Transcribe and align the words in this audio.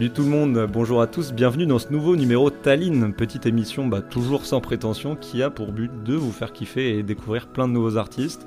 Salut 0.00 0.12
tout 0.12 0.22
le 0.22 0.30
monde, 0.30 0.66
bonjour 0.72 1.02
à 1.02 1.06
tous, 1.06 1.34
bienvenue 1.34 1.66
dans 1.66 1.78
ce 1.78 1.92
nouveau 1.92 2.16
numéro 2.16 2.48
Tallinn, 2.48 3.12
petite 3.12 3.44
émission 3.44 3.86
bah, 3.86 4.00
toujours 4.00 4.46
sans 4.46 4.62
prétention 4.62 5.14
qui 5.14 5.42
a 5.42 5.50
pour 5.50 5.72
but 5.72 5.90
de 6.04 6.14
vous 6.14 6.32
faire 6.32 6.54
kiffer 6.54 6.96
et 6.96 7.02
découvrir 7.02 7.48
plein 7.48 7.68
de 7.68 7.74
nouveaux 7.74 7.98
artistes. 7.98 8.46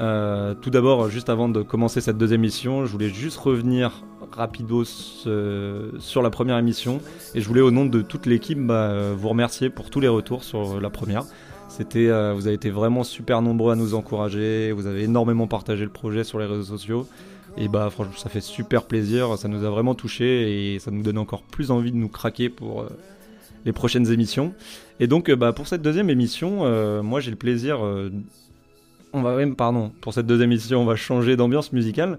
Euh, 0.00 0.56
tout 0.60 0.70
d'abord, 0.70 1.08
juste 1.08 1.28
avant 1.28 1.48
de 1.48 1.62
commencer 1.62 2.00
cette 2.00 2.18
deuxième 2.18 2.40
émission, 2.40 2.84
je 2.84 2.90
voulais 2.90 3.10
juste 3.10 3.38
revenir 3.38 4.02
rapidos 4.32 4.82
euh, 5.28 5.92
sur 6.00 6.20
la 6.20 6.30
première 6.30 6.58
émission 6.58 7.00
et 7.36 7.40
je 7.40 7.46
voulais 7.46 7.60
au 7.60 7.70
nom 7.70 7.86
de 7.86 8.02
toute 8.02 8.26
l'équipe 8.26 8.58
bah, 8.58 9.12
vous 9.12 9.28
remercier 9.28 9.70
pour 9.70 9.88
tous 9.88 10.00
les 10.00 10.08
retours 10.08 10.42
sur 10.42 10.80
la 10.80 10.90
première. 10.90 11.22
C'était, 11.68 12.08
euh, 12.08 12.32
vous 12.34 12.48
avez 12.48 12.56
été 12.56 12.70
vraiment 12.70 13.04
super 13.04 13.40
nombreux 13.40 13.70
à 13.70 13.76
nous 13.76 13.94
encourager, 13.94 14.72
vous 14.72 14.88
avez 14.88 15.04
énormément 15.04 15.46
partagé 15.46 15.84
le 15.84 15.92
projet 15.92 16.24
sur 16.24 16.40
les 16.40 16.46
réseaux 16.46 16.76
sociaux. 16.76 17.06
Et 17.56 17.68
bah 17.68 17.90
franchement 17.90 18.14
ça 18.16 18.30
fait 18.30 18.40
super 18.40 18.84
plaisir, 18.84 19.36
ça 19.36 19.48
nous 19.48 19.64
a 19.64 19.70
vraiment 19.70 19.94
touché 19.94 20.74
et 20.74 20.78
ça 20.78 20.90
nous 20.90 21.02
donne 21.02 21.18
encore 21.18 21.42
plus 21.42 21.70
envie 21.70 21.92
de 21.92 21.96
nous 21.96 22.08
craquer 22.08 22.48
pour 22.48 22.82
euh, 22.82 22.88
les 23.64 23.72
prochaines 23.72 24.10
émissions. 24.10 24.54
Et 25.00 25.06
donc 25.06 25.28
euh, 25.28 25.36
bah, 25.36 25.52
pour 25.52 25.68
cette 25.68 25.82
deuxième 25.82 26.08
émission, 26.08 26.60
euh, 26.62 27.02
moi 27.02 27.20
j'ai 27.20 27.30
le 27.30 27.36
plaisir, 27.36 27.80
on 29.12 29.22
va 29.22 29.36
même 29.36 29.54
pardon, 29.54 29.92
pour 30.00 30.14
cette 30.14 30.26
deuxième 30.26 30.50
émission 30.50 30.80
on 30.80 30.86
va 30.86 30.96
changer 30.96 31.36
d'ambiance 31.36 31.72
musicale 31.72 32.18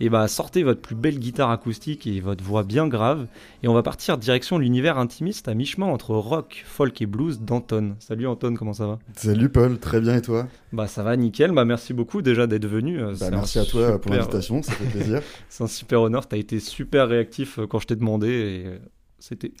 et 0.00 0.08
bah 0.08 0.28
sortez 0.28 0.62
votre 0.62 0.80
plus 0.80 0.94
belle 0.94 1.18
guitare 1.18 1.50
acoustique 1.50 2.06
et 2.06 2.20
votre 2.20 2.42
voix 2.42 2.62
bien 2.62 2.88
grave 2.88 3.26
et 3.62 3.68
on 3.68 3.74
va 3.74 3.82
partir 3.82 4.18
direction 4.18 4.58
l'univers 4.58 4.98
intimiste 4.98 5.48
à 5.48 5.54
mi-chemin 5.54 5.86
entre 5.86 6.14
rock, 6.14 6.64
folk 6.66 7.00
et 7.00 7.06
blues 7.06 7.40
d'Anton. 7.40 7.96
Salut 8.00 8.26
Anton, 8.26 8.54
comment 8.54 8.72
ça 8.72 8.86
va? 8.86 8.98
Salut 9.16 9.48
Paul, 9.48 9.78
très 9.78 10.00
bien 10.00 10.16
et 10.16 10.22
toi? 10.22 10.48
Bah 10.72 10.86
ça 10.86 11.02
va 11.02 11.16
nickel, 11.16 11.52
bah 11.52 11.64
merci 11.64 11.94
beaucoup 11.94 12.22
déjà 12.22 12.46
d'être 12.46 12.66
venu. 12.66 13.00
Euh, 13.00 13.14
bah, 13.18 13.30
merci 13.30 13.58
à 13.58 13.64
toi 13.64 14.00
pour 14.00 14.12
l'invitation, 14.12 14.62
ça 14.62 14.72
fait 14.72 14.90
plaisir. 14.90 15.22
C'est 15.48 15.64
un 15.64 15.68
super 15.68 16.02
honneur, 16.02 16.26
t'as 16.26 16.36
été 16.36 16.60
super 16.60 17.08
réactif 17.08 17.58
euh, 17.58 17.66
quand 17.66 17.78
je 17.78 17.86
t'ai 17.86 17.96
demandé 17.96 18.28
et 18.28 18.66
euh, 18.66 18.78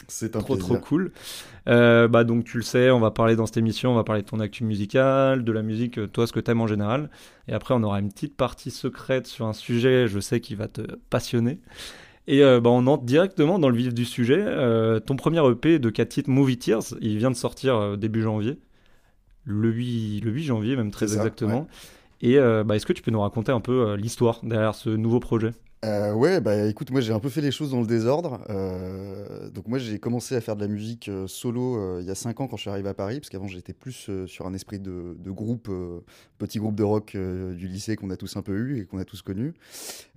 c'était 0.08 0.28
trop 0.28 0.56
trop 0.56 0.76
cool. 0.76 1.10
Euh, 1.68 2.06
bah 2.06 2.24
donc 2.24 2.44
tu 2.44 2.58
le 2.58 2.62
sais, 2.62 2.90
on 2.90 3.00
va 3.00 3.10
parler 3.10 3.34
dans 3.34 3.46
cette 3.46 3.56
émission, 3.56 3.92
on 3.92 3.94
va 3.94 4.04
parler 4.04 4.20
de 4.20 4.26
ton 4.26 4.40
actu 4.40 4.62
musical, 4.62 5.42
de 5.42 5.52
la 5.52 5.62
musique, 5.62 5.98
euh, 5.98 6.06
toi 6.06 6.26
ce 6.26 6.32
que 6.34 6.40
t'aimes 6.40 6.60
en 6.60 6.66
général. 6.66 7.08
Et 7.48 7.54
après 7.54 7.72
on 7.72 7.82
aura 7.82 7.98
une 7.98 8.10
petite 8.10 8.36
partie 8.36 8.70
secrète 8.70 9.26
sur 9.26 9.46
un 9.46 9.54
sujet, 9.54 10.06
je 10.06 10.20
sais 10.20 10.40
qui 10.40 10.54
va 10.54 10.68
te 10.68 10.82
passionner. 11.08 11.60
Et 12.26 12.42
euh, 12.42 12.60
bah, 12.60 12.68
on 12.70 12.86
entre 12.86 13.04
directement 13.04 13.58
dans 13.58 13.70
le 13.70 13.76
vif 13.76 13.94
du 13.94 14.04
sujet. 14.04 14.44
ton 15.06 15.16
premier 15.16 15.40
EP 15.50 15.78
de 15.78 15.88
4 15.88 16.08
titres, 16.08 16.30
Movie 16.30 16.58
Tears, 16.58 16.94
il 17.00 17.16
vient 17.16 17.30
de 17.30 17.36
sortir 17.36 17.96
début 17.96 18.20
janvier. 18.20 18.58
Le 19.44 19.70
8, 19.70 20.20
le 20.20 20.30
8 20.30 20.44
janvier 20.44 20.76
même 20.76 20.90
très 20.90 21.14
exactement. 21.14 21.68
Et 22.20 22.38
bah, 22.38 22.76
est-ce 22.76 22.84
que 22.84 22.92
tu 22.92 23.02
peux 23.02 23.10
nous 23.10 23.20
raconter 23.20 23.52
un 23.52 23.60
peu 23.60 23.94
l'histoire 23.94 24.40
derrière 24.42 24.74
ce 24.74 24.90
nouveau 24.90 25.20
projet? 25.20 25.52
Euh, 25.84 26.14
ouais, 26.14 26.40
bah 26.40 26.66
écoute, 26.66 26.90
moi 26.90 27.00
j'ai 27.02 27.12
un 27.12 27.20
peu 27.20 27.28
fait 27.28 27.42
les 27.42 27.50
choses 27.50 27.72
dans 27.72 27.80
le 27.80 27.86
désordre. 27.86 28.40
Euh, 28.48 29.50
donc 29.50 29.68
moi 29.68 29.78
j'ai 29.78 29.98
commencé 29.98 30.34
à 30.34 30.40
faire 30.40 30.56
de 30.56 30.62
la 30.62 30.68
musique 30.68 31.08
euh, 31.08 31.26
solo 31.26 32.00
il 32.00 32.06
y 32.06 32.10
a 32.10 32.14
5 32.14 32.40
ans 32.40 32.46
quand 32.46 32.56
je 32.56 32.62
suis 32.62 32.70
arrivé 32.70 32.88
à 32.88 32.94
Paris, 32.94 33.20
parce 33.20 33.28
qu'avant 33.28 33.46
j'étais 33.46 33.74
plus 33.74 34.10
sur 34.26 34.46
un 34.46 34.54
esprit 34.54 34.78
de, 34.78 35.16
de 35.18 35.30
groupe, 35.30 35.70
petit 36.38 36.58
groupe 36.58 36.74
de 36.74 36.82
rock 36.82 37.16
du 37.16 37.68
lycée 37.68 37.96
qu'on 37.96 38.10
a 38.10 38.16
tous 38.16 38.36
un 38.36 38.42
peu 38.42 38.56
eu 38.56 38.80
et 38.80 38.86
qu'on 38.86 38.98
a 38.98 39.04
tous 39.04 39.20
connu. 39.22 39.52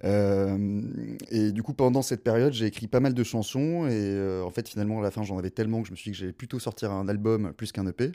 et 0.04 1.52
du 1.52 1.64
coup 1.64 1.74
pendant 1.74 2.02
cette 2.02 2.24
période 2.24 2.54
j'ai 2.54 2.66
écrit 2.66 2.88
pas 2.88 3.00
mal 3.00 3.14
de 3.14 3.24
chansons 3.24 3.88
et 3.88 4.42
en 4.44 4.52
fait 4.52 4.70
finalement 4.70 5.00
à 5.00 5.02
la 5.02 5.12
fin 5.12 5.24
j'en 5.24 5.38
avais 5.38 5.50
tellement 5.50 5.82
que 5.82 5.88
je 5.88 5.92
me 5.92 5.98
suis 5.98 6.12
dit 6.12 6.16
que 6.16 6.22
j'allais 6.22 6.34
plutôt 6.34 6.60
sortir 6.60 6.92
un 6.92 7.08
album 7.08 7.54
plus 7.54 7.72
qu'un 7.72 7.86
EP. 7.88 8.12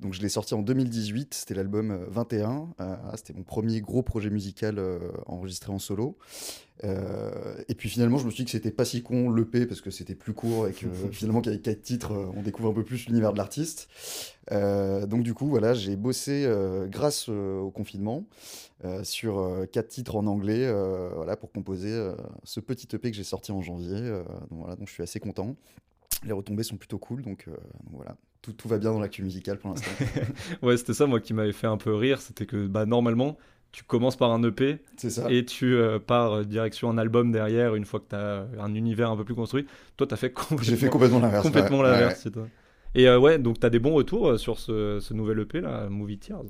Donc 0.00 0.14
je 0.14 0.22
l'ai 0.22 0.28
sorti 0.28 0.54
en 0.54 0.62
2018, 0.62 1.34
c'était 1.34 1.54
l'album 1.54 1.98
21. 2.08 2.68
c'était 3.16 3.34
mon 3.34 3.44
premier 3.44 3.80
gros 3.80 4.02
projet 4.02 4.30
musical 4.30 4.80
enregistré 5.26 5.72
en 5.72 5.78
solo. 5.78 6.16
Euh, 6.84 7.54
et 7.68 7.74
puis 7.74 7.88
finalement, 7.88 8.18
je 8.18 8.24
me 8.24 8.30
suis 8.30 8.42
dit 8.42 8.44
que 8.46 8.50
c'était 8.50 8.70
pas 8.70 8.84
si 8.84 9.02
con 9.02 9.30
l'EP 9.30 9.66
parce 9.66 9.80
que 9.80 9.90
c'était 9.90 10.14
plus 10.14 10.32
court 10.32 10.68
et 10.68 10.72
que 10.72 10.86
finalement, 11.12 11.40
qu'avec 11.40 11.62
quatre 11.62 11.82
titres, 11.82 12.12
euh, 12.12 12.32
on 12.34 12.42
découvre 12.42 12.70
un 12.70 12.74
peu 12.74 12.84
plus 12.84 13.06
l'univers 13.06 13.32
de 13.32 13.38
l'artiste. 13.38 13.88
Euh, 14.52 15.06
donc, 15.06 15.22
du 15.22 15.34
coup, 15.34 15.48
voilà, 15.48 15.74
j'ai 15.74 15.96
bossé 15.96 16.50
grâce 16.88 17.28
au 17.28 17.70
confinement 17.70 18.24
sur 19.02 19.66
quatre 19.70 19.88
titres 19.88 20.16
en 20.16 20.26
anglais 20.26 20.72
voilà, 21.14 21.36
pour 21.36 21.52
composer 21.52 22.12
ce 22.44 22.60
petit 22.60 22.88
EP 22.94 23.10
que 23.10 23.16
j'ai 23.16 23.24
sorti 23.24 23.52
en 23.52 23.62
janvier. 23.62 24.00
donc, 24.50 24.60
voilà, 24.60 24.76
donc 24.76 24.88
je 24.88 24.92
suis 24.92 25.02
assez 25.02 25.20
content. 25.20 25.56
Les 26.24 26.32
retombées 26.32 26.64
sont 26.64 26.76
plutôt 26.76 26.98
cool, 26.98 27.22
donc, 27.22 27.46
voilà, 27.92 28.16
tout, 28.42 28.52
tout, 28.52 28.68
va 28.68 28.78
bien 28.78 28.92
dans 28.92 29.00
l'actu 29.00 29.22
musicale 29.22 29.58
pour 29.58 29.70
l'instant. 29.70 29.90
ouais, 30.62 30.76
c'était 30.76 30.94
ça, 30.94 31.06
moi, 31.06 31.20
qui 31.20 31.34
m'avait 31.34 31.52
fait 31.52 31.66
un 31.66 31.76
peu 31.76 31.94
rire. 31.94 32.20
C'était 32.20 32.46
que 32.46 32.66
bah, 32.66 32.86
normalement, 32.86 33.36
tu 33.72 33.84
commences 33.84 34.16
par 34.16 34.32
un 34.32 34.42
EP 34.42 34.78
et 35.28 35.44
tu 35.44 35.74
euh, 35.74 35.98
pars 35.98 36.32
euh, 36.32 36.44
direction 36.44 36.90
un 36.90 36.98
album 36.98 37.30
derrière 37.30 37.74
une 37.74 37.84
fois 37.84 38.00
que 38.00 38.08
tu 38.10 38.16
as 38.16 38.46
un 38.60 38.74
univers 38.74 39.10
un 39.10 39.16
peu 39.16 39.24
plus 39.24 39.34
construit. 39.34 39.66
Toi, 39.96 40.06
tu 40.06 40.14
as 40.14 40.16
fait 40.16 40.30
complètement, 40.32 40.64
J'ai 40.64 40.76
fait 40.76 40.88
complètement 40.88 41.20
l'inverse. 41.20 41.44
Complètement 41.44 41.82
l'inverse, 41.82 42.28
toi. 42.32 42.48
Et 42.96 43.06
euh, 43.06 43.20
ouais, 43.20 43.38
donc 43.38 43.60
tu 43.60 43.66
as 43.66 43.70
des 43.70 43.78
bons 43.78 43.94
retours 43.94 44.36
sur 44.36 44.58
ce, 44.58 44.98
ce, 44.98 45.14
nouvel 45.14 45.38
EP, 45.38 45.60
là, 45.60 45.88
Movie 45.88 46.18
Tears? 46.18 46.42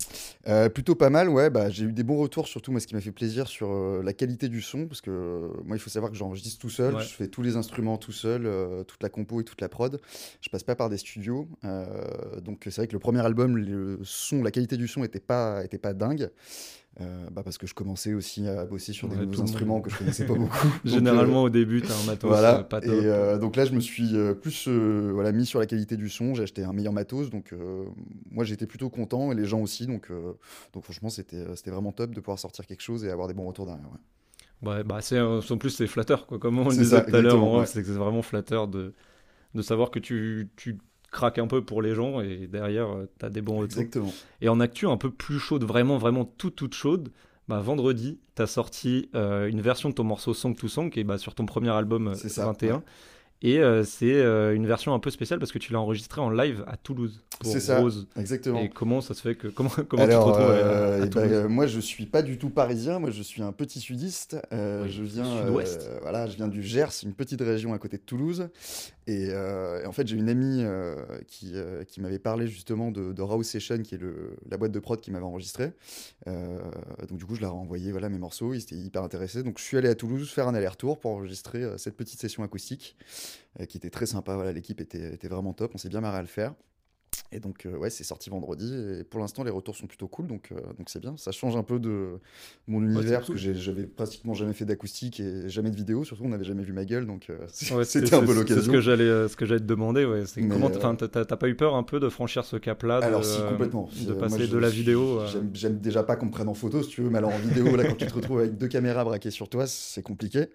Plutôt 0.73 0.95
pas 0.95 1.11
mal, 1.11 1.29
ouais. 1.29 1.51
Bah, 1.51 1.69
j'ai 1.69 1.85
eu 1.85 1.93
des 1.93 2.03
bons 2.03 2.17
retours, 2.17 2.49
surtout 2.49 2.73
moi, 2.73 2.81
ce 2.81 2.87
qui 2.87 2.95
m'a 2.95 3.03
fait 3.03 3.13
plaisir 3.13 3.47
sur 3.47 3.71
la 4.03 4.15
qualité 4.15 4.49
du 4.49 4.63
son, 4.63 4.87
parce 4.87 5.03
que 5.03 5.51
moi, 5.67 5.77
il 5.77 5.81
faut 5.81 5.91
savoir 5.91 6.11
que 6.11 6.17
j'enregistre 6.17 6.59
tout 6.59 6.71
seul, 6.71 6.99
je 6.99 7.09
fais 7.09 7.29
tous 7.29 7.43
les 7.43 7.57
instruments 7.57 7.99
tout 7.99 8.13
seul, 8.13 8.49
toute 8.87 9.03
la 9.03 9.11
compo 9.11 9.43
et 9.43 9.45
toute 9.45 9.61
la 9.61 9.69
prod. 9.69 10.01
Je 10.41 10.49
passe 10.49 10.65
pas 10.65 10.75
par 10.75 10.89
des 10.89 10.97
studios. 10.97 11.47
donc 12.43 12.63
c'est 12.63 12.77
vrai 12.77 12.87
que 12.87 12.95
le 12.95 13.01
premier 13.01 13.21
album, 13.21 13.59
le 13.59 13.99
son, 14.03 14.43
la 14.43 14.51
qualité 14.51 14.79
du 14.79 14.89
son 14.89 15.05
était 15.05 15.21
pas, 15.21 15.63
était 15.63 15.77
pas 15.77 15.93
dingue. 15.93 16.31
Euh, 17.01 17.31
bah 17.31 17.43
parce 17.45 17.57
que 17.57 17.69
je 17.69 17.73
commençais 17.73 18.15
aussi 18.15 18.49
à 18.49 18.65
bosser 18.67 18.93
sur 18.93 19.09
des 19.09 19.17
nouveaux 19.17 19.43
instruments 19.43 19.81
que 19.81 19.91
je 19.91 19.97
connaissais 19.97 20.27
pas 20.27 20.35
beaucoup. 20.35 20.69
Généralement, 20.85 21.43
euh, 21.43 21.47
au 21.47 21.49
début, 21.49 21.81
tu 21.83 21.91
as 21.91 21.97
un 21.97 22.05
matos 22.05 22.29
voilà. 22.29 22.59
Euh, 22.59 22.63
pas 22.65 22.81
top. 22.81 22.93
Et 22.93 23.39
donc 23.39 23.57
là, 23.57 23.65
je 23.65 23.73
me 23.73 23.81
suis 23.81 24.13
plus 24.43 24.69
voilà, 24.69 25.33
mis 25.33 25.47
sur 25.47 25.61
la 25.61 25.67
qualité 25.67 25.97
du 25.97 26.09
son. 26.09 26.35
J'ai 26.35 26.43
acheté 26.43 26.65
un 26.65 26.73
meilleur 26.73 26.93
matos. 26.93 27.31
Donc 27.31 27.55
moi, 28.31 28.45
j'étais 28.45 28.67
plutôt 28.67 28.91
content 28.91 29.31
et 29.33 29.35
les 29.35 29.45
gens 29.45 29.61
aussi. 29.61 29.87
Donc, 29.87 30.11
donc 30.73 30.83
franchement, 30.85 31.11
c'était 31.11 31.71
vraiment 31.71 31.93
top 31.93 32.11
de 32.11 32.21
pouvoir 32.21 32.39
sortir 32.39 32.67
quelque 32.67 32.83
chose 32.83 33.05
et 33.05 33.11
avoir 33.11 33.29
des 33.29 33.35
bons 33.35 33.47
retours 33.47 33.67
derrière. 33.67 33.87
Ouais. 34.63 34.85
bah, 34.85 34.99
en 35.15 35.59
plus, 35.59 35.71
c'est 35.71 35.87
flatteur. 35.87 36.27
Quoi. 36.27 36.39
Comme 36.39 36.59
on 36.59 36.69
le 36.69 36.77
disait 36.77 37.05
tout 37.05 37.15
à 37.15 37.21
l'heure, 37.21 37.67
c'est 37.69 37.83
vraiment 37.83 38.23
flatteur 38.23 38.67
de, 38.67 38.95
de 39.55 39.63
savoir 39.63 39.91
que 39.91 40.01
tu, 40.01 40.51
tu 40.57 40.77
craque 41.11 41.39
un 41.39 41.47
peu 41.47 41.63
pour 41.63 41.83
les 41.83 41.95
gens 41.95 42.21
et 42.21 42.47
derrière, 42.47 42.89
euh, 42.89 43.11
tu 43.19 43.27
as 43.27 43.31
des 43.31 43.43
bons 43.43 43.59
retours. 43.59 43.81
Exactement. 43.81 44.13
Et 44.41 44.49
en 44.49 44.61
actu 44.61 44.87
un 44.87 44.97
peu 44.97 45.11
plus 45.11 45.39
chaude, 45.39 45.65
vraiment, 45.65 45.99
vraiment 45.99 46.25
toute, 46.25 46.57
toute 46.57 46.75
chaude, 46.75 47.11
bah, 47.49 47.61
vendredi, 47.61 48.21
tu 48.37 48.43
as 48.43 48.47
sorti 48.47 49.09
euh, 49.15 49.49
une 49.49 49.61
version 49.61 49.89
de 49.89 49.95
ton 49.95 50.05
morceau 50.05 50.35
Song 50.35 50.55
to 50.55 50.69
Song 50.69 50.91
qui 50.91 51.01
est 51.01 51.05
bah, 51.05 51.19
sur 51.19 51.35
ton 51.35 51.47
premier 51.47 51.71
album 51.71 52.13
21. 52.15 52.75
Euh, 52.77 52.79
et 53.43 53.59
euh, 53.59 53.85
c'est 53.85 54.13
euh, 54.13 54.55
une 54.55 54.67
version 54.67 54.93
un 54.95 54.99
peu 54.99 55.11
spéciale 55.11 55.39
parce 55.39 55.53
que 55.53 55.59
tu 55.59 55.73
l'as 55.73 55.81
enregistré 55.81 56.21
en 56.21 56.31
live 56.31 56.63
à 56.67 56.77
Toulouse. 56.77 57.23
C'est 57.43 57.61
ça, 57.61 57.83
exactement. 58.17 58.61
Et 58.61 58.69
comment 58.69 59.01
ça 59.01 59.15
se 59.15 59.23
fait 59.23 59.35
que 59.35 59.49
comment, 59.49 59.71
comment 59.89 60.05
tu 60.05 60.11
te 60.11 60.17
retrouves 60.17 60.45
à, 60.45 60.51
euh, 60.51 61.07
ben, 61.07 61.49
Moi, 61.49 61.67
je 61.67 61.81
suis 61.81 62.07
pas 62.07 62.23
du 62.23 62.39
tout 62.39 62.51
parisien. 62.51 62.99
Moi, 62.99 63.11
je 63.11 63.23
suis 63.23 63.43
un 63.43 63.53
petit 63.53 63.81
sudiste. 63.81 64.37
je 64.53 65.03
viens, 65.03 65.47
voilà, 66.03 66.27
je 66.27 66.37
viens 66.37 66.49
du 66.49 66.63
Gers, 66.63 66.93
une 67.05 67.15
petite 67.15 67.41
région 67.41 67.73
à 67.73 67.79
côté 67.79 67.97
de 67.97 68.03
Toulouse. 68.03 68.49
Et, 69.07 69.31
en 69.87 69.93
fait, 69.93 70.07
j'ai 70.07 70.17
une 70.17 70.29
amie 70.29 70.65
qui, 71.27 71.55
qui 71.89 72.01
m'avait 72.01 72.19
parlé 72.19 72.47
justement 72.47 72.91
de, 72.91 73.13
de 73.13 73.23
Raw 73.23 73.43
Session, 73.43 73.83
qui 73.83 73.95
est 73.95 73.99
le, 73.99 74.37
la 74.49 74.57
boîte 74.57 74.73
de 74.73 74.79
prod 74.79 75.01
qui 75.01 75.11
m'avait 75.11 75.25
enregistré. 75.25 75.73
donc 76.27 77.19
du 77.19 77.25
coup, 77.25 77.35
je 77.35 77.41
leur 77.41 77.53
ai 77.53 77.57
envoyé 77.57 77.91
voilà 77.93 78.09
mes 78.09 78.19
morceaux. 78.19 78.55
Ils 78.55 78.63
étaient 78.63 78.77
hyper 78.77 79.03
intéressés. 79.03 79.43
Donc 79.43 79.59
je 79.59 79.65
suis 79.65 79.77
allé 79.77 79.89
à 79.89 79.95
Toulouse 79.95 80.31
faire 80.31 80.49
un 80.49 80.55
aller-retour 80.55 80.99
pour 80.99 81.13
enregistrer 81.13 81.65
cette 81.79 81.97
petite 81.97 82.21
session 82.21 82.43
acoustique. 82.43 82.97
Euh, 83.59 83.67
qui 83.67 83.79
était 83.79 83.91
très 83.91 84.07
sympa. 84.07 84.35
Voilà, 84.35 84.53
l'équipe 84.53 84.81
était, 84.81 85.15
était 85.15 85.29
vraiment 85.29 85.53
top. 85.53 85.73
On 85.75 85.79
s'est 85.79 85.89
bien 85.89 86.01
marré 86.01 86.19
à 86.19 86.23
le 86.23 86.29
faire. 86.29 86.55
Et 87.33 87.39
donc, 87.39 87.65
euh, 87.65 87.77
ouais, 87.77 87.91
c'est 87.91 88.03
sorti 88.03 88.29
vendredi. 88.29 88.75
Et 89.01 89.05
pour 89.05 89.21
l'instant, 89.21 89.45
les 89.45 89.51
retours 89.51 89.77
sont 89.77 89.87
plutôt 89.87 90.09
cool. 90.09 90.27
Donc, 90.27 90.51
euh, 90.51 90.57
donc 90.79 90.89
c'est 90.89 90.99
bien. 90.99 91.15
Ça 91.17 91.31
change 91.31 91.57
un 91.57 91.63
peu 91.63 91.79
de 91.79 92.19
mon 92.67 92.83
univers. 92.83 93.21
parce 93.21 93.31
que 93.31 93.37
j'avais 93.37 93.85
pratiquement 93.85 94.35
jamais 94.35 94.53
fait 94.53 94.65
d'acoustique 94.65 95.21
et 95.21 95.49
jamais 95.49 95.71
de 95.71 95.77
vidéo. 95.77 96.03
Surtout, 96.03 96.25
on 96.25 96.31
n'avait 96.31 96.45
jamais 96.45 96.65
vu 96.65 96.73
ma 96.73 96.85
gueule. 96.85 97.07
Donc, 97.07 97.29
c'était 97.53 98.15
un 98.15 98.25
peu 98.25 98.35
l'occasion. 98.35 98.63
C'est 98.63 98.67
ce 98.67 98.73
que 98.73 98.81
j'allais 98.81 99.29
ce 99.29 99.37
que 99.37 99.47
j'allais 99.47 99.61
te 99.61 99.67
demander. 99.67 100.05
Ouais. 100.05 100.25
comment 100.49 100.71
t'as 100.71 101.37
pas 101.37 101.49
eu 101.49 101.55
peur 101.55 101.77
un 101.77 101.85
peu 101.85 102.01
de 102.01 102.09
franchir 102.09 102.45
ce 102.45 102.57
cap-là 102.57 102.99
Alors, 102.99 103.25
si, 103.25 103.41
complètement. 103.49 103.89
De 104.07 104.13
passer 104.13 104.49
de 104.49 104.59
la 104.59 104.69
vidéo. 104.69 105.21
J'aime 105.55 105.79
déjà 105.79 106.03
pas 106.03 106.17
qu'on 106.17 106.27
me 106.27 106.33
prenne 106.33 106.49
en 106.49 106.55
photo, 106.55 106.83
si 106.83 106.89
tu 106.89 107.03
veux. 107.03 107.11
Mais 107.11 107.19
alors, 107.19 107.33
en 107.33 107.39
vidéo, 107.39 107.77
là, 107.77 107.85
quand 107.85 107.97
tu 107.97 108.07
te 108.07 108.15
retrouves 108.15 108.41
avec 108.41 108.59
deux 108.59 108.69
caméras 108.69 109.05
braquées 109.05 109.31
sur 109.31 109.49
toi, 109.49 109.67
c'est 109.67 110.03
compliqué. 110.03 110.47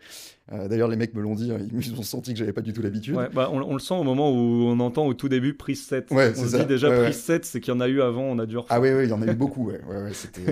D'ailleurs, 0.52 0.90
les 0.90 0.98
mecs 0.98 1.14
me 1.14 1.22
l'ont 1.22 1.36
dit. 1.36 1.52
Hein, 1.52 1.60
ils 1.74 1.94
ont 1.98 2.04
senti 2.04 2.34
que 2.34 2.40
j'avais 2.40 2.54
pas 2.54 2.62
du 2.62 2.74
tout 2.74 2.82
l'habitude. 2.82 3.16
Bah, 3.34 3.50
on, 3.52 3.74
le 3.74 3.80
sent 3.80 3.94
au 3.94 4.04
moment 4.04 4.32
où 4.32 4.66
on 4.66 4.80
entend 4.80 5.06
au 5.08 5.14
tout 5.14 5.30
début 5.30 5.54
prise 5.54 5.86
7. 5.86 6.12
Ouais, 6.12 6.34
on 6.46 6.50
se 6.50 6.58
dit 6.58 6.66
déjà 6.66 6.90
ouais, 6.90 7.04
preset, 7.04 7.42
c'est 7.44 7.60
qu'il 7.60 7.74
y 7.74 7.78
en 7.78 7.80
a 7.80 7.88
eu 7.88 8.02
avant, 8.02 8.24
on 8.24 8.40
a 8.40 8.46
dû 8.46 8.58
Ah 8.70 8.80
oui, 8.80 8.90
il 9.04 9.10
y 9.10 9.14
en 9.14 9.22
a 9.22 9.26
eu 9.26 9.36
beaucoup, 9.36 9.68
ouais. 9.70 9.80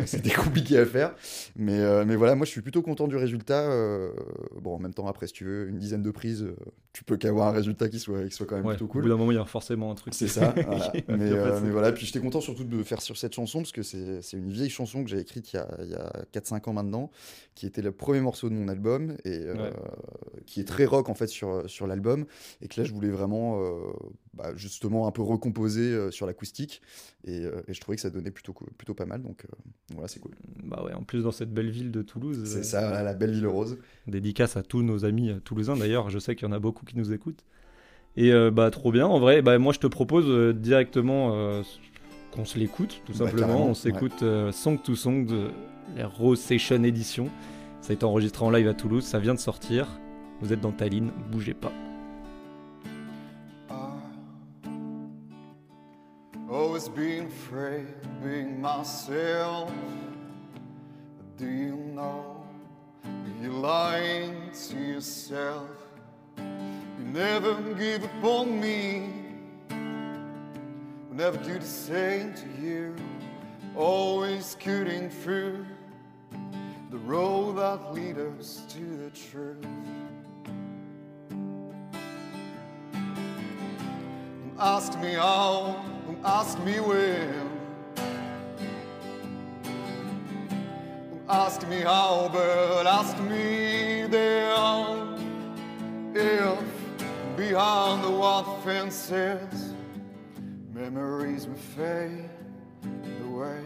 c'était 0.05 0.29
compliqué 0.35 0.77
à 0.77 0.85
faire. 0.85 1.15
Mais, 1.55 1.79
euh, 1.79 2.03
mais 2.05 2.15
voilà, 2.15 2.35
moi 2.35 2.45
je 2.45 2.51
suis 2.51 2.61
plutôt 2.61 2.81
content 2.81 3.07
du 3.07 3.15
résultat. 3.15 3.69
Euh, 3.69 4.11
bon, 4.61 4.75
en 4.75 4.79
même 4.79 4.93
temps, 4.93 5.07
après, 5.07 5.27
si 5.27 5.33
tu 5.33 5.45
veux 5.45 5.67
une 5.69 5.77
dizaine 5.77 6.01
de 6.01 6.11
prises, 6.11 6.43
euh, 6.43 6.55
tu 6.93 7.03
peux 7.03 7.17
qu'avoir 7.17 7.47
un 7.47 7.51
résultat 7.51 7.89
qui 7.89 7.99
soit, 7.99 8.25
qui 8.25 8.31
soit 8.31 8.45
quand 8.45 8.55
même 8.55 8.65
plutôt 8.65 8.87
cool. 8.87 9.01
Au 9.01 9.03
bout 9.03 9.09
d'un 9.09 9.17
moment, 9.17 9.31
il 9.31 9.35
y 9.35 9.41
a 9.41 9.45
forcément 9.45 9.91
un 9.91 9.95
truc. 9.95 10.13
C'est 10.13 10.27
ça. 10.27 10.53
mais, 11.07 11.31
mais, 11.31 11.69
voilà, 11.71 11.91
puis 11.91 12.05
j'étais 12.05 12.19
content 12.19 12.41
surtout 12.41 12.63
de 12.63 12.83
faire 12.83 13.01
sur 13.01 13.17
cette 13.17 13.33
chanson, 13.33 13.59
parce 13.59 13.71
que 13.71 13.83
c'est 13.83 14.21
une 14.33 14.49
vieille 14.49 14.69
chanson 14.69 15.03
que 15.03 15.09
j'ai 15.09 15.19
écrite 15.19 15.53
il 15.53 15.57
y 15.57 15.59
a, 15.59 15.67
il 15.83 15.89
y 15.89 15.95
a 15.95 16.11
4-5 16.33 16.69
ans 16.69 16.73
maintenant, 16.73 17.11
qui 17.55 17.65
était 17.65 17.81
le 17.81 17.91
premier 17.91 18.21
morceau 18.21 18.49
de 18.49 18.55
mon 18.55 18.67
album, 18.67 19.15
et 19.25 19.41
qui 20.45 20.59
est 20.59 20.67
très 20.67 20.85
rock 20.85 21.09
en 21.09 21.15
fait 21.15 21.27
sur, 21.27 21.69
sur 21.69 21.87
l'album, 21.87 22.25
et 22.61 22.67
que 22.67 22.79
là 22.79 22.85
je 22.85 22.93
voulais 22.93 23.09
vraiment 23.09 23.59
bah, 24.33 24.51
justement 24.55 25.07
un 25.07 25.11
peu 25.11 25.21
recomposer 25.21 26.11
sur 26.11 26.25
l'acoustique, 26.25 26.81
et, 27.25 27.43
et, 27.43 27.73
je 27.73 27.79
trouvais 27.79 27.95
que 27.95 28.01
ça 28.01 28.09
donnait 28.09 28.31
plutôt, 28.31 28.53
plutôt 28.77 28.93
pas 28.93 29.05
mal, 29.05 29.21
donc 29.21 29.45
voilà, 29.93 30.07
c'est 30.07 30.19
cool. 30.19 30.33
Bah 30.63 30.83
ouais, 30.83 30.93
en 30.93 31.03
plus 31.03 31.23
dans 31.23 31.31
cette 31.31 31.53
belle 31.53 31.69
ville 31.69 31.91
de 31.91 32.01
Toulouse. 32.01 32.43
C'est 32.45 32.63
ça, 32.63 33.03
la 33.03 33.13
belle 33.13 33.31
ville 33.31 33.47
rose. 33.47 33.77
Dédicace 34.07 34.57
à 34.57 34.63
tous 34.63 34.81
nos 34.81 35.05
amis 35.05 35.31
toulousains 35.43 35.77
d'ailleurs, 35.77 36.09
je 36.09 36.19
sais 36.19 36.35
qu'il 36.35 36.47
y 36.47 36.49
en 36.49 36.53
a 36.53 36.59
beaucoup 36.59 36.85
qui 36.85 36.97
nous 36.97 37.13
écoutent. 37.13 37.43
Et 38.15 38.31
bah 38.51 38.69
trop 38.71 38.91
bien, 38.91 39.07
en 39.07 39.19
vrai, 39.19 39.41
bah, 39.41 39.57
moi 39.59 39.73
je 39.73 39.79
te 39.79 39.87
propose 39.87 40.55
directement 40.55 41.61
qu'on 42.31 42.45
se 42.45 42.57
l'écoute, 42.57 43.01
tout 43.05 43.13
bah, 43.13 43.25
simplement. 43.25 43.67
On 43.67 43.73
s'écoute 43.73 44.23
Song 44.51 44.81
to 44.81 44.95
Song 44.95 45.25
de 45.25 45.49
la 45.95 46.07
Rose 46.07 46.39
Session 46.39 46.83
Edition. 46.83 47.29
Ça 47.81 47.91
a 47.91 47.93
été 47.93 48.05
enregistré 48.05 48.45
en 48.45 48.49
live 48.49 48.67
à 48.67 48.73
Toulouse, 48.73 49.03
ça 49.03 49.19
vient 49.19 49.33
de 49.33 49.39
sortir. 49.39 49.99
Vous 50.41 50.53
êtes 50.53 50.61
dans 50.61 50.71
Tallinn, 50.71 51.11
bougez 51.31 51.53
pas. 51.53 51.71
Always 56.83 56.97
been 56.97 57.27
afraid 57.27 57.87
being 58.21 58.59
myself. 58.59 59.71
Do 61.37 61.45
you 61.45 61.75
know 61.75 62.43
you're 63.41 63.51
lying 63.51 64.51
to 64.69 64.77
yourself? 64.77 65.69
You 66.37 67.05
never 67.05 67.53
give 67.75 68.03
up 68.03 68.23
on 68.23 68.59
me. 68.59 69.13
Will 71.07 71.15
never 71.15 71.37
do 71.37 71.57
the 71.57 71.65
same 71.65 72.33
to 72.33 72.61
you. 72.61 72.95
Always 73.75 74.57
cutting 74.59 75.09
through 75.09 75.65
the 76.91 76.97
road 76.97 77.57
that 77.57 77.93
leads 77.93 78.19
us 78.19 78.63
to 78.73 78.79
the 78.79 79.09
truth. 79.11 79.65
Ask 84.59 84.99
me 84.99 85.13
how, 85.13 85.92
ask 86.23 86.57
me 86.59 86.79
when. 86.79 87.49
Ask 91.29 91.67
me 91.67 91.81
how, 91.81 92.29
but 92.31 92.85
ask 92.85 93.17
me 93.23 94.05
then. 94.09 95.13
If 96.15 96.63
behind 97.35 98.03
the 98.03 98.11
white 98.11 98.61
fences, 98.63 99.73
memories 100.73 101.47
will 101.47 101.55
fade 101.55 102.29
away. 103.25 103.63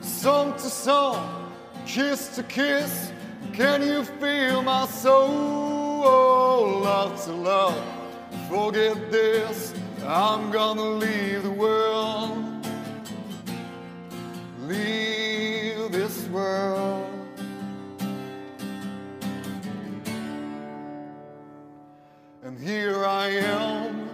song 0.00 0.52
to 0.54 0.68
song, 0.68 1.52
kiss 1.86 2.34
to 2.34 2.42
kiss. 2.42 3.12
Can 3.52 3.82
you 3.82 4.04
feel 4.04 4.62
my 4.62 4.84
soul? 4.86 5.87
Love 5.98 7.24
to 7.24 7.32
love, 7.32 7.84
forget 8.48 9.10
this. 9.10 9.74
I'm 10.06 10.50
gonna 10.50 10.82
leave 10.82 11.42
the 11.42 11.50
world, 11.50 12.66
leave 14.60 15.90
this 15.92 16.26
world. 16.28 17.06
And 22.42 22.58
here 22.58 23.04
I 23.04 23.28
am, 23.28 24.08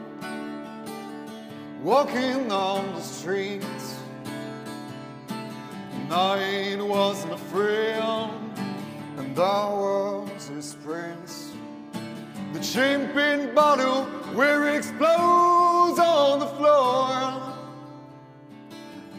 walking 1.82 2.50
on 2.50 2.94
the 2.94 3.00
streets 3.00 3.94
night 6.14 6.80
was 6.80 7.26
my 7.26 7.36
friend, 7.36 8.30
and 9.18 9.36
I 9.36 9.68
was 9.68 10.48
his 10.48 10.76
prince. 10.84 11.13
The 12.54 12.62
champagne 12.62 13.52
bottle 13.52 14.04
where 14.36 14.68
it 14.68 14.76
explodes 14.76 15.98
on 15.98 16.38
the 16.38 16.46
floor. 16.46 17.52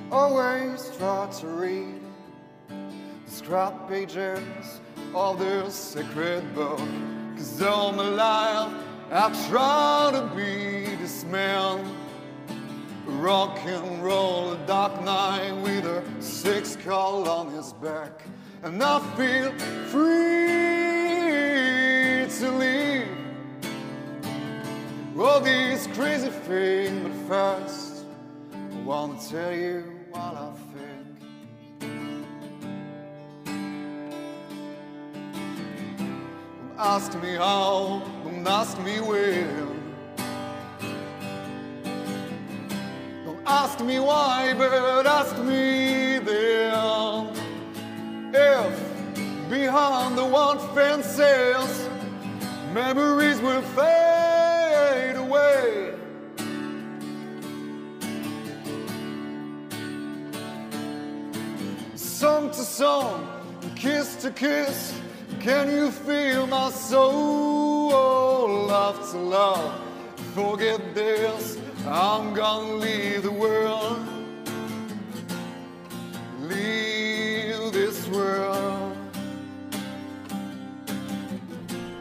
Always 0.09 0.89
try 0.97 1.27
to 1.41 1.47
read 1.47 2.01
the 2.69 3.31
scrap 3.31 3.89
pages 3.89 4.79
of 5.13 5.39
this 5.39 5.75
sacred 5.75 6.55
book. 6.55 6.79
Cause 7.35 7.61
all 7.61 7.91
my 7.91 8.07
life 8.07 8.73
I 9.11 9.47
try 9.49 10.11
to 10.13 10.33
be 10.33 10.95
this 10.95 11.25
man 11.25 11.93
rock 13.05 13.59
and 13.65 14.01
roll, 14.01 14.53
a 14.53 14.57
dark 14.65 15.03
night 15.03 15.51
with 15.61 15.85
a 15.85 16.01
six 16.21 16.77
call 16.77 17.27
on 17.27 17.51
his 17.51 17.73
back. 17.73 18.23
And 18.63 18.81
I 18.81 18.99
feel 19.17 19.51
free 19.89 20.64
all 25.17 25.39
these 25.39 25.87
crazy 25.87 26.29
things. 26.29 27.03
But 27.03 27.13
first, 27.27 28.05
I 28.53 28.81
want 28.81 29.21
to 29.21 29.29
tell 29.29 29.53
you 29.53 29.83
what 30.09 30.35
I 30.35 30.51
think. 30.73 31.89
Don't 36.57 36.75
ask 36.77 37.21
me 37.21 37.35
how, 37.35 38.01
don't 38.23 38.47
ask 38.47 38.77
me 38.81 38.99
when. 38.99 39.93
Don't 43.25 43.43
ask 43.45 43.79
me 43.79 43.99
why, 43.99 44.53
but 44.57 45.05
ask 45.07 45.37
me 45.39 46.19
then. 46.19 47.31
If 48.33 49.49
behind 49.49 50.17
the 50.17 50.25
one 50.25 50.59
fences, 50.75 51.87
memories 52.73 53.39
will 53.39 53.61
fade 53.61 54.24
Song 62.45 62.53
to 62.53 62.63
song, 62.63 63.27
kiss 63.75 64.15
to 64.17 64.29
kiss, 64.29 64.93
can 65.39 65.67
you 65.67 65.89
feel 65.89 66.45
my 66.45 66.69
soul? 66.69 68.67
Love 68.67 68.99
to 69.11 69.17
love, 69.17 69.73
forget 70.35 70.79
this. 70.93 71.57
I'm 71.87 72.35
gonna 72.35 72.75
leave 72.75 73.23
the 73.23 73.31
world, 73.31 73.97
leave 76.41 77.71
this 77.73 78.07
world. 78.09 78.93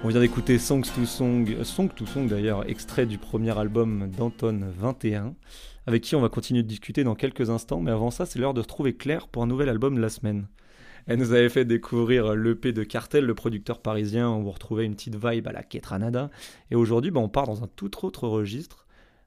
On 0.05 0.09
vient 0.09 0.21
d'écouter 0.21 0.59
Songs 0.59 0.83
to 0.95 1.07
Song, 1.07 1.65
Song 1.65 1.89
to 1.89 2.05
Song 2.05 2.27
d'ailleurs, 2.29 2.69
extrait 2.69 3.07
du 3.07 3.17
premier 3.17 3.57
album 3.57 4.11
d'Anton 4.15 4.61
21, 4.79 5.33
avec 5.87 6.03
qui 6.03 6.17
on 6.17 6.21
va 6.21 6.29
continuer 6.29 6.63
de 6.63 6.69
discuter 6.69 7.05
dans 7.05 7.15
quelques 7.15 7.51
instants, 7.51 7.81
mais 7.81 7.91
avant 7.91 8.11
ça, 8.11 8.27
c'est 8.27 8.39
l'heure 8.39 8.55
de 8.55 8.61
retrouver 8.61 8.97
Claire 8.97 9.29
pour 9.29 9.43
un 9.43 9.47
nouvel 9.47 9.69
album 9.69 9.95
de 9.95 10.01
la 10.01 10.09
semaine. 10.09 10.49
Elle 11.07 11.19
nous 11.19 11.33
avait 11.33 11.51
fait 11.51 11.65
découvrir 11.65 12.35
l'EP 12.35 12.73
de 12.73 12.83
Cartel, 12.83 13.27
le 13.27 13.35
producteur 13.35 13.81
parisien, 13.81 14.31
où 14.31 14.49
on 14.49 14.51
retrouvait 14.51 14.87
une 14.87 14.95
petite 14.95 15.17
vibe 15.17 15.47
à 15.47 15.53
la 15.53 15.63
Ketranada, 15.63 16.31
et 16.71 16.77
aujourd'hui, 16.77 17.11
bah, 17.11 17.21
on 17.21 17.29
part 17.29 17.47
dans 17.47 17.63
un 17.63 17.69
tout 17.69 18.05
autre 18.07 18.27
registre 18.27 18.87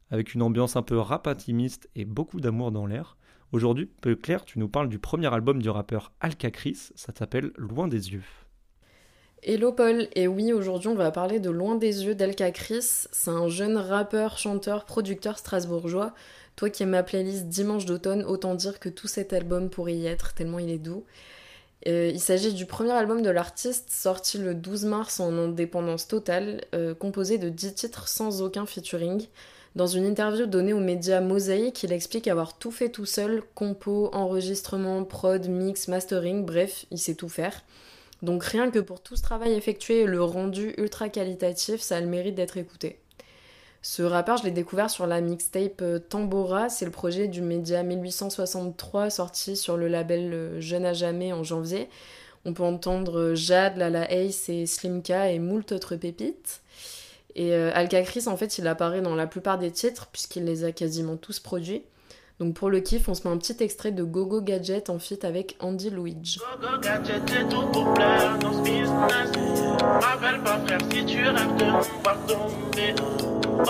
avec 0.10 0.34
une 0.34 0.42
ambiance 0.42 0.76
un 0.76 0.84
peu 0.84 0.98
rap 0.98 1.28
intimiste 1.28 1.90
et 1.96 2.06
beaucoup 2.06 2.40
d'amour 2.40 2.72
dans 2.72 2.86
l'air. 2.86 3.18
Aujourd'hui, 3.52 3.90
Claire, 4.22 4.46
tu 4.46 4.60
nous 4.60 4.70
parles 4.70 4.90
du 4.90 5.00
premier 5.00 5.34
album 5.34 5.62
du 5.62 5.70
rappeur 5.70 6.12
Alcacris, 6.20 6.92
ça 6.96 7.14
s'appelle 7.18 7.52
Loin 7.58 7.88
des 7.88 8.12
yeux. 8.14 8.24
Hello 9.44 9.72
Paul, 9.72 10.08
et 10.16 10.28
oui, 10.28 10.52
aujourd'hui 10.52 10.88
on 10.88 10.96
va 10.96 11.12
parler 11.12 11.40
de 11.40 11.52
Loin 11.52 11.76
des 11.76 12.06
yeux 12.06 12.16
d'Alcacris. 12.16 12.82
C'est 12.82 13.30
un 13.30 13.48
jeune 13.48 13.78
rappeur, 13.78 14.38
chanteur, 14.38 14.84
producteur 14.84 15.38
strasbourgeois. 15.38 16.14
Toi 16.58 16.72
qui 16.72 16.82
aimes 16.82 16.90
ma 16.90 17.04
playlist 17.04 17.46
Dimanche 17.46 17.86
d'automne, 17.86 18.24
autant 18.24 18.56
dire 18.56 18.80
que 18.80 18.90
tout 18.90 19.08
cet 19.08 19.32
album 19.32 19.70
pourrait 19.70 19.94
y 19.94 20.08
être, 20.08 20.34
tellement 20.34 20.58
il 20.58 20.72
est 20.72 20.80
doux. 20.80 21.06
Euh, 21.88 22.10
il 22.12 22.20
s'agit 22.20 22.52
du 22.52 22.66
premier 22.66 22.94
album 22.94 23.22
de 23.22 23.30
l'artiste 23.30 23.92
sorti 23.92 24.40
le 24.40 24.56
12 24.56 24.86
mars 24.86 25.20
en 25.20 25.32
indépendance 25.38 26.08
totale, 26.08 26.62
euh, 26.74 26.96
composé 26.96 27.38
de 27.38 27.50
10 27.50 27.76
titres 27.76 28.08
sans 28.08 28.42
aucun 28.42 28.66
featuring. 28.66 29.28
Dans 29.76 29.86
une 29.86 30.04
interview 30.04 30.48
donnée 30.48 30.74
aux 30.74 30.80
médias 30.80 31.22
Mosaïque, 31.22 31.84
il 31.84 31.94
explique 31.94 32.28
avoir 32.28 32.58
tout 32.58 32.72
fait 32.72 32.90
tout 32.90 33.06
seul, 33.06 33.44
compo, 33.54 34.10
enregistrement, 34.12 35.04
prod, 35.04 35.48
mix, 35.48 35.88
mastering, 35.88 36.44
bref, 36.44 36.88
il 36.90 36.98
sait 36.98 37.14
tout 37.14 37.30
faire. 37.30 37.62
Donc 38.24 38.44
rien 38.44 38.72
que 38.72 38.80
pour 38.80 39.00
tout 39.00 39.16
ce 39.16 39.22
travail 39.22 39.54
effectué 39.54 40.00
et 40.00 40.06
le 40.08 40.24
rendu 40.24 40.74
ultra 40.80 41.10
qualitatif, 41.10 41.82
ça 41.82 41.98
a 41.98 42.02
le 42.02 42.08
mérite 42.08 42.34
d'être 42.34 42.58
écouté. 42.58 42.98
Ce 43.82 44.02
rappeur, 44.02 44.38
je 44.38 44.44
l'ai 44.44 44.52
découvert 44.52 44.90
sur 44.90 45.08
la 45.08 45.22
mixtape 45.22 45.82
euh, 45.82 46.00
Tambora, 46.00 46.70
c'est 46.70 46.86
le 46.86 46.92
projet 46.92 47.28
du 47.28 47.42
média 47.42 47.84
1863 47.84 49.10
sorti 49.10 49.56
sur 49.56 49.78
le 49.78 49.88
label 49.88 50.34
euh, 50.34 50.62
Jeune 50.62 50.86
à 50.86 50.94
jamais 50.94 51.32
en 51.32 51.44
janvier. 51.44 51.88
On 52.46 52.54
peut 52.54 52.64
entendre 52.64 53.20
euh, 53.20 53.36
Jade, 53.36 53.78
Lala 53.78 54.12
Ace 54.12 54.50
et 54.50 54.66
Slimka 54.66 55.32
et 55.32 55.40
moult 55.40 55.72
autres 55.72 55.96
pépites. 55.96 56.62
Et 57.36 57.54
Alcacris, 57.54 58.24
en 58.26 58.36
fait, 58.36 58.58
il 58.58 58.66
apparaît 58.66 59.02
dans 59.02 59.14
la 59.14 59.28
plupart 59.28 59.60
des 59.60 59.70
titres 59.70 60.08
puisqu'il 60.12 60.44
les 60.44 60.64
a 60.64 60.72
quasiment 60.72 61.18
tous 61.18 61.40
produits. 61.40 61.84
Donc 62.40 62.56
pour 62.56 62.72
le 62.72 62.80
kiff, 62.80 63.08
on 63.10 63.14
se 63.14 63.28
met 63.28 63.34
un 63.34 63.38
petit 63.38 63.56
extrait 63.60 63.92
de 63.92 64.04
Gogo 64.04 64.42
Gadget 64.42 64.90
en 64.90 64.98
feat 64.98 65.24
avec 65.24 65.56
Andy 65.60 65.92
Luigi. 65.92 66.40
Gogo. 72.28 73.37
Oh. 73.60 73.64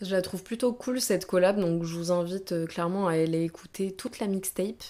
Je 0.00 0.14
la 0.14 0.22
trouve 0.22 0.42
plutôt 0.42 0.72
cool 0.72 1.00
cette 1.00 1.26
collab, 1.26 1.58
donc 1.58 1.84
je 1.84 1.94
vous 1.94 2.12
invite 2.12 2.52
euh, 2.52 2.66
clairement 2.66 3.08
à 3.08 3.12
aller 3.12 3.44
écouter 3.44 3.92
toute 3.92 4.18
la 4.18 4.26
mixtape. 4.26 4.82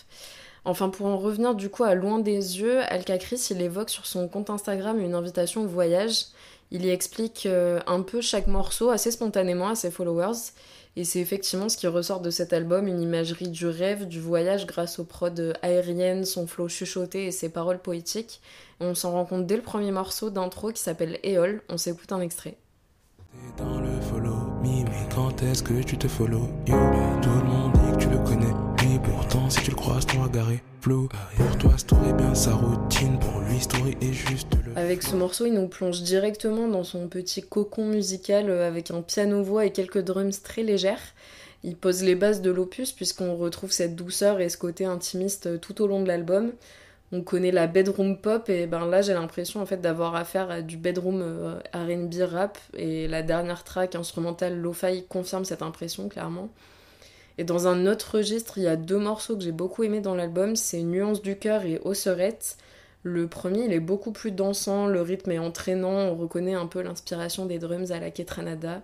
Enfin, 0.64 0.88
pour 0.88 1.06
en 1.06 1.16
revenir 1.16 1.54
du 1.54 1.70
coup 1.70 1.84
à 1.84 1.94
Loin 1.94 2.18
des 2.18 2.60
yeux, 2.60 2.80
Alcacris, 2.92 3.48
il 3.50 3.62
évoque 3.62 3.90
sur 3.90 4.06
son 4.06 4.28
compte 4.28 4.50
Instagram 4.50 5.00
une 5.00 5.14
invitation 5.14 5.62
au 5.62 5.66
voyage. 5.66 6.26
Il 6.70 6.84
y 6.84 6.90
explique 6.90 7.46
euh, 7.46 7.80
un 7.86 8.02
peu 8.02 8.20
chaque 8.20 8.46
morceau 8.46 8.90
assez 8.90 9.10
spontanément 9.10 9.68
à 9.68 9.74
ses 9.74 9.90
followers. 9.90 10.52
Et 10.98 11.04
c'est 11.04 11.20
effectivement 11.20 11.68
ce 11.68 11.76
qui 11.76 11.86
ressort 11.86 12.20
de 12.20 12.28
cet 12.28 12.52
album, 12.52 12.88
une 12.88 13.00
imagerie 13.00 13.50
du 13.50 13.68
rêve, 13.68 14.08
du 14.08 14.20
voyage 14.20 14.66
grâce 14.66 14.98
aux 14.98 15.04
prods 15.04 15.52
aériennes, 15.62 16.24
son 16.24 16.48
flow 16.48 16.68
chuchoté 16.68 17.26
et 17.26 17.30
ses 17.30 17.50
paroles 17.50 17.78
poétiques. 17.78 18.40
on 18.80 18.96
s'en 18.96 19.12
rend 19.12 19.24
compte 19.24 19.46
dès 19.46 19.54
le 19.54 19.62
premier 19.62 19.92
morceau 19.92 20.28
d'intro 20.28 20.72
qui 20.72 20.82
s'appelle 20.82 21.20
Éole. 21.22 21.62
On 21.68 21.76
s'écoute 21.76 22.10
un 22.10 22.20
extrait. 22.20 22.56
Dans 23.56 23.78
pourtant 28.98 29.50
si 29.50 29.60
tu 29.62 29.70
le 29.70 29.76
Avec 34.76 35.02
ce 35.02 35.16
morceau, 35.16 35.46
il 35.46 35.54
nous 35.54 35.66
plonge 35.66 36.02
directement 36.02 36.68
dans 36.68 36.84
son 36.84 37.08
petit 37.08 37.42
cocon 37.42 37.86
musical 37.86 38.50
euh, 38.50 38.68
avec 38.68 38.92
un 38.92 39.02
piano-voix 39.02 39.66
et 39.66 39.72
quelques 39.72 39.98
drums 39.98 40.42
très 40.42 40.62
légères. 40.62 41.02
Il 41.64 41.74
pose 41.74 42.04
les 42.04 42.14
bases 42.14 42.40
de 42.40 42.52
l'opus 42.52 42.92
puisqu'on 42.92 43.34
retrouve 43.36 43.72
cette 43.72 43.96
douceur 43.96 44.40
et 44.40 44.48
ce 44.48 44.56
côté 44.56 44.84
intimiste 44.84 45.46
euh, 45.46 45.58
tout 45.58 45.82
au 45.82 45.88
long 45.88 46.02
de 46.02 46.06
l'album. 46.06 46.52
On 47.10 47.22
connaît 47.22 47.50
la 47.50 47.66
bedroom 47.66 48.18
pop 48.18 48.48
et 48.48 48.66
ben 48.66 48.86
là 48.86 49.02
j'ai 49.02 49.14
l'impression 49.14 49.60
en 49.60 49.66
fait 49.66 49.80
d'avoir 49.80 50.14
affaire 50.14 50.50
à 50.50 50.62
du 50.62 50.76
bedroom 50.76 51.20
euh, 51.22 51.58
R&B 51.74 52.22
rap 52.22 52.58
et 52.74 53.08
la 53.08 53.22
dernière 53.22 53.64
track 53.64 53.96
instrumentale 53.96 54.56
lo-fi 54.56 55.04
confirme 55.08 55.44
cette 55.44 55.62
impression 55.62 56.08
clairement. 56.08 56.48
Et 57.38 57.44
dans 57.44 57.66
un 57.66 57.86
autre 57.86 58.18
registre, 58.18 58.58
il 58.58 58.64
y 58.64 58.68
a 58.68 58.76
deux 58.76 58.98
morceaux 58.98 59.36
que 59.36 59.42
j'ai 59.42 59.52
beaucoup 59.52 59.82
aimés 59.82 60.00
dans 60.00 60.14
l'album, 60.14 60.54
c'est 60.54 60.82
Nuance 60.82 61.22
du 61.22 61.36
cœur 61.36 61.64
et 61.64 61.80
Osserette. 61.84 62.56
Le 63.08 63.26
premier, 63.26 63.64
il 63.64 63.72
est 63.72 63.80
beaucoup 63.80 64.12
plus 64.12 64.32
dansant, 64.32 64.86
le 64.86 65.00
rythme 65.00 65.30
est 65.30 65.38
entraînant, 65.38 66.10
on 66.10 66.14
reconnaît 66.14 66.54
un 66.54 66.66
peu 66.66 66.82
l'inspiration 66.82 67.46
des 67.46 67.58
drums 67.58 67.90
à 67.90 67.98
la 67.98 68.10
Ketranada. 68.10 68.82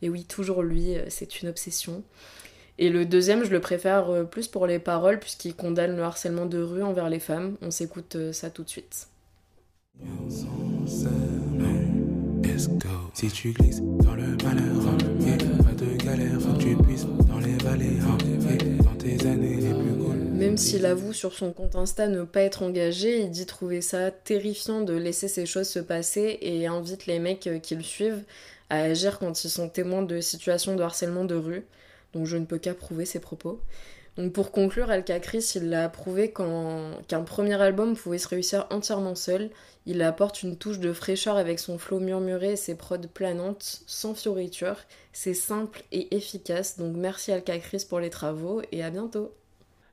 Et 0.00 0.08
oui, 0.08 0.24
toujours 0.24 0.62
lui, 0.62 0.96
euh, 0.96 1.04
c'est 1.08 1.42
une 1.42 1.48
obsession. 1.48 2.02
Et 2.78 2.88
le 2.88 3.04
deuxième, 3.04 3.44
je 3.44 3.50
le 3.50 3.60
préfère 3.60 4.10
euh, 4.10 4.24
plus 4.24 4.46
pour 4.46 4.66
les 4.66 4.78
paroles, 4.78 5.18
puisqu'il 5.18 5.54
condamne 5.54 5.96
le 5.96 6.02
harcèlement 6.02 6.46
de 6.46 6.62
rue 6.62 6.82
envers 6.82 7.08
les 7.08 7.18
femmes. 7.18 7.56
On 7.62 7.70
s'écoute 7.70 8.14
euh, 8.16 8.32
ça 8.32 8.50
tout 8.50 8.62
de 8.62 8.68
suite. 8.68 9.08
Même 20.34 20.56
s'il 20.56 20.84
avoue 20.84 21.12
sur 21.12 21.32
son 21.32 21.52
compte 21.52 21.76
Insta 21.76 22.08
ne 22.08 22.24
pas 22.24 22.40
être 22.40 22.64
engagé, 22.64 23.20
il 23.20 23.30
dit 23.30 23.46
trouver 23.46 23.80
ça 23.80 24.10
terrifiant 24.10 24.80
de 24.80 24.92
laisser 24.92 25.28
ces 25.28 25.46
choses 25.46 25.68
se 25.68 25.78
passer 25.78 26.38
et 26.42 26.66
invite 26.66 27.06
les 27.06 27.20
mecs 27.20 27.46
euh, 27.46 27.60
qui 27.60 27.76
le 27.76 27.84
suivent 27.84 28.24
à 28.68 28.82
agir 28.82 29.20
quand 29.20 29.44
ils 29.44 29.48
sont 29.48 29.68
témoins 29.68 30.02
de 30.02 30.20
situations 30.20 30.74
de 30.74 30.82
harcèlement 30.82 31.24
de 31.24 31.36
rue. 31.36 31.64
Donc 32.14 32.26
je 32.26 32.36
ne 32.36 32.46
peux 32.46 32.58
qu'approuver 32.58 33.04
ses 33.04 33.20
propos. 33.20 33.60
Donc 34.16 34.32
pour 34.32 34.50
conclure, 34.50 34.90
Alcacris, 34.90 35.52
il 35.54 35.70
l'a 35.70 35.88
prouvé 35.88 36.32
qu'un 36.32 37.22
premier 37.22 37.60
album 37.62 37.96
pouvait 37.96 38.18
se 38.18 38.28
réussir 38.28 38.66
entièrement 38.70 39.14
seul. 39.14 39.50
Il 39.86 40.02
apporte 40.02 40.42
une 40.42 40.56
touche 40.56 40.80
de 40.80 40.92
fraîcheur 40.92 41.36
avec 41.36 41.60
son 41.60 41.78
flow 41.78 42.00
murmuré 42.00 42.52
et 42.52 42.56
ses 42.56 42.74
prods 42.74 42.98
planantes, 43.12 43.82
sans 43.86 44.14
fioriture. 44.14 44.78
C'est 45.12 45.34
simple 45.34 45.84
et 45.92 46.14
efficace, 46.16 46.76
donc 46.76 46.96
merci 46.96 47.30
Alcacris 47.30 47.86
pour 47.88 48.00
les 48.00 48.10
travaux 48.10 48.62
et 48.72 48.82
à 48.82 48.90
bientôt. 48.90 49.32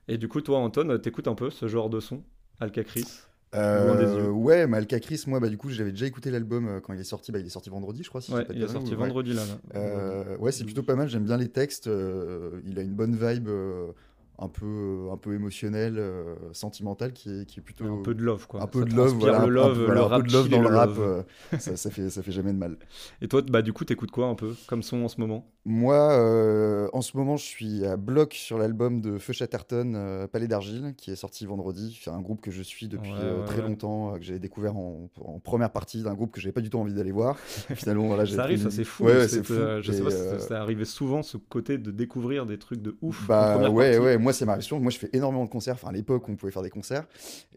Et 0.08 0.18
du 0.18 0.28
coup, 0.28 0.40
toi, 0.40 0.58
Anton, 0.58 0.98
t'écoutes 0.98 1.28
un 1.28 1.34
peu 1.34 1.50
ce 1.50 1.68
genre 1.68 1.90
de 1.90 2.00
son, 2.00 2.22
Alcacris 2.60 3.04
euh, 3.54 4.30
ouais, 4.30 4.66
mais 4.66 4.78
Alcacris, 4.78 5.24
moi, 5.26 5.38
bah, 5.38 5.48
du 5.48 5.58
coup, 5.58 5.68
j'avais 5.68 5.90
déjà 5.90 6.06
écouté 6.06 6.30
l'album 6.30 6.66
euh, 6.68 6.80
quand 6.80 6.94
il 6.94 7.00
est 7.00 7.04
sorti. 7.04 7.32
Bah, 7.32 7.38
il 7.38 7.46
est 7.46 7.50
sorti 7.50 7.68
vendredi, 7.68 8.02
je 8.02 8.08
crois. 8.08 8.22
ouais, 8.30 8.46
il 8.54 8.62
est 8.62 8.68
sorti 8.68 8.94
vendredi, 8.94 9.34
là. 9.34 9.42
Euh, 9.74 10.36
ouais, 10.38 10.52
c'est 10.52 10.64
plutôt 10.64 10.82
pas 10.82 10.96
mal. 10.96 11.08
J'aime 11.08 11.24
bien 11.24 11.36
les 11.36 11.48
textes. 11.48 11.86
il 11.86 12.78
a 12.78 12.82
une 12.82 12.94
bonne 12.94 13.14
vibe 13.14 13.50
un 14.38 14.48
peu 14.48 15.08
un 15.12 15.16
peu 15.16 15.34
émotionnel 15.34 15.98
euh, 15.98 16.34
sentimental 16.52 17.12
qui 17.12 17.30
est, 17.30 17.46
qui 17.46 17.60
est 17.60 17.62
plutôt 17.62 17.84
un 17.84 18.02
peu 18.02 18.14
de 18.14 18.22
love 18.22 18.46
quoi. 18.46 18.62
un 18.62 18.66
peu 18.66 18.84
de 18.84 18.94
love 18.94 19.14
voilà, 19.14 19.44
le 19.44 19.52
love, 19.52 19.90
un, 19.90 20.18
le 20.18 20.22
peu 20.22 20.28
de 20.28 20.32
love 20.32 20.48
dans 20.48 20.60
le 20.60 20.68
rap 20.68 20.90
euh, 20.98 21.22
ça, 21.58 21.76
ça, 21.76 21.90
fait 21.90 22.08
ça 22.08 22.22
fait 22.22 22.32
jamais 22.32 22.52
de 22.52 22.58
mal. 22.58 22.76
Et 23.20 23.28
toi 23.28 23.42
bah 23.42 23.62
du 23.62 23.72
coup 23.72 23.84
t'écoutes 23.84 24.10
quoi 24.10 24.26
un 24.26 24.34
peu 24.34 24.54
comme 24.66 24.82
son 24.82 25.04
en 25.04 25.08
ce 25.08 25.20
moment? 25.20 25.46
Moi 25.64 26.12
euh, 26.12 26.88
en 26.92 27.02
ce 27.02 27.16
moment 27.16 27.36
je 27.36 27.44
suis 27.44 27.84
à 27.84 27.96
bloc 27.96 28.32
sur 28.34 28.58
l'album 28.58 29.00
de 29.00 29.18
Feu 29.18 29.32
Chatterton 29.32 30.26
Palais 30.32 30.48
d'argile 30.48 30.94
qui 30.96 31.10
est 31.10 31.16
sorti 31.16 31.44
vendredi. 31.44 32.00
C'est 32.02 32.10
un 32.10 32.20
groupe 32.20 32.40
que 32.40 32.50
je 32.50 32.62
suis 32.62 32.88
depuis 32.88 33.12
très 33.46 33.60
longtemps 33.60 34.14
que 34.14 34.22
j'ai 34.22 34.38
découvert 34.38 34.76
en, 34.76 35.10
en, 35.20 35.38
première 35.40 35.70
partie 35.70 36.02
d'un 36.02 36.14
groupe 36.14 36.32
que 36.32 36.40
j'avais 36.40 36.52
pas 36.52 36.62
du 36.62 36.70
tout 36.70 36.78
envie 36.78 36.94
d'aller 36.94 37.12
voir. 37.12 37.38
Finalement 37.74 38.06
voilà 38.06 38.24
ça 38.26 38.42
arrive 38.42 38.62
ça 38.62 38.70
c'est 38.70 38.84
fou, 38.84 39.04
ouais, 39.04 39.28
fou. 39.28 39.54
je 39.82 39.92
sais 39.92 40.02
pas 40.02 40.38
ça 40.38 40.60
arrivait 40.60 40.84
souvent 40.84 41.22
ce 41.22 41.36
côté 41.36 41.78
de 41.78 41.90
découvrir 41.90 42.46
des 42.46 42.58
trucs 42.58 42.80
de 42.80 42.96
ouf 43.02 43.26
bah 43.28 43.68
ouais 43.70 43.98
ouais 43.98 44.18
moi 44.22 44.32
c'est 44.32 44.46
ma 44.46 44.52
réaction. 44.52 44.80
Moi, 44.80 44.90
je 44.90 44.98
fais 44.98 45.10
énormément 45.12 45.44
de 45.44 45.50
concerts. 45.50 45.74
Enfin, 45.74 45.88
à 45.88 45.92
l'époque, 45.92 46.28
on 46.28 46.36
pouvait 46.36 46.52
faire 46.52 46.62
des 46.62 46.70
concerts. 46.70 47.06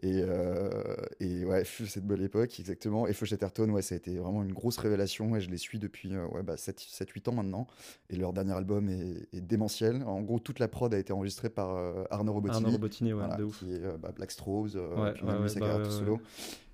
Et, 0.02 0.20
euh, 0.22 0.96
et 1.20 1.44
ouais, 1.44 1.64
cette 1.64 2.06
belle 2.06 2.22
époque, 2.22 2.58
exactement. 2.58 3.06
Et 3.06 3.12
Feu 3.12 3.26
Chatterton, 3.26 3.70
ouais, 3.70 3.82
ça 3.82 3.94
a 3.94 3.98
été 3.98 4.16
vraiment 4.16 4.42
une 4.42 4.52
grosse 4.52 4.76
révélation. 4.76 5.36
Et 5.36 5.40
je 5.40 5.50
les 5.50 5.56
suis 5.56 5.78
depuis 5.78 6.14
euh, 6.14 6.26
ouais, 6.28 6.42
bah, 6.42 6.56
7-8 6.56 7.30
ans 7.30 7.34
maintenant. 7.34 7.66
Et 8.10 8.16
leur 8.16 8.32
dernier 8.32 8.52
album 8.52 8.88
est, 8.88 9.40
démentiel. 9.40 10.02
En 10.04 10.20
gros, 10.22 10.38
toute 10.38 10.58
la 10.58 10.68
prod 10.68 10.92
a 10.92 10.98
été 10.98 11.12
enregistrée 11.12 11.50
par 11.50 11.76
euh, 11.76 12.04
Arnaud 12.10 12.32
Robotini. 12.32 12.64
Arnaud 12.64 12.76
Robotini, 12.76 13.12
ouais, 13.12 13.36
de 13.38 13.44
ouf. 13.44 13.60
Qui 13.60 13.74
est 13.74 13.98
bah, 14.00 14.12
Black 14.14 14.30
Strobes, 14.30 14.74
ouais, 14.74 15.12
puis 15.14 15.24
même 15.24 15.48
sa 15.48 15.60
carrière 15.60 15.82
tout 15.82 15.90
solo. 15.90 16.20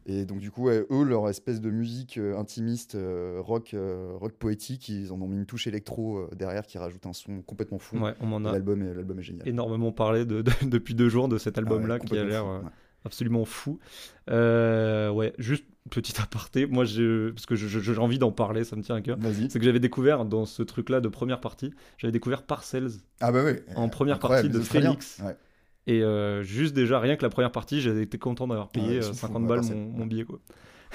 Et 0.07 0.25
donc, 0.25 0.39
du 0.39 0.51
coup, 0.51 0.69
eux, 0.69 0.87
leur 1.05 1.29
espèce 1.29 1.61
de 1.61 1.71
musique 1.71 2.19
euh, 2.19 2.37
intimiste, 2.37 2.97
euh, 2.97 3.39
rock, 3.41 3.75
euh, 3.75 4.13
rock 4.15 4.33
poétique, 4.33 4.89
ils 4.89 5.13
en 5.13 5.21
ont 5.21 5.29
mis 5.29 5.37
une 5.37 5.47
touche 5.47 5.67
électro 5.67 6.29
derrière 6.35 6.67
qui 6.67 6.79
rajoute 6.79 7.07
un 7.07 7.13
son 7.13 7.43
complètement 7.43 7.79
fou. 7.79 7.99
Ouais, 7.99 8.15
on 8.21 8.27
m'en 8.27 8.45
a 8.45 8.53
l'album 8.53 8.83
est, 8.83 8.95
l'album 8.95 9.19
est 9.21 9.23
génial. 9.23 9.47
énormément 9.47 9.93
parlé 9.93 10.25
de, 10.25 10.43
depuis 10.67 10.95
deux 10.95 11.09
jours 11.09 11.29
de 11.29 11.39
cet 11.39 11.57
ah 11.57 11.61
album-là 11.61 11.99
qui 11.99 12.19
a 12.19 12.25
l'air 12.25 12.45
absolument 13.05 13.45
fou. 13.45 13.79
ouais, 14.29 15.33
juste 15.39 15.65
petit 15.91 16.21
aparté, 16.21 16.67
moi, 16.67 16.85
je, 16.85 17.31
parce 17.31 17.47
que 17.47 17.55
j'ai 17.55 17.99
envie 17.99 18.19
d'en 18.19 18.33
parler, 18.33 18.65
ça 18.65 18.77
me 18.77 18.83
tient 18.83 18.97
à 18.97 19.01
cœur. 19.01 19.19
C'est 19.49 19.59
que 19.59 19.65
j'avais 19.65 19.81
découvert 19.81 20.25
dans 20.25 20.47
ce 20.47 20.63
truc-là 20.63 21.01
de 21.01 21.09
première 21.09 21.41
partie, 21.41 21.73
j'avais 21.99 22.13
découvert 22.13 22.43
Parcells. 22.43 22.91
Ah 23.21 23.31
bah 23.31 23.43
oui. 23.45 23.53
En 23.77 23.89
première 23.89 24.19
partie 24.19 24.49
de 24.49 24.59
Phoenix. 24.59 25.23
Et 25.87 26.03
euh, 26.03 26.43
juste 26.43 26.75
déjà, 26.75 27.01
rien 27.01 27.17
que 27.17 27.23
la 27.23 27.31
première 27.31 27.53
partie, 27.53 27.81
j'avais 27.81 28.03
été 28.03 28.19
content 28.19 28.47
d'avoir 28.47 28.69
payé 28.69 29.03
50 29.03 29.43
euh, 29.43 29.47
balles 29.47 29.63
mon, 29.75 30.07
billet. 30.07 30.25
Quoi. 30.25 30.39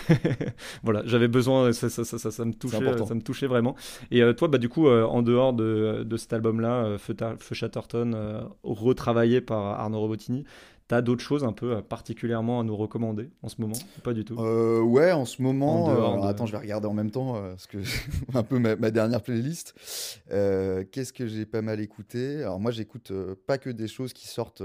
voilà, 0.84 1.02
j'avais 1.06 1.28
besoin, 1.28 1.74
ça, 1.74 1.90
ça, 1.90 2.06
ça, 2.06 2.18
ça, 2.18 2.46
me 2.46 2.54
touchait, 2.54 2.78
ça 3.06 3.16
me 3.16 3.22
touchait 3.22 3.48
vraiment. 3.48 3.76
Et 4.12 4.22
euh, 4.22 4.34
toi, 4.34 4.48
bah, 4.48 4.60
du 4.60 4.70
coup, 4.70 4.88
en 4.88 5.22
dehors 5.22 5.54
de, 5.54 6.04
de 6.06 6.18
cet 6.18 6.32
album-là, 6.34 6.98
Feu, 6.98 7.16
Feu 7.40 7.56
Chatterton, 7.56 8.48
retravaillé 8.64 9.42
par 9.42 9.80
Arnaud 9.80 10.00
Robotini, 10.00 10.46
T'as 10.88 11.02
d'autres 11.02 11.24
choses 11.24 11.44
un 11.44 11.52
peu 11.52 11.76
euh, 11.76 11.82
particulièrement 11.82 12.62
à 12.62 12.64
nous 12.64 12.76
recommander 12.76 13.30
en 13.44 13.50
ce 13.50 13.60
moment 13.60 13.76
Pas 14.04 14.14
du 14.14 14.24
tout? 14.24 14.40
Euh, 14.40 14.80
Ouais, 14.80 15.12
en 15.12 15.26
ce 15.26 15.42
moment. 15.42 15.90
Euh, 15.90 16.22
attends, 16.22 16.46
je 16.46 16.54
vais 16.54 16.60
regarder 16.60 16.88
en 16.88 16.94
même 16.94 17.12
temps, 17.12 17.34
parce 17.34 17.68
que 17.68 17.78
un 18.34 18.44
peu 18.44 18.58
ma, 18.58 18.76
dernière 18.92 19.22
playlist. 19.22 19.74
Qu'est-ce 20.30 21.12
que 21.12 21.28
j'ai 21.28 21.46
pas 21.46 21.62
mal 21.62 21.82
écouté? 21.82 22.44
Alors, 22.44 22.60
moi, 22.60 22.72
j'écoute 22.72 23.12
pas 23.46 23.58
que 23.58 23.70
des 23.70 23.88
choses 23.88 24.14
qui 24.14 24.28
sortent 24.28 24.64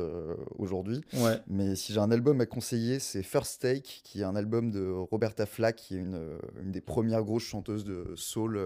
aujourd'hui. 0.58 1.00
Ouais. 1.14 1.40
Mais 1.48 1.74
si 1.74 1.92
j'ai 1.92 2.00
un 2.00 2.10
album 2.10 2.40
à 2.40 2.46
conseiller, 2.46 2.98
c'est 3.00 3.22
First 3.22 3.62
Take, 3.62 4.02
qui 4.04 4.20
est 4.20 4.24
un 4.24 4.36
album 4.36 4.70
de 4.70 4.88
Roberta 4.88 5.46
Flack, 5.46 5.76
qui 5.76 5.96
est 5.96 6.00
une, 6.00 6.20
une 6.62 6.70
des 6.70 6.80
premières 6.80 7.24
grosses 7.24 7.44
chanteuses 7.44 7.84
de 7.84 8.12
soul 8.14 8.60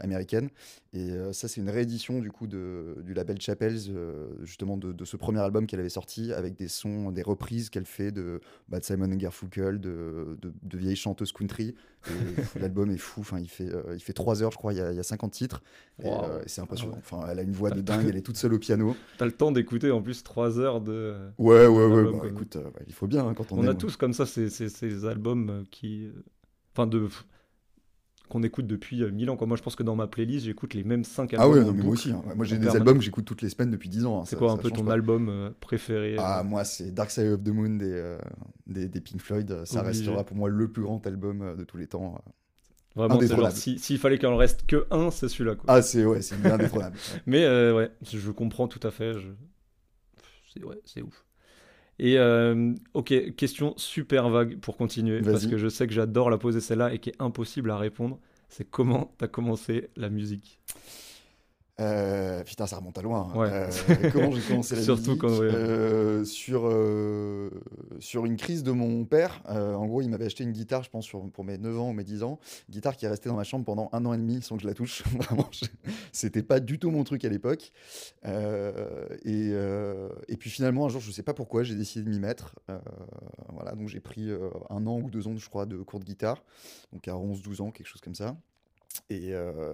américaine. 0.00 0.48
Et 0.92 1.10
ça, 1.32 1.46
c'est 1.46 1.60
une 1.60 1.70
réédition 1.70 2.20
du 2.20 2.30
coup 2.30 2.46
de, 2.46 2.96
du 3.04 3.14
label 3.14 3.40
Chapels, 3.40 3.78
justement 4.42 4.76
de, 4.76 5.04
ce 5.04 5.16
premier 5.16 5.40
album 5.40 5.66
qu'elle 5.66 5.80
avait 5.80 5.88
sorti 5.88 6.32
avec 6.32 6.56
des 6.56 6.68
sons, 6.68 7.10
des 7.10 7.22
reprises 7.22 7.70
qu'elle 7.70 7.86
fait 7.86 8.10
de, 8.10 8.40
bah, 8.68 8.80
de 8.80 8.84
Simon 8.84 9.08
Garfunkel, 9.08 9.80
de, 9.80 10.36
de, 10.40 10.78
vieilles 10.78 10.96
chanteuses 10.96 11.32
country. 11.32 11.74
L'album 12.60 12.90
est 12.90 12.98
fou. 12.98 13.20
Enfin, 13.20 13.38
il 13.38 13.48
fait, 13.48 13.68
il 13.92 14.00
fait 14.00 14.12
3 14.12 14.42
heures, 14.42 14.50
je 14.50 14.56
crois. 14.56 14.72
Il 14.72 14.78
y 14.78 14.82
a, 14.82 14.90
il 14.92 14.96
y 14.96 15.00
a 15.00 15.04
50 15.04 15.32
titres. 15.32 15.62
Et, 16.02 16.08
c'est 16.46 16.60
impressionnant. 16.60 16.94
Ah 16.96 17.00
enfin, 17.00 17.26
elle 17.30 17.38
a 17.38 17.42
une 17.42 17.52
voix 17.52 17.70
de 17.70 17.80
dingue. 17.80 18.06
Elle 18.08 18.16
est 18.16 18.22
toute 18.22 18.36
seule 18.36 18.54
au 18.54 18.58
piano. 18.58 18.96
T'as 19.18 19.26
le 19.26 19.32
temps 19.32 19.52
d'écouter 19.52 19.90
en 19.90 20.02
plus 20.02 20.22
3 20.22 20.58
heures 20.58 20.80
de. 20.80 21.14
Ouais, 21.38 21.66
ouais, 21.66 21.86
ouais. 21.86 22.04
Bah, 22.04 22.26
écoute, 22.26 22.58
il 22.86 22.94
faut 22.94 23.06
bien 23.06 23.26
hein, 23.26 23.34
quand 23.34 23.52
on. 23.52 23.58
On 23.58 23.68
a 23.68 23.74
tous 23.74 23.96
comme 23.96 24.12
ça 24.12 24.26
ces, 24.26 24.48
ces, 24.48 24.68
ces 24.68 25.04
albums 25.04 25.64
qui, 25.70 26.10
enfin 26.74 26.86
de 26.86 27.08
qu'on 28.30 28.42
écoute 28.42 28.66
depuis 28.66 29.04
1000 29.04 29.28
euh, 29.28 29.32
ans. 29.32 29.36
Quoi. 29.36 29.46
Moi, 29.46 29.58
je 29.58 29.62
pense 29.62 29.76
que 29.76 29.82
dans 29.82 29.96
ma 29.96 30.06
playlist, 30.06 30.46
j'écoute 30.46 30.72
les 30.72 30.84
mêmes 30.84 31.04
5 31.04 31.34
albums. 31.34 31.66
Ah 31.68 31.72
mais 31.72 31.82
moi 31.82 31.92
aussi. 31.92 32.12
Hein. 32.12 32.22
Moi, 32.34 32.46
j'ai 32.46 32.56
des 32.56 32.68
albums 32.68 32.98
que 32.98 33.04
j'écoute 33.04 33.26
toutes 33.26 33.42
les 33.42 33.50
semaines 33.50 33.70
depuis 33.70 33.90
10 33.90 34.06
ans. 34.06 34.20
Hein. 34.20 34.24
C'est 34.24 34.36
quoi 34.36 34.52
un 34.52 34.56
peu 34.56 34.70
ton 34.70 34.88
album 34.88 35.28
euh, 35.28 35.50
préféré 35.60 36.16
Ah, 36.18 36.40
euh 36.40 36.44
moi, 36.44 36.64
c'est 36.64 36.92
Dark 36.92 37.10
Side 37.10 37.26
of 37.26 37.44
the 37.44 37.48
Moon 37.48 37.76
des, 37.76 38.16
des, 38.66 38.88
des, 38.88 39.00
Pink 39.00 39.20
Floyd. 39.20 39.64
Ça 39.66 39.82
restera 39.82 40.24
pour 40.24 40.36
moi 40.36 40.48
le 40.48 40.68
plus 40.68 40.82
grand 40.82 41.06
album 41.06 41.56
de 41.56 41.64
tous 41.64 41.76
les 41.76 41.86
temps. 41.86 42.22
Vraiment, 42.96 43.20
s'il 43.50 43.78
si, 43.78 43.98
fallait 43.98 44.18
qu'il 44.18 44.26
en 44.26 44.36
reste 44.36 44.66
que 44.66 44.86
un, 44.90 45.10
c'est 45.10 45.28
celui-là. 45.28 45.54
Ah, 45.68 45.82
c'est 45.82 46.04
ouais, 46.04 46.22
c'est 46.22 46.40
bien 46.40 46.54
indétrônable. 46.54 46.96
mais 47.26 47.46
ouais, 47.46 47.90
je 48.02 48.30
comprends 48.30 48.66
tout 48.66 48.84
à 48.86 48.90
fait. 48.90 49.12
Je... 49.18 49.28
C'est 50.52 50.64
ouais, 50.64 50.76
ouf. 51.02 51.24
Et 52.02 52.18
ok, 52.94 53.34
question 53.36 53.74
super 53.76 54.30
vague 54.30 54.58
pour 54.58 54.78
continuer, 54.78 55.20
parce 55.20 55.46
que 55.46 55.58
je 55.58 55.68
sais 55.68 55.86
que 55.86 55.92
j'adore 55.92 56.30
la 56.30 56.38
poser 56.38 56.60
celle-là 56.60 56.94
et 56.94 56.98
qui 56.98 57.10
est 57.10 57.20
impossible 57.20 57.70
à 57.70 57.76
répondre. 57.76 58.18
C'est 58.48 58.68
comment 58.68 59.12
tu 59.18 59.24
as 59.26 59.28
commencé 59.28 59.90
la 59.96 60.08
musique? 60.08 60.58
Euh, 61.80 62.44
putain, 62.44 62.66
ça 62.66 62.76
remonte 62.76 62.98
à 62.98 63.02
loin. 63.02 63.32
Hein. 63.34 63.40
Euh, 63.40 63.70
comment 64.12 64.30
j'ai 64.32 64.42
commencé 64.42 64.76
la 64.76 64.82
Surtout 64.82 65.10
musique 65.10 65.20
quand, 65.20 65.40
euh, 65.40 66.24
sur, 66.24 66.70
sur 68.00 68.26
une 68.26 68.36
crise 68.36 68.62
de 68.62 68.72
mon 68.72 69.04
père. 69.04 69.42
en 69.46 69.86
gros, 69.86 70.02
il 70.02 70.08
m'avait 70.08 70.26
acheté 70.26 70.44
une 70.44 70.52
guitare, 70.52 70.82
je 70.82 70.90
pense, 70.90 71.08
pour 71.08 71.44
mes 71.44 71.58
9 71.58 71.78
ans 71.78 71.90
ou 71.90 71.92
mes 71.92 72.04
10 72.04 72.22
ans. 72.22 72.38
Guitare 72.68 72.96
qui 72.96 73.06
est 73.06 73.08
restée 73.08 73.28
dans 73.28 73.36
ma 73.36 73.44
chambre 73.44 73.64
pendant 73.64 73.88
un 73.92 74.04
an 74.04 74.12
et 74.12 74.18
demi 74.18 74.42
sans 74.42 74.56
que 74.56 74.62
je 74.62 74.66
la 74.66 74.74
touche. 74.74 75.02
Vraiment, 75.16 75.48
c'était 76.12 76.42
pas 76.42 76.60
du 76.60 76.78
tout 76.78 76.90
mon 76.90 77.04
truc 77.04 77.24
à 77.24 77.28
l'époque. 77.28 77.72
et, 78.24 79.50
et 80.28 80.36
puis 80.36 80.50
finalement, 80.50 80.86
un 80.86 80.88
jour, 80.88 81.00
je 81.00 81.10
sais 81.10 81.22
pas 81.22 81.34
pourquoi, 81.34 81.62
j'ai 81.62 81.74
décidé 81.74 82.04
de 82.04 82.10
m'y 82.10 82.20
mettre. 82.20 82.54
voilà, 83.52 83.72
donc 83.72 83.88
j'ai 83.88 84.00
pris 84.00 84.30
un 84.68 84.86
an 84.86 85.00
ou 85.00 85.10
deux 85.10 85.26
ans, 85.28 85.36
je 85.36 85.48
crois, 85.48 85.66
de 85.66 85.76
cours 85.78 86.00
de 86.00 86.04
guitare. 86.04 86.42
Donc 86.92 87.06
à 87.08 87.12
11-12 87.12 87.62
ans, 87.62 87.70
quelque 87.70 87.86
chose 87.86 88.00
comme 88.00 88.14
ça. 88.14 88.36
Et 89.08 89.34
euh, 89.34 89.72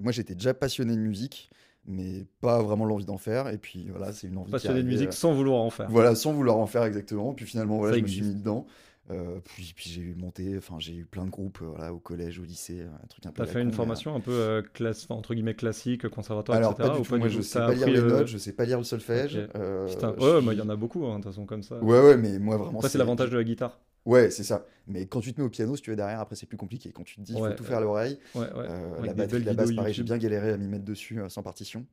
moi, 0.00 0.12
j'étais 0.12 0.34
déjà 0.34 0.54
passionné 0.54 0.94
de 0.94 1.00
musique, 1.00 1.50
mais 1.86 2.26
pas 2.40 2.62
vraiment 2.62 2.84
l'envie 2.84 3.04
d'en 3.04 3.18
faire. 3.18 3.48
Et 3.48 3.58
puis 3.58 3.88
voilà, 3.90 4.12
c'est 4.12 4.28
une 4.28 4.38
envie. 4.38 4.50
Passionné 4.50 4.82
de 4.82 4.88
musique 4.88 5.12
sans 5.12 5.32
vouloir 5.32 5.60
en 5.60 5.70
faire. 5.70 5.90
Voilà, 5.90 6.14
sans 6.14 6.32
vouloir 6.32 6.56
en 6.56 6.66
faire 6.66 6.84
exactement. 6.84 7.34
Puis 7.34 7.46
finalement, 7.46 7.78
voilà, 7.78 7.96
je 7.96 8.02
me 8.02 8.06
suis 8.06 8.22
mis 8.22 8.34
dedans. 8.34 8.66
Euh, 9.10 9.38
puis, 9.42 9.72
puis 9.74 9.88
j'ai 9.88 10.14
monté, 10.14 10.54
enfin 10.58 10.74
j'ai 10.78 10.94
eu 10.94 11.06
plein 11.06 11.24
de 11.24 11.30
groupes 11.30 11.60
euh, 11.62 11.68
voilà, 11.74 11.94
au 11.94 11.98
collège, 11.98 12.38
au 12.40 12.44
lycée, 12.44 12.82
un 12.82 13.06
truc 13.06 13.24
un 13.24 13.30
peu. 13.30 13.42
T'as 13.42 13.50
fait 13.50 13.62
une 13.62 13.72
formation 13.72 14.14
un 14.14 14.20
peu 14.20 14.62
classe, 14.74 15.06
entre 15.08 15.32
guillemets 15.32 15.54
classique, 15.54 16.06
conservatoire, 16.08 16.58
Alors, 16.58 16.72
etc. 16.72 16.90
Pas 16.90 16.98
du 16.98 17.02
tout. 17.02 17.16
moi, 17.16 17.28
je 17.28 17.40
sais 17.40 17.58
pas 17.58 17.72
lire 17.72 17.86
les 17.86 18.02
notes, 18.02 18.26
je 18.26 18.36
sais 18.36 18.52
pas 18.52 18.66
lire 18.66 18.76
le 18.76 18.84
solfège. 18.84 19.48
Putain, 19.88 20.10
ouais, 20.12 20.52
il 20.52 20.58
y 20.58 20.60
en 20.60 20.68
a 20.68 20.76
beaucoup, 20.76 21.06
hein, 21.06 21.20
de 21.20 21.22
toute 21.22 21.32
façon 21.32 21.46
comme 21.46 21.62
ça. 21.62 21.82
Ouais, 21.82 22.00
ouais, 22.00 22.16
mais 22.18 22.38
moi 22.38 22.58
vraiment. 22.58 22.82
c'est 22.82 22.98
l'avantage 22.98 23.30
de 23.30 23.38
la 23.38 23.44
guitare. 23.44 23.80
Ouais, 24.04 24.30
c'est 24.30 24.44
ça. 24.44 24.64
Mais 24.86 25.06
quand 25.06 25.20
tu 25.20 25.34
te 25.34 25.40
mets 25.40 25.46
au 25.46 25.50
piano, 25.50 25.76
si 25.76 25.82
tu 25.82 25.90
veux 25.90 25.96
derrière, 25.96 26.20
après 26.20 26.34
c'est 26.34 26.46
plus 26.46 26.56
compliqué. 26.56 26.90
Quand 26.92 27.04
tu 27.04 27.16
te 27.16 27.20
dis, 27.20 27.32
il 27.32 27.38
faut 27.38 27.52
tout 27.52 27.64
faire 27.64 27.78
à 27.78 27.80
l'oreille. 27.80 28.18
Euh, 28.36 29.02
la 29.04 29.14
batterie, 29.14 29.44
la 29.44 29.54
basse, 29.54 29.72
pareil, 29.72 29.94
j'ai 29.94 30.02
bien 30.02 30.18
galéré 30.18 30.52
à 30.52 30.56
m'y 30.56 30.68
mettre 30.68 30.84
dessus 30.84 31.20
euh, 31.20 31.28
sans 31.28 31.42
partition. 31.42 31.84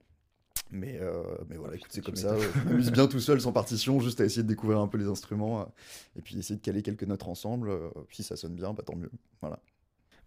Mais, 0.71 0.97
euh, 0.99 1.23
mais 1.49 1.57
voilà, 1.57 1.75
écoute, 1.75 1.91
c'est 1.91 2.03
comme 2.03 2.15
ça. 2.15 2.35
je 2.39 2.69
m'amuse 2.69 2.91
bien 2.93 3.07
tout 3.07 3.19
seul, 3.19 3.39
sans 3.39 3.51
partition, 3.51 3.99
juste 3.99 4.19
à 4.21 4.25
essayer 4.25 4.43
de 4.43 4.47
découvrir 4.47 4.79
un 4.79 4.87
peu 4.87 4.97
les 4.97 5.07
instruments 5.07 5.71
et 6.17 6.21
puis 6.21 6.37
essayer 6.37 6.55
de 6.55 6.61
caler 6.61 6.81
quelques 6.81 7.03
notes 7.03 7.23
ensemble. 7.23 7.69
si 8.11 8.23
ça 8.23 8.35
sonne 8.35 8.55
bien, 8.55 8.73
bah, 8.73 8.83
tant 8.85 8.95
mieux. 8.95 9.11
Voilà. 9.41 9.59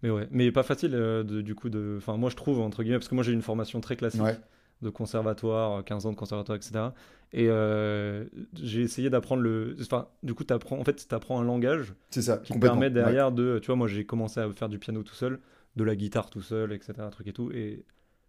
Mais 0.03 0.11
ouais, 0.11 0.29
mais 0.31 0.53
pas 0.53 0.63
facile 0.63 0.93
du 1.25 1.55
coup 1.55 1.71
de. 1.71 1.97
Enfin, 1.99 2.17
moi 2.17 2.31
je 2.31 2.37
trouve, 2.37 2.61
entre 2.61 2.83
guillemets, 2.83 2.99
parce 2.99 3.09
que 3.09 3.15
moi 3.15 3.25
j'ai 3.25 3.33
une 3.33 3.43
formation 3.43 3.81
très 3.81 3.97
classique 3.97 4.23
de 4.83 4.91
conservatoire, 4.91 5.85
15 5.85 6.07
ans 6.07 6.13
de 6.13 6.17
conservatoire, 6.17 6.57
etc. 6.57 6.91
Et 7.33 7.47
euh, 7.49 8.25
j'ai 8.55 8.83
essayé 8.83 9.11
d'apprendre 9.11 9.43
le. 9.43 9.77
Enfin, 9.81 10.09
du 10.23 10.35
coup, 10.35 10.45
apprends, 10.49 10.79
en 10.79 10.85
fait, 10.85 11.07
tu 11.09 11.15
apprends 11.15 11.41
un 11.41 11.45
langage 11.45 11.95
ça, 12.11 12.39
qui 12.39 12.59
permet 12.59 12.91
derrière 12.91 13.33
de. 13.33 13.59
Tu 13.61 13.67
vois, 13.67 13.77
moi, 13.77 13.87
j'ai 13.87 14.05
commencé 14.07 14.41
à 14.41 14.51
faire 14.53 14.69
du 14.69 14.79
piano 14.79 15.03
tout 15.03 15.15
seul, 15.15 15.41
de 15.77 15.85
la 15.85 15.97
guitare 15.97 16.31
tout 16.31 16.43
seul, 16.43 16.73
etc. 16.73 16.95
Truc 17.11 17.27
et 17.27 17.33
tout. 17.33 17.51
Et 17.53 17.85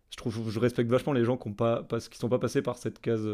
je 0.10 0.18
trouve, 0.18 0.50
je 0.50 0.60
respecte 0.60 0.90
vachement 0.90 1.14
les 1.14 1.24
gens 1.24 1.38
qui 1.38 1.50
ne 1.50 1.54
pas, 1.54 1.86
qui 2.10 2.18
sont 2.18 2.30
pas 2.30 2.40
passés 2.40 2.62
par 2.62 2.78
cette 2.78 3.00
case 3.00 3.28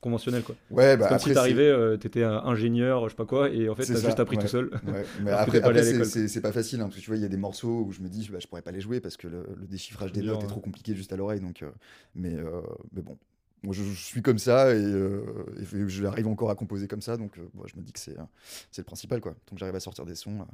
conventionnel 0.00 0.42
quoi. 0.42 0.54
Ouais, 0.70 0.96
bah 0.96 1.08
comme 1.08 1.18
si 1.18 1.32
t'arrivais, 1.32 1.68
euh, 1.68 1.96
t'étais 1.96 2.22
ingénieur, 2.22 3.04
je 3.04 3.10
sais 3.10 3.16
pas 3.16 3.26
quoi, 3.26 3.50
et 3.50 3.68
en 3.68 3.74
fait 3.74 3.86
t'as 3.86 4.00
juste 4.00 4.20
appris 4.20 4.38
tout 4.38 4.46
seul. 4.46 4.70
Ouais. 4.86 5.04
Mais 5.22 5.30
après, 5.30 5.58
après 5.58 5.82
c'est 5.82 6.40
pas 6.40 6.52
facile, 6.52 6.80
hein, 6.80 6.84
parce 6.84 6.96
que 6.96 7.00
tu 7.00 7.10
vois, 7.10 7.16
il 7.16 7.22
y 7.22 7.26
a 7.26 7.28
des 7.28 7.36
morceaux 7.36 7.84
où 7.86 7.92
je 7.92 8.00
me 8.00 8.08
dis, 8.08 8.28
bah, 8.30 8.38
je 8.40 8.46
pourrais 8.46 8.62
pas 8.62 8.70
les 8.70 8.80
jouer 8.80 9.00
parce 9.00 9.16
que 9.16 9.28
le, 9.28 9.44
déchiffrage 9.68 10.12
des 10.12 10.22
notes 10.22 10.42
est 10.42 10.48
trop 10.48 10.60
compliqué 10.60 10.94
juste 10.94 11.12
à 11.12 11.16
l'oreille, 11.16 11.40
donc. 11.40 11.62
Euh, 11.62 11.70
mais, 12.14 12.34
euh, 12.34 12.60
mais 12.92 13.02
bon. 13.02 13.18
Moi, 13.64 13.74
je, 13.74 13.82
suis 13.82 14.22
comme 14.22 14.38
ça 14.38 14.72
et, 14.72 14.78
et 14.80 15.88
j'arrive 15.88 16.28
encore 16.28 16.48
à 16.50 16.54
composer 16.54 16.86
comme 16.86 17.02
ça, 17.02 17.16
donc 17.16 17.40
je 17.66 17.76
me 17.76 17.82
dis 17.82 17.92
que 17.92 17.98
c'est 17.98 18.14
le 18.14 18.84
principal, 18.84 19.20
quoi. 19.20 19.34
Donc 19.50 19.58
j'arrive 19.58 19.74
à 19.74 19.80
sortir 19.80 20.06
des 20.06 20.14
sons. 20.14 20.46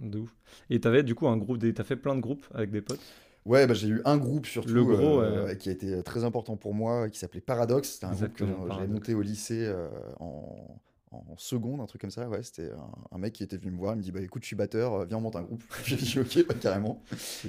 De 0.00 0.18
ouf. 0.18 0.34
Et 0.68 0.80
t'avais 0.80 1.02
du 1.04 1.14
coup 1.14 1.28
un 1.28 1.36
groupe, 1.36 1.58
t'as 1.74 1.84
fait 1.84 1.96
plein 1.96 2.16
de 2.16 2.20
groupes 2.20 2.46
avec 2.54 2.70
des 2.70 2.80
potes? 2.80 3.00
Ouais, 3.46 3.66
bah, 3.66 3.74
j'ai 3.74 3.88
eu 3.88 4.02
un 4.04 4.18
groupe 4.18 4.46
surtout 4.46 4.90
euh, 4.90 5.54
qui 5.54 5.70
a 5.70 5.72
été 5.72 6.02
très 6.02 6.24
important 6.24 6.56
pour 6.56 6.74
moi, 6.74 7.08
qui 7.08 7.18
s'appelait 7.18 7.40
Paradox. 7.40 7.88
C'était 7.88 8.06
un 8.06 8.12
groupe 8.12 8.34
que 8.34 8.44
j'avais 8.70 8.86
monté 8.86 9.14
au 9.14 9.22
lycée 9.22 9.64
euh, 9.64 9.88
en, 10.18 10.78
en, 11.10 11.36
seconde, 11.38 11.80
un 11.80 11.86
truc 11.86 12.02
comme 12.02 12.10
ça. 12.10 12.28
Ouais, 12.28 12.42
c'était 12.42 12.70
un, 13.10 13.18
mec 13.18 13.32
qui 13.32 13.42
était 13.42 13.56
venu 13.56 13.70
me 13.70 13.78
voir, 13.78 13.94
il 13.94 13.98
me 13.98 14.02
dit 14.02 14.12
bah 14.12 14.20
écoute, 14.20 14.42
je 14.42 14.48
suis 14.48 14.56
batteur, 14.56 14.92
euh, 14.92 15.04
viens 15.06 15.16
on 15.16 15.22
monte 15.22 15.36
un 15.36 15.42
groupe. 15.42 15.62
J'ai 15.84 15.96
dit 15.96 16.18
ok, 16.20 16.46
pas 16.46 16.52
carrément. 16.52 17.02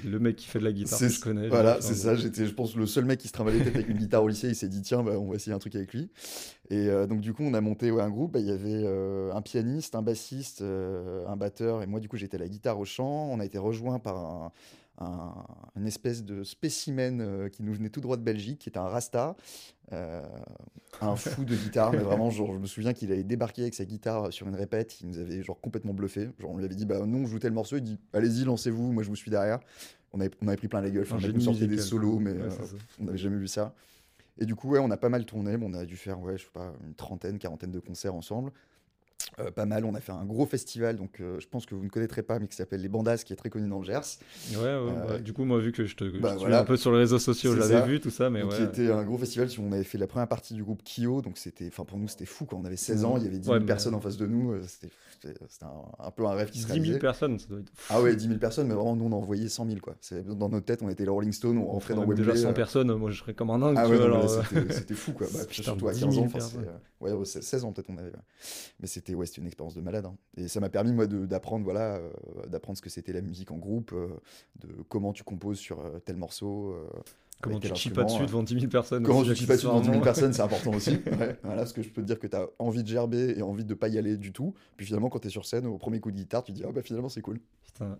Le 0.06 0.17
mec 0.17 0.38
qui 0.38 0.47
fait 0.47 0.60
de 0.60 0.63
la 0.63 0.71
guitare, 0.71 0.97
que 0.97 1.10
je 1.10 1.19
connais. 1.19 1.49
Voilà, 1.49 1.82
c'est 1.82 1.95
ça. 1.95 2.15
J'étais, 2.15 2.45
je 2.45 2.54
pense, 2.54 2.73
le 2.77 2.86
seul 2.86 3.04
mec 3.04 3.19
qui 3.19 3.27
se 3.27 3.34
travaillait 3.34 3.67
avec 3.67 3.89
une 3.89 3.97
guitare 3.97 4.23
au 4.23 4.30
lycée. 4.30 4.47
Il 4.47 4.56
s'est 4.56 4.69
dit 4.69 4.82
tiens, 4.82 5.04
bah, 5.04 5.19
on 5.19 5.27
va 5.27 5.36
essayer 5.36 5.54
un 5.54 5.60
truc 5.60 5.75
avec 5.75 5.93
lui. 5.93 6.10
Et 6.69 6.88
donc 7.06 7.19
du 7.19 7.34
coup, 7.34 7.43
on 7.43 7.54
a 7.54 7.60
monté 7.60 7.91
ouais, 7.91 8.01
un 8.01 8.10
groupe. 8.10 8.32
Bah, 8.32 8.39
il 8.39 8.45
y 8.45 8.51
avait 8.51 8.88
un 9.34 9.41
pianiste, 9.41 9.93
un 9.95 10.01
bassiste, 10.01 10.62
un 10.62 11.36
batteur, 11.36 11.84
et 11.84 11.86
moi 11.86 11.99
du 11.99 12.08
coup 12.08 12.15
j'étais 12.15 12.38
la 12.38 12.47
guitare 12.47 12.80
au 12.80 12.86
chant. 12.86 13.27
On 13.30 13.41
a 13.41 13.45
été 13.45 13.58
rejoint 13.58 13.99
par 13.99 14.15
un 14.15 14.51
un, 14.97 15.34
une 15.75 15.88
espèce 15.88 16.23
de 16.23 16.43
spécimen 16.43 17.21
euh, 17.21 17.49
qui 17.49 17.63
nous 17.63 17.73
venait 17.73 17.89
tout 17.89 18.01
droit 18.01 18.17
de 18.17 18.21
Belgique, 18.21 18.60
qui 18.60 18.69
était 18.69 18.77
un 18.77 18.88
Rasta, 18.88 19.36
euh, 19.93 20.21
un 21.01 21.15
fou 21.15 21.43
de 21.43 21.56
guitare, 21.56 21.91
mais 21.91 21.97
vraiment, 21.99 22.30
genre, 22.30 22.54
je 22.54 22.60
me 22.60 22.65
souviens 22.65 22.93
qu'il 22.93 23.12
avait 23.12 23.23
débarqué 23.23 23.63
avec 23.63 23.73
sa 23.73 23.86
guitare 23.86 24.32
sur 24.32 24.47
une 24.47 24.56
répète, 24.56 25.01
il 25.01 25.08
nous 25.08 25.17
avait 25.17 25.43
genre 25.43 25.60
complètement 25.60 25.93
bluffé. 25.93 26.30
Genre, 26.39 26.51
on 26.51 26.58
lui 26.58 26.65
avait 26.65 26.75
dit, 26.75 26.86
bah 26.86 27.06
non, 27.06 27.25
joue 27.25 27.39
tel 27.39 27.51
morceau, 27.51 27.77
il 27.77 27.84
dit, 27.84 27.99
allez-y, 28.13 28.43
lancez-vous, 28.43 28.91
moi 28.91 29.04
je 29.04 29.10
vous 29.10 29.15
suis 29.15 29.32
derrière. 29.32 29.60
On 30.13 30.19
avait, 30.19 30.32
on 30.41 30.47
avait 30.47 30.58
pris 30.58 30.67
plein 30.67 30.82
la 30.82 30.89
gueule, 30.89 31.04
enfin, 31.04 31.17
on 31.34 31.39
sortait 31.39 31.67
des 31.67 31.77
solos, 31.77 32.19
mais 32.19 32.32
euh, 32.32 32.49
on 32.99 33.06
n'avait 33.06 33.17
jamais 33.17 33.38
vu 33.38 33.47
ça. 33.47 33.73
Et 34.38 34.45
du 34.45 34.56
coup, 34.56 34.69
ouais, 34.69 34.80
on 34.80 34.91
a 34.91 34.97
pas 34.97 35.10
mal 35.10 35.25
tourné, 35.25 35.58
on 35.62 35.73
a 35.73 35.86
dû 35.86 35.97
faire, 35.97 36.19
ouais, 36.21 36.38
je 36.38 36.43
sais 36.43 36.51
pas, 36.54 36.73
une 36.86 36.95
trentaine, 36.95 37.38
quarantaine 37.38 37.71
de 37.71 37.80
concerts 37.80 38.15
ensemble. 38.15 38.51
Euh, 39.39 39.51
pas 39.51 39.65
mal, 39.65 39.86
on 39.86 39.95
a 39.95 39.99
fait 39.99 40.12
un 40.12 40.25
gros 40.25 40.45
festival, 40.45 40.95
donc 40.95 41.19
euh, 41.19 41.39
je 41.39 41.47
pense 41.47 41.65
que 41.65 41.75
vous 41.75 41.84
ne 41.84 41.89
connaîtrez 41.89 42.23
pas, 42.23 42.39
mais 42.39 42.47
qui 42.47 42.55
s'appelle 42.55 42.81
Les 42.81 42.89
Bandas, 42.89 43.17
qui 43.17 43.34
est 43.34 43.36
très 43.36 43.49
connu 43.49 43.67
dans 43.67 43.79
le 43.79 43.86
Gers. 43.86 43.99
Ouais, 44.51 44.57
ouais 44.57 44.65
euh, 44.65 45.07
bah, 45.07 45.19
du 45.19 45.34
coup, 45.34 45.43
moi, 45.43 45.60
vu 45.60 45.71
que 45.71 45.86
je 45.86 45.95
te 45.95 46.03
bah, 46.19 46.36
un 46.39 46.63
peu 46.63 46.77
sur 46.77 46.91
les 46.91 46.99
réseaux 46.99 47.19
sociaux, 47.19 47.55
j'avais 47.55 47.88
vu 47.88 47.99
tout 47.99 48.10
ça, 48.10 48.29
mais 48.29 48.41
donc, 48.41 48.51
ouais. 48.51 48.57
Qui 48.57 48.63
était 48.63 48.91
un 48.91 49.03
gros 49.03 49.17
festival, 49.17 49.49
on 49.60 49.71
avait 49.71 49.84
fait 49.84 49.97
la 49.97 50.07
première 50.07 50.27
partie 50.27 50.53
du 50.53 50.63
groupe 50.63 50.81
Kyo, 50.84 51.21
donc 51.21 51.38
c'était, 51.38 51.67
enfin 51.67 51.86
pour 51.86 51.97
nous, 51.97 52.07
c'était 52.07 52.25
fou 52.25 52.45
quand 52.45 52.57
on 52.57 52.65
avait 52.65 52.77
16 52.77 53.05
ans, 53.05 53.17
il 53.17 53.23
y 53.23 53.27
avait 53.27 53.39
10 53.39 53.45
000 53.45 53.60
personnes 53.62 53.95
en 53.95 54.01
face 54.01 54.17
de 54.17 54.27
nous, 54.27 54.55
c'était 54.67 54.93
c'était 55.21 55.65
un, 55.65 56.12
peu 56.12 56.25
un 56.25 56.34
rêve 56.34 56.49
qui 56.49 56.60
se 56.60 56.71
10 56.71 56.86
000 56.86 56.99
personnes, 56.99 57.38
ça 57.38 57.47
doit 57.47 57.60
être 57.60 57.69
fou. 57.75 57.93
Ah 57.93 58.01
ouais, 58.01 58.15
10 58.15 58.27
000 58.27 58.39
personnes, 58.39 58.67
mais 58.67 58.73
vraiment, 58.73 58.95
nous, 58.95 59.05
on 59.05 59.13
en 59.13 59.17
envoyait 59.17 59.49
100 59.49 59.67
000, 59.67 59.79
quoi. 59.79 59.95
Dans 60.25 60.49
notre 60.49 60.65
tête, 60.65 60.81
on 60.81 60.89
était 60.89 61.03
les 61.03 61.10
Rolling 61.10 61.31
Stones, 61.31 61.57
on 61.57 61.65
rentrait 61.65 61.93
dans 61.93 62.01
Wembley. 62.01 62.25
Déjà 62.25 62.36
100 62.36 62.53
personnes, 62.53 62.93
moi, 62.95 63.12
je 63.12 63.19
serais 63.19 63.34
comme 63.34 63.51
un 63.51 63.60
dingue, 63.60 63.75
ah 63.77 63.88
ouais, 63.88 63.97
C'était 64.69 64.95
fou, 64.95 65.13
quoi. 65.13 65.27
Bah, 65.34 65.39
surtout 65.49 65.88
à 65.88 65.93
15 65.93 66.17
ans, 66.17 66.27
ouais, 66.99 67.25
16 67.25 67.63
ans, 67.63 67.71
peut-être, 67.71 67.89
on 67.89 67.97
avait. 67.97 68.12
Mais 68.79 68.88
c'était 68.88 69.13
ouais, 69.13 69.25
une 69.38 69.47
expérience 69.47 69.75
de 69.75 69.81
malade. 69.81 70.05
Hein. 70.05 70.15
Et 70.38 70.47
ça 70.47 70.60
m'a 70.60 70.69
permis, 70.69 70.91
moi, 70.93 71.07
d'apprendre 71.07 71.63
voilà, 71.63 71.97
euh, 71.97 72.10
d'apprendre 72.47 72.77
ce 72.77 72.81
que 72.81 72.89
c'était 72.89 73.13
la 73.13 73.21
musique 73.21 73.51
en 73.51 73.57
groupe, 73.57 73.91
euh, 73.93 74.07
de 74.60 74.67
comment 74.89 75.13
tu 75.13 75.23
composes 75.23 75.60
sur 75.60 75.79
euh, 75.79 75.99
tel 76.03 76.17
morceau. 76.17 76.75
Comment 77.41 77.60
tu 77.60 77.75
chie 77.75 77.89
pas 77.89 78.04
dessus 78.04 78.21
devant 78.21 78.43
10 78.43 78.54
000 78.54 78.67
personnes 78.67 79.04
Comment 79.04 79.23
tu 79.23 79.36
chie 79.36 79.45
pas 79.45 79.56
dessus 79.56 79.65
devant 79.65 79.80
10 79.80 79.89
000 79.89 80.01
personnes, 80.01 80.34
c'est 80.34 80.41
important 80.41 80.71
aussi. 80.71 80.97
voilà, 81.43 81.62
parce 81.62 81.73
que 81.73 81.82
je 81.82 81.89
peux 81.89 82.01
te 82.01 82.08
dire 82.08 82.19
que 82.19 82.27
tu 82.27 82.36
as 82.36 82.47
envie 82.60 82.84
de 82.84 82.88
gerber 82.88 83.38
et 83.38 83.41
envie 83.41 83.65
de 83.65 83.73
pas 83.73 83.88
y 83.88 83.97
aller 83.97 84.17
du 84.17 84.32
tout. 84.32 84.54
Puis 84.77 84.86
finalement, 84.86 85.10
quand 85.10 85.19
tu 85.19 85.27
es 85.27 85.32
sur 85.32 85.45
scène, 85.45 85.65
au 85.65 85.77
premier 85.77 85.99
coup 85.99 86.12
de 86.12 86.17
guitare, 86.17 86.43
tu 86.43 86.51
te 86.51 86.58
dis, 86.58 86.63
ah 86.67 86.71
bah 86.71 86.82
finalement, 86.82 87.10
c'est 87.10 87.21
cool. 87.21 87.39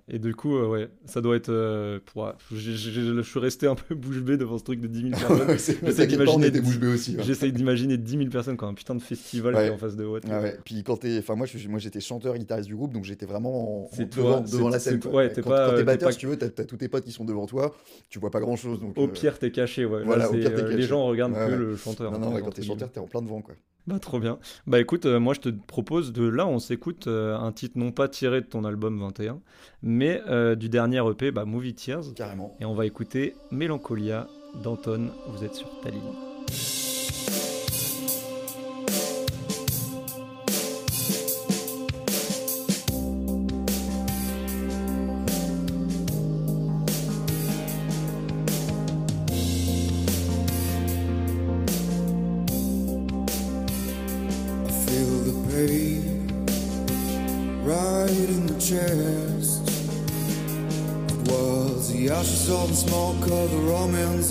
Et 0.08 0.20
du 0.20 0.36
coup, 0.36 0.56
euh, 0.58 0.68
ouais, 0.68 0.90
ça 1.06 1.22
doit 1.22 1.36
être. 1.36 1.50
Euh, 1.50 2.00
pour... 2.06 2.32
je 2.52 3.22
suis 3.22 3.40
resté 3.40 3.68
un 3.68 3.76
peu 3.76 3.96
bouche 3.96 4.20
bée 4.20 4.38
devant 4.38 4.58
ce 4.58 4.64
truc 4.64 4.80
de 4.80 4.88
10 4.88 5.10
000 5.10 5.12
personnes. 5.48 5.80
J'essaie 5.84 6.08
d'imaginer. 6.08 6.52
bouche 6.52 6.80
bée 6.80 6.88
aussi. 6.88 7.18
J'essaie 7.20 7.52
d'imaginer 7.52 7.98
10 7.98 8.18
000 8.18 8.30
personnes 8.30 8.58
quand 8.58 8.68
un 8.68 8.74
putain 8.74 8.96
de 8.96 9.02
festival 9.02 9.56
qui 9.56 9.62
est 9.62 9.70
en 9.70 9.78
face 9.78 9.96
de 9.96 10.06
Watt. 10.06 10.24
Ah 10.30 10.42
ouais. 10.42 10.58
Puis 10.66 10.84
quand 10.84 10.98
t'es. 10.98 11.18
Enfin, 11.20 11.36
moi, 11.36 11.48
moi 11.70 11.80
j'étais 11.80 12.00
chanteur 12.00 12.38
guitariste 12.38 12.68
du 12.68 12.76
groupe, 12.76 12.94
donc 12.94 13.06
j'étais 13.06 13.26
vraiment 13.26 13.90
devant, 13.98 14.42
devant 14.42 14.70
la 14.70 14.80
scène. 14.80 15.00
Ouais, 15.12 15.32
t'es 15.32 15.42
quand, 15.42 15.50
pas. 15.50 15.70
Quand 15.70 15.78
t'es 15.78 15.84
batteur, 15.84 16.12
si 16.12 16.20
tu 16.20 16.28
veux, 16.28 16.38
t'as 16.38 16.50
tous 16.50 16.78
tes 16.78 16.88
potes 16.88 17.06
qui 17.06 17.12
sont 17.12 17.26
devant 17.26 17.46
toi, 17.46 17.76
tu 18.10 18.20
vois 18.20 18.32
pas 18.32 18.40
grand 18.40 18.56
chose. 18.56 18.80
Donc, 18.80 18.98
au 18.98 19.06
euh, 19.06 19.08
pire, 19.08 19.40
t'es 19.40 19.52
caché, 19.52 19.86
ouais. 19.86 20.04
Voilà, 20.04 20.30
au 20.30 20.34
pire, 20.34 20.52
Les 20.68 20.84
gens 20.84 21.06
regardent 21.06 21.34
que 21.34 21.56
le 21.56 21.76
chanteur. 21.76 22.12
Non, 22.12 22.20
non, 22.20 22.40
quand 22.42 22.52
t'es 22.52 22.64
chanteur, 22.64 22.92
t'es 22.92 23.00
en 23.00 23.08
plein 23.08 23.22
devant, 23.22 23.42
quoi. 23.42 23.56
Bah 23.88 24.00
trop 24.00 24.20
bien. 24.20 24.38
Bah 24.68 24.80
écoute, 24.80 25.06
euh, 25.06 25.20
moi 25.20 25.34
je 25.34 25.40
te 25.40 25.50
propose 25.50 26.14
de 26.14 26.28
là 26.28 26.46
on 26.46 26.60
s'écoute 26.60 27.08
euh, 27.08 27.36
un 27.38 27.52
titre 27.52 27.80
non 27.80 27.92
pas 27.92 28.08
tiré 28.08 28.42
de 28.42 28.46
ton 28.46 28.64
album 28.64 29.00
21, 29.00 29.40
mais 29.82 30.22
euh, 30.28 30.56
du 30.56 30.70
dernier 30.70 31.02
EP, 31.10 31.32
bah, 31.32 31.46
Movie 31.46 31.74
Tears. 31.74 32.14
Carrément. 32.16 32.56
Et 32.60 32.66
on 32.66 32.76
va 32.76 32.86
écouter 32.86 33.36
Mélancolia 33.52 34.28
d'Anton. 34.64 35.10
Vous 35.28 35.44
êtes 35.44 35.56
sur 35.56 35.68
Tallinn. 35.82 36.02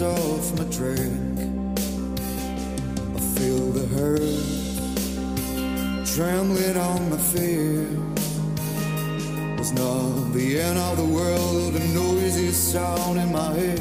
Romance 0.01 0.51
of 0.51 0.59
my 0.59 0.65
drink. 0.77 1.39
I 3.17 3.21
feel 3.39 3.71
the 3.73 3.87
hurt 3.97 4.21
trembling 6.07 6.77
on 6.77 7.11
my 7.11 7.17
feet. 7.17 7.89
It's 9.59 9.73
not 9.73 10.33
the 10.33 10.61
end 10.61 10.79
of 10.79 10.97
the 10.97 11.05
world, 11.05 11.75
the 11.75 11.81
noisy 11.89 12.51
sound 12.53 13.19
in 13.19 13.33
my 13.33 13.53
head. 13.55 13.81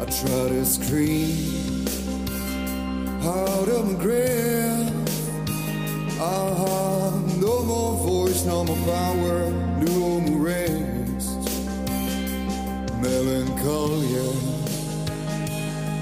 I 0.00 0.04
try 0.04 0.48
to 0.48 0.64
scream 0.64 1.86
out 3.22 3.68
of 3.68 3.92
my 3.92 4.02
grave. 4.02 4.88
Ah, 6.22 6.54
Have 6.54 7.40
no 7.40 7.62
more 7.62 7.96
voice, 8.06 8.44
no 8.44 8.64
more 8.64 8.76
power, 8.76 9.50
no 9.80 10.20
more 10.20 10.38
rain 10.38 10.79
melancholia 13.10 14.28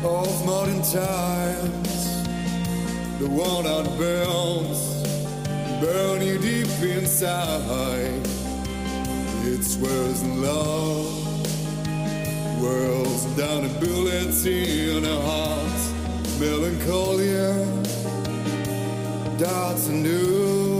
of 0.04 0.44
modern 0.44 0.82
times. 0.82 1.94
The 3.18 3.28
one 3.30 3.66
out 3.66 3.88
burns, 3.96 4.80
burn 5.80 6.20
you 6.20 6.38
deep 6.38 6.68
inside. 6.96 8.26
It's 9.52 9.76
worse 9.76 10.20
than 10.20 10.42
love. 10.42 11.08
Worlds 12.62 13.24
down 13.40 13.64
and 13.64 13.80
bullets 13.80 14.44
in 14.44 15.06
our 15.06 15.22
hearts. 15.32 15.84
Melancholia, 16.38 17.52
doubts 19.38 19.88
and 19.88 20.02
new. 20.02 20.77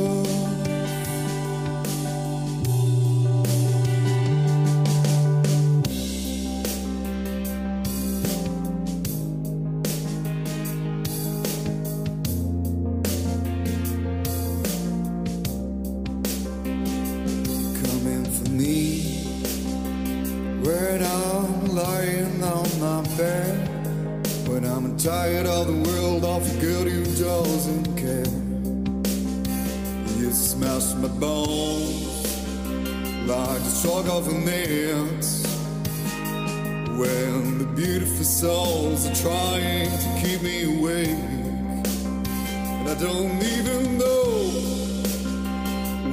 Trying 39.23 39.91
to 39.91 40.09
keep 40.21 40.43
me 40.43 40.63
awake, 40.63 41.09
and 41.09 42.89
I 42.89 42.95
don't 42.95 43.43
even 43.43 43.99
know 43.99 44.29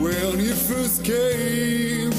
when 0.01 0.39
you 0.39 0.53
first 0.55 1.03
came. 1.03 2.09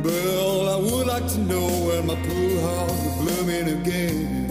But 0.00 0.68
I 0.68 0.76
would 0.76 1.06
like 1.08 1.26
to 1.28 1.38
know 1.40 1.66
when 1.86 2.06
my 2.06 2.14
poor 2.14 2.60
heart 2.60 2.90
will 2.90 3.16
blooming 3.24 3.68
again 3.80 4.42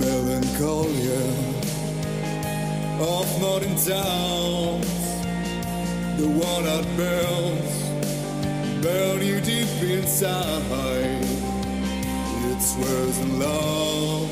melancholia 0.00 1.22
of 3.00 3.40
modern 3.40 3.76
towns. 3.76 4.86
The 6.16 6.28
one 6.28 6.66
out 6.66 6.86
burns, 6.96 8.82
burn 8.82 9.22
you 9.22 9.40
deep 9.40 9.82
inside 9.82 11.15
it 12.56 12.62
swears 12.62 13.18
in 13.18 13.38
love. 13.38 14.30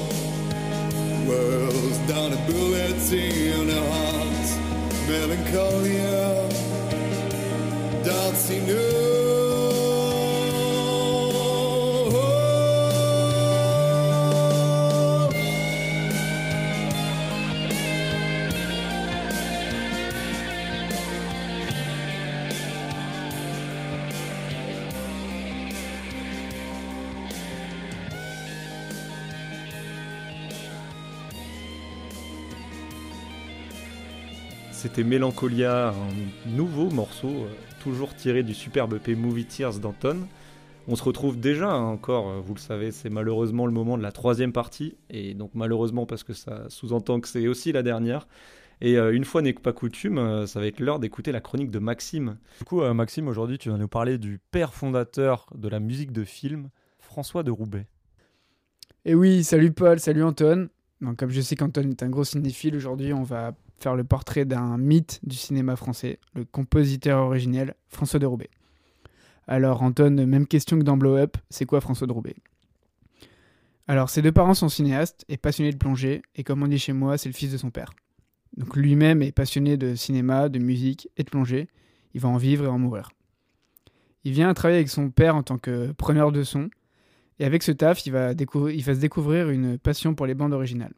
Whirls 1.27 1.99
down 2.09 2.31
the 2.31 2.41
bullets 2.51 3.13
in 3.13 3.67
the 3.67 3.81
heart. 3.93 4.49
Melancholia, 5.09 6.49
dancing. 8.03 8.71
Up. 8.71 9.24
C'était 34.85 35.03
Mélancolia, 35.03 35.95
un 35.95 36.51
nouveau 36.51 36.91
morceau, 36.91 37.31
euh, 37.31 37.49
toujours 37.83 38.15
tiré 38.15 38.43
du 38.43 38.53
superbe 38.53 38.93
EP 38.93 39.15
Movie 39.15 39.47
Tears 39.47 39.79
d'Anton. 39.79 40.27
On 40.89 40.95
se 40.95 41.03
retrouve 41.03 41.41
déjà 41.41 41.71
hein, 41.71 41.85
encore, 41.85 42.29
euh, 42.29 42.41
vous 42.45 42.53
le 42.53 42.61
savez, 42.61 42.93
c'est 42.93 43.09
malheureusement 43.09 43.65
le 43.65 43.73
moment 43.73 43.97
de 43.97 44.03
la 44.03 44.13
troisième 44.13 44.53
partie, 44.53 44.99
et 45.09 45.33
donc 45.33 45.53
malheureusement 45.55 46.05
parce 46.05 46.23
que 46.23 46.35
ça 46.35 46.69
sous-entend 46.69 47.21
que 47.21 47.29
c'est 47.29 47.49
aussi 47.49 47.73
la 47.73 47.83
dernière. 47.83 48.29
Et 48.83 48.99
euh, 48.99 49.15
une 49.15 49.25
fois 49.25 49.41
n'est 49.41 49.55
pas 49.55 49.73
coutume, 49.73 50.47
ça 50.47 50.61
va 50.61 50.67
être 50.67 50.81
l'heure 50.81 50.99
d'écouter 50.99 51.33
la 51.33 51.41
chronique 51.41 51.71
de 51.71 51.79
Maxime. 51.79 52.37
Du 52.59 52.67
coup, 52.67 52.83
Maxime, 52.83 53.27
aujourd'hui, 53.27 53.57
tu 53.57 53.71
vas 53.71 53.79
nous 53.79 53.89
parler 53.89 54.19
du 54.19 54.39
père 54.51 54.75
fondateur 54.75 55.47
de 55.55 55.71
la 55.71 55.81
musique 55.81 56.13
de 56.13 56.25
film, 56.25 56.69
François 56.99 57.43
de 57.43 57.51
Roubaix. 57.51 57.87
Et 59.07 59.15
oui, 59.15 59.45
salut 59.45 59.73
Paul, 59.73 59.99
salut 59.99 60.25
Anton. 60.25 60.69
comme 61.17 61.31
je 61.31 61.41
sais 61.41 61.57
qu'Anton 61.57 61.89
est 61.89 62.03
un 62.03 62.11
gros 62.11 62.25
cinéphile, 62.25 62.77
aujourd'hui, 62.77 63.15
on 63.15 63.23
va 63.23 63.55
faire 63.77 63.97
le 63.97 64.05
portrait 64.05 64.45
d'un 64.45 64.79
mythe 64.79 65.21
du 65.23 65.37
cinéma 65.37 65.77
français, 65.77 66.19
le 66.35 66.45
compositeur 66.45 67.25
originel 67.25 67.75
François 67.89 68.19
de 68.19 68.27
Roubaix. 68.27 68.51
Alors 69.47 69.83
Anton, 69.83 70.27
même 70.27 70.47
question 70.47 70.79
que 70.79 70.85
dans 70.85 70.97
Blow 70.97 71.17
Up, 71.17 71.37
c'est 71.51 71.67
quoi 71.67 71.81
François 71.81 72.07
de 72.07 72.13
Roubaix? 72.13 72.37
Alors 73.87 74.09
ses 74.09 74.23
deux 74.23 74.33
parents 74.33 74.55
sont 74.55 74.71
cinéastes 74.71 75.25
et 75.29 75.37
passionnés 75.37 75.73
de 75.73 75.77
plongée, 75.77 76.23
et 76.35 76.45
comme 76.45 76.63
on 76.63 76.69
dit 76.69 76.79
chez 76.79 76.95
moi, 76.95 77.19
c'est 77.19 77.29
le 77.29 77.35
fils 77.35 77.53
de 77.53 77.59
son 77.59 77.71
père. 77.71 77.93
Donc 78.57 78.77
lui-même 78.77 79.21
est 79.21 79.33
passionné 79.33 79.77
de 79.77 79.95
cinéma, 79.95 80.49
de 80.49 80.59
musique 80.59 81.09
et 81.17 81.25
de 81.25 81.31
plongée, 81.31 81.69
il 82.15 82.21
va 82.21 82.29
en 82.29 82.37
vivre 82.37 82.65
et 82.65 82.69
en 82.69 82.79
mourir. 82.79 83.11
Il 84.23 84.33
vient 84.33 84.55
travailler 84.55 84.79
avec 84.79 84.89
son 84.89 85.11
père 85.11 85.37
en 85.37 85.43
tant 85.43 85.59
que 85.59 85.93
preneur 85.93 86.33
de 86.33 86.43
son, 86.43 86.71
et 87.39 87.45
avec 87.45 87.63
ce 87.63 87.73
taf, 87.73 88.07
il 88.07 88.13
va, 88.13 88.31
il 88.33 88.85
va 88.85 88.95
se 88.95 89.01
découvrir 89.01 89.51
une 89.51 89.77
passion 89.77 90.15
pour 90.15 90.25
les 90.25 90.35
bandes 90.35 90.53
originales. 90.55 90.95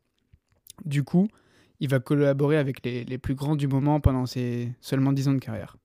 Du 0.84 1.02
coup, 1.02 1.26
il 1.80 1.88
va 1.88 2.00
collaborer 2.00 2.56
avec 2.56 2.84
les, 2.84 3.18
plus 3.18 3.34
grands 3.34 3.56
du 3.56 3.68
moment 3.68 4.00
pendant 4.00 4.26
ses 4.26 4.72
seulement 4.80 5.12
10 5.12 5.28
ans 5.28 5.34
de 5.34 5.38
carrière. 5.38 5.76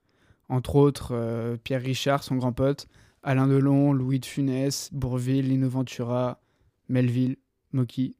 Entre 0.49 0.75
autres, 0.75 1.11
euh, 1.13 1.57
Pierre 1.63 1.81
Richard, 1.81 2.23
son 2.23 2.35
grand 2.35 2.53
pote, 2.53 2.87
Alain 3.23 3.47
Delon, 3.47 3.93
Louis 3.93 4.19
de 4.19 4.25
Funès, 4.25 4.89
Bourville, 4.91 5.47
Lino 5.47 5.69
Ventura, 5.69 6.41
Melville, 6.89 7.37
Moki, 7.71 8.15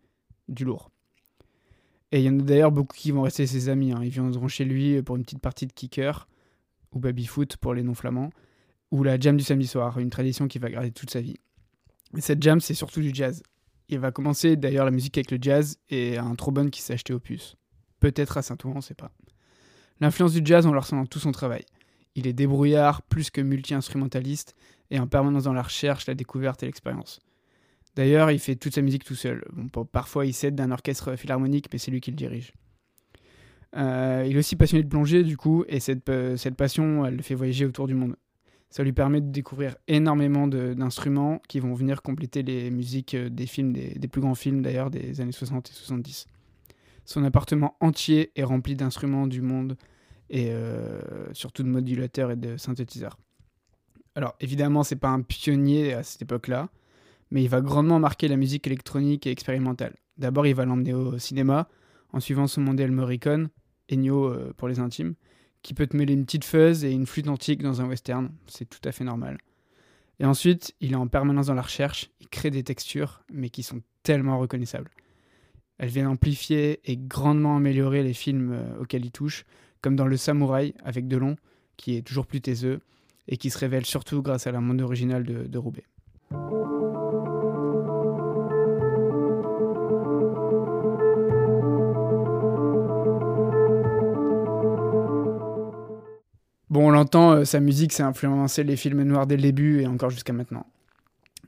du 0.47 0.65
lourd. 0.65 0.91
Et 2.11 2.19
il 2.19 2.25
y 2.25 2.29
en 2.29 2.39
a 2.39 2.43
d'ailleurs 2.43 2.71
beaucoup 2.71 2.95
qui 2.95 3.11
vont 3.11 3.21
rester 3.21 3.47
ses 3.47 3.69
amis. 3.69 3.91
Hein. 3.91 4.01
Ils 4.03 4.09
viendront 4.09 4.47
chez 4.47 4.65
lui 4.65 5.01
pour 5.01 5.15
une 5.15 5.23
petite 5.23 5.39
partie 5.39 5.65
de 5.65 5.73
kicker, 5.73 6.27
ou 6.91 6.99
baby-foot 6.99 7.57
pour 7.57 7.73
les 7.73 7.83
non-flamands, 7.83 8.31
ou 8.91 9.03
la 9.03 9.19
jam 9.19 9.37
du 9.37 9.43
samedi 9.43 9.67
soir, 9.67 9.97
une 9.97 10.09
tradition 10.09 10.47
qui 10.47 10.59
va 10.59 10.69
garder 10.69 10.91
toute 10.91 11.09
sa 11.09 11.21
vie. 11.21 11.37
Et 12.17 12.21
cette 12.21 12.43
jam, 12.43 12.59
c'est 12.59 12.73
surtout 12.73 13.01
du 13.01 13.11
jazz. 13.13 13.41
Il 13.87 13.99
va 13.99 14.11
commencer 14.11 14.57
d'ailleurs 14.57 14.85
la 14.85 14.91
musique 14.91 15.17
avec 15.17 15.31
le 15.31 15.37
jazz 15.41 15.77
et 15.89 16.17
un 16.17 16.35
trombone 16.35 16.69
qui 16.69 16.81
s'est 16.81 16.93
acheté 16.93 17.13
au 17.13 17.19
puce. 17.19 17.55
Peut-être 18.01 18.37
à 18.37 18.41
Saint-Ouen, 18.41 18.73
on 18.73 18.77
ne 18.77 18.81
sait 18.81 18.95
pas. 18.95 19.11
L'influence 20.01 20.33
du 20.33 20.41
jazz, 20.43 20.65
on 20.65 20.73
le 20.73 20.79
ressent 20.79 20.97
dans 20.97 21.05
tout 21.05 21.19
son 21.19 21.31
travail. 21.31 21.63
Il 22.15 22.27
est 22.27 22.33
débrouillard, 22.33 23.03
plus 23.03 23.29
que 23.29 23.39
multi-instrumentaliste, 23.39 24.55
et 24.89 24.99
en 24.99 25.07
permanence 25.07 25.43
dans 25.43 25.53
la 25.53 25.61
recherche, 25.61 26.07
la 26.07 26.15
découverte 26.15 26.63
et 26.63 26.65
l'expérience. 26.65 27.21
D'ailleurs, 27.95 28.31
il 28.31 28.39
fait 28.39 28.55
toute 28.55 28.73
sa 28.73 28.81
musique 28.81 29.03
tout 29.03 29.15
seul. 29.15 29.45
parfois, 29.91 30.25
il 30.25 30.33
s'aide 30.33 30.55
d'un 30.55 30.71
orchestre 30.71 31.15
philharmonique, 31.15 31.67
mais 31.71 31.77
c'est 31.77 31.91
lui 31.91 32.01
qui 32.01 32.09
le 32.09 32.17
dirige. 32.17 32.53
Euh, 33.77 34.25
il 34.27 34.35
est 34.35 34.39
aussi 34.39 34.55
passionné 34.55 34.83
de 34.83 34.89
plongée, 34.89 35.23
du 35.23 35.37
coup, 35.37 35.63
et 35.67 35.79
cette, 35.79 36.09
euh, 36.09 36.35
cette 36.37 36.55
passion, 36.55 37.05
elle 37.05 37.17
le 37.17 37.21
fait 37.21 37.35
voyager 37.35 37.65
autour 37.65 37.87
du 37.87 37.93
monde. 37.93 38.15
Ça 38.69 38.83
lui 38.83 38.93
permet 38.93 39.21
de 39.21 39.29
découvrir 39.29 39.75
énormément 39.87 40.47
d'instruments 40.47 41.39
qui 41.47 41.59
vont 41.59 41.73
venir 41.73 42.01
compléter 42.01 42.41
les 42.41 42.71
musiques 42.71 43.13
euh, 43.13 43.29
des 43.29 43.45
films, 43.45 43.73
des 43.73 44.07
plus 44.07 44.21
grands 44.21 44.35
films 44.35 44.63
d'ailleurs, 44.63 44.89
des 44.89 45.21
années 45.21 45.31
60 45.31 45.69
et 45.69 45.73
70. 45.73 46.25
Son 47.05 47.23
appartement 47.23 47.75
entier 47.79 48.31
est 48.35 48.43
rempli 48.43 48.75
d'instruments 48.75 49.27
du 49.27 49.41
monde 49.41 49.77
et 50.29 50.53
surtout 51.33 51.63
de 51.63 51.67
modulateurs 51.67 52.31
et 52.31 52.37
de 52.37 52.55
synthétiseurs. 52.55 53.17
Alors 54.15 54.35
évidemment, 54.39 54.83
c'est 54.83 54.95
pas 54.95 55.09
un 55.09 55.21
pionnier 55.21 55.93
à 55.93 56.03
cette 56.03 56.21
époque-là, 56.21 56.69
mais 57.31 57.43
il 57.43 57.49
va 57.49 57.61
grandement 57.61 57.99
marquer 57.99 58.27
la 58.27 58.37
musique 58.37 58.67
électronique 58.67 59.25
et 59.25 59.31
expérimentale. 59.31 59.95
D'abord, 60.17 60.45
il 60.45 60.53
va 60.53 60.65
l'emmener 60.65 60.93
au 60.93 61.17
cinéma 61.17 61.67
en 62.13 62.19
suivant 62.19 62.47
son 62.47 62.61
modèle 62.61 62.91
Morricone, 62.91 63.49
Ennio 63.91 64.25
euh, 64.25 64.53
pour 64.55 64.67
les 64.67 64.79
intimes, 64.79 65.15
qui 65.61 65.73
peut 65.73 65.87
te 65.87 65.95
mêler 65.95 66.13
une 66.13 66.25
petite 66.25 66.43
fuzz 66.43 66.83
et 66.83 66.91
une 66.91 67.05
flûte 67.05 67.27
antique 67.27 67.61
dans 67.61 67.81
un 67.81 67.87
western, 67.87 68.29
c'est 68.47 68.69
tout 68.69 68.81
à 68.83 68.91
fait 68.91 69.03
normal. 69.03 69.37
Et 70.19 70.25
ensuite, 70.25 70.75
il 70.81 70.91
est 70.91 70.95
en 70.95 71.07
permanence 71.07 71.47
dans 71.47 71.53
la 71.53 71.61
recherche, 71.61 72.11
il 72.19 72.27
crée 72.27 72.51
des 72.51 72.63
textures, 72.63 73.23
mais 73.31 73.49
qui 73.49 73.63
sont 73.63 73.81
tellement 74.03 74.37
reconnaissables. 74.39 74.91
Elles 75.81 75.89
viennent 75.89 76.05
amplifier 76.05 76.79
et 76.85 76.95
grandement 76.95 77.57
améliorer 77.57 78.03
les 78.03 78.13
films 78.13 78.51
euh, 78.53 78.81
auxquels 78.81 79.03
il 79.03 79.09
touche, 79.09 79.45
comme 79.81 79.95
dans 79.95 80.05
Le 80.05 80.15
Samouraï 80.15 80.75
avec 80.85 81.07
Delon, 81.07 81.37
qui 81.75 81.97
est 81.97 82.03
toujours 82.03 82.27
plus 82.27 82.39
taiseux, 82.39 82.81
et 83.27 83.35
qui 83.35 83.49
se 83.49 83.57
révèle 83.57 83.83
surtout 83.83 84.21
grâce 84.21 84.45
à 84.45 84.51
la 84.51 84.61
monde 84.61 84.79
originale 84.79 85.23
de, 85.23 85.47
de 85.47 85.57
Roubaix. 85.57 85.85
Bon, 96.69 96.87
on 96.87 96.91
l'entend, 96.91 97.31
euh, 97.31 97.43
sa 97.43 97.59
musique, 97.59 97.91
s'est 97.91 98.03
influencé 98.03 98.63
les 98.63 98.75
films 98.75 99.01
noirs 99.01 99.25
dès 99.25 99.35
le 99.35 99.41
début 99.41 99.81
et 99.81 99.87
encore 99.87 100.11
jusqu'à 100.11 100.31
maintenant. 100.31 100.67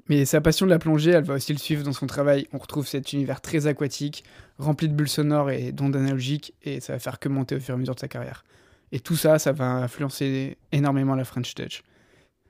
Mais 0.09 0.25
sa 0.25 0.41
passion 0.41 0.65
de 0.65 0.71
la 0.71 0.79
plongée, 0.79 1.11
elle 1.11 1.23
va 1.23 1.35
aussi 1.35 1.53
le 1.53 1.59
suivre 1.59 1.83
dans 1.83 1.93
son 1.93 2.07
travail. 2.07 2.47
On 2.51 2.57
retrouve 2.57 2.85
cet 2.85 3.13
univers 3.13 3.39
très 3.39 3.67
aquatique, 3.67 4.23
rempli 4.57 4.89
de 4.89 4.93
bulles 4.93 5.07
sonores 5.07 5.51
et 5.51 5.71
d'ondes 5.71 5.95
analogiques, 5.95 6.53
et 6.63 6.81
ça 6.81 6.93
va 6.93 6.99
faire 6.99 7.19
que 7.19 7.29
monter 7.29 7.55
au 7.55 7.59
fur 7.59 7.73
et 7.73 7.77
à 7.77 7.79
mesure 7.79 7.95
de 7.95 7.99
sa 7.99 8.09
carrière. 8.09 8.43
Et 8.91 8.99
tout 8.99 9.15
ça, 9.15 9.39
ça 9.39 9.53
va 9.53 9.65
influencer 9.65 10.57
énormément 10.71 11.15
la 11.15 11.23
French 11.23 11.55
Touch. 11.55 11.83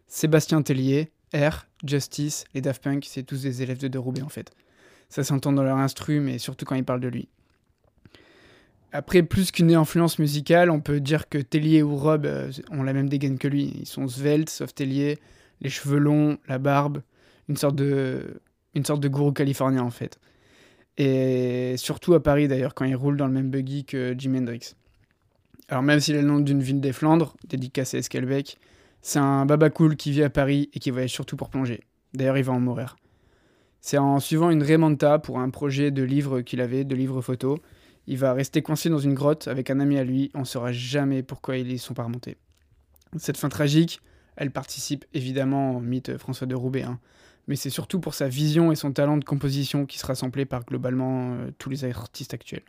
Sébastien 0.07 0.61
Tellier, 0.61 1.11
R, 1.33 1.67
Justice, 1.85 2.45
les 2.53 2.61
Daft 2.61 2.83
Punk, 2.83 3.05
c'est 3.07 3.23
tous 3.23 3.43
des 3.43 3.61
élèves 3.61 3.79
de 3.79 3.87
De 3.87 3.99
en 3.99 4.29
fait. 4.29 4.51
Ça 5.09 5.23
s'entend 5.23 5.53
dans 5.53 5.63
leur 5.63 5.77
instru, 5.77 6.19
mais 6.19 6.39
surtout 6.39 6.65
quand 6.65 6.75
ils 6.75 6.83
parlent 6.83 6.99
de 6.99 7.07
lui. 7.07 7.27
Après, 8.91 9.23
plus 9.23 9.51
qu'une 9.51 9.73
influence 9.73 10.19
musicale, 10.19 10.69
on 10.69 10.79
peut 10.79 10.99
dire 10.99 11.29
que 11.29 11.39
Tellier 11.39 11.81
ou 11.81 11.95
Rob 11.95 12.25
euh, 12.27 12.51
ont 12.69 12.83
la 12.83 12.93
même 12.93 13.09
dégaine 13.09 13.39
que 13.39 13.47
lui. 13.47 13.73
Ils 13.79 13.87
sont 13.87 14.07
sveltes, 14.07 14.49
sauf 14.49 14.73
Tellier, 14.73 15.17
les 15.61 15.69
cheveux 15.69 15.97
longs, 15.97 16.37
la 16.47 16.59
barbe, 16.59 17.01
une 17.49 17.57
sorte 17.57 17.75
de, 17.75 18.41
une 18.73 18.83
gourou 18.83 19.31
californien 19.31 19.83
en 19.83 19.91
fait. 19.91 20.19
Et 20.97 21.75
surtout 21.77 22.13
à 22.13 22.21
Paris 22.21 22.47
d'ailleurs, 22.47 22.73
quand 22.73 22.85
ils 22.85 22.95
roulent 22.95 23.17
dans 23.17 23.27
le 23.27 23.33
même 23.33 23.49
buggy 23.49 23.85
que 23.85 24.15
Jimi 24.17 24.39
Hendrix. 24.39 24.75
Alors 25.69 25.83
même 25.83 25.99
s'il 25.99 26.15
est 26.15 26.21
le 26.21 26.27
nom 26.27 26.39
d'une 26.39 26.61
ville 26.61 26.81
des 26.81 26.93
Flandres, 26.93 27.35
dédicacé 27.47 27.97
à 27.97 27.99
Esquelbec, 28.01 28.57
c'est 29.01 29.19
un 29.19 29.45
baba 29.45 29.69
cool 29.69 29.95
qui 29.95 30.11
vit 30.11 30.23
à 30.23 30.29
Paris 30.29 30.69
et 30.73 30.79
qui 30.79 30.91
voyage 30.91 31.11
surtout 31.11 31.35
pour 31.35 31.49
plonger. 31.49 31.81
D'ailleurs, 32.13 32.37
il 32.37 32.43
va 32.43 32.53
en 32.53 32.59
mourir. 32.59 32.95
C'est 33.81 33.97
en 33.97 34.19
suivant 34.19 34.49
une 34.49 34.63
remanta 34.63 35.19
pour 35.19 35.39
un 35.39 35.49
projet 35.49 35.91
de 35.91 36.03
livre 36.03 36.41
qu'il 36.41 36.61
avait, 36.61 36.85
de 36.85 36.95
livre 36.95 37.21
photo, 37.21 37.59
il 38.07 38.17
va 38.17 38.33
rester 38.33 38.61
coincé 38.61 38.89
dans 38.89 38.99
une 38.99 39.13
grotte 39.13 39.47
avec 39.47 39.69
un 39.69 39.79
ami 39.79 39.97
à 39.97 40.03
lui. 40.03 40.31
On 40.33 40.41
ne 40.41 40.45
saura 40.45 40.71
jamais 40.71 41.23
pourquoi 41.23 41.57
ils 41.57 41.71
y 41.71 41.77
sont 41.77 41.93
pas 41.93 42.03
remontés. 42.03 42.37
Cette 43.17 43.37
fin 43.37 43.49
tragique, 43.49 44.01
elle 44.35 44.51
participe 44.51 45.05
évidemment 45.13 45.77
au 45.77 45.79
mythe 45.79 46.17
François 46.17 46.47
de 46.47 46.55
Roubaix, 46.55 46.83
hein. 46.83 46.99
Mais 47.47 47.55
c'est 47.55 47.69
surtout 47.69 47.99
pour 47.99 48.13
sa 48.13 48.27
vision 48.27 48.71
et 48.71 48.75
son 48.75 48.91
talent 48.91 49.17
de 49.17 49.25
composition 49.25 49.85
qui 49.85 49.99
sera 49.99 50.15
samplé 50.15 50.45
par 50.45 50.65
globalement 50.65 51.33
euh, 51.33 51.51
tous 51.57 51.69
les 51.69 51.85
artistes 51.85 52.33
actuels. 52.33 52.63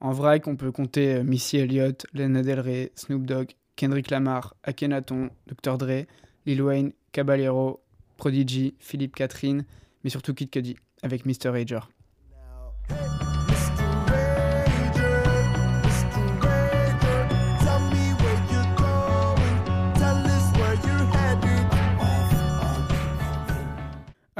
En 0.00 0.12
vrai, 0.12 0.40
qu'on 0.40 0.56
peut 0.56 0.72
compter 0.72 1.14
euh, 1.14 1.22
Missy 1.22 1.58
Elliott, 1.58 2.06
Lana 2.12 2.42
Del 2.42 2.60
Rey, 2.60 2.92
Snoop 2.94 3.24
Dogg, 3.24 3.52
Kendrick 3.76 4.10
Lamar, 4.10 4.54
Akhenaton, 4.64 5.30
Dr. 5.46 5.78
Dre, 5.78 6.06
Lil 6.44 6.62
Wayne, 6.62 6.92
Caballero, 7.12 7.80
Prodigy, 8.16 8.74
Philippe 8.78 9.14
Catherine, 9.14 9.64
mais 10.04 10.10
surtout 10.10 10.34
Kid 10.34 10.50
Cudi 10.50 10.76
avec 11.02 11.24
Mr. 11.24 11.48
Rager. 11.48 11.80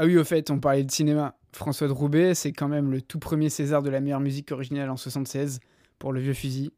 Ah 0.03 0.05
oui, 0.05 0.17
au 0.17 0.25
fait, 0.25 0.51
on 0.51 0.59
parlait 0.59 0.83
de 0.83 0.91
cinéma. 0.91 1.37
François 1.53 1.87
de 1.87 1.93
Roubaix, 1.93 2.35
c'est 2.35 2.51
quand 2.51 2.67
même 2.67 2.91
le 2.91 3.01
tout 3.01 3.19
premier 3.19 3.47
César 3.47 3.81
de 3.81 3.89
la 3.89 4.01
meilleure 4.01 4.19
musique 4.19 4.51
originale 4.51 4.89
en 4.89 4.97
76 4.97 5.61
pour 5.97 6.11
Le 6.11 6.19
Vieux 6.19 6.33
Fusil, 6.33 6.73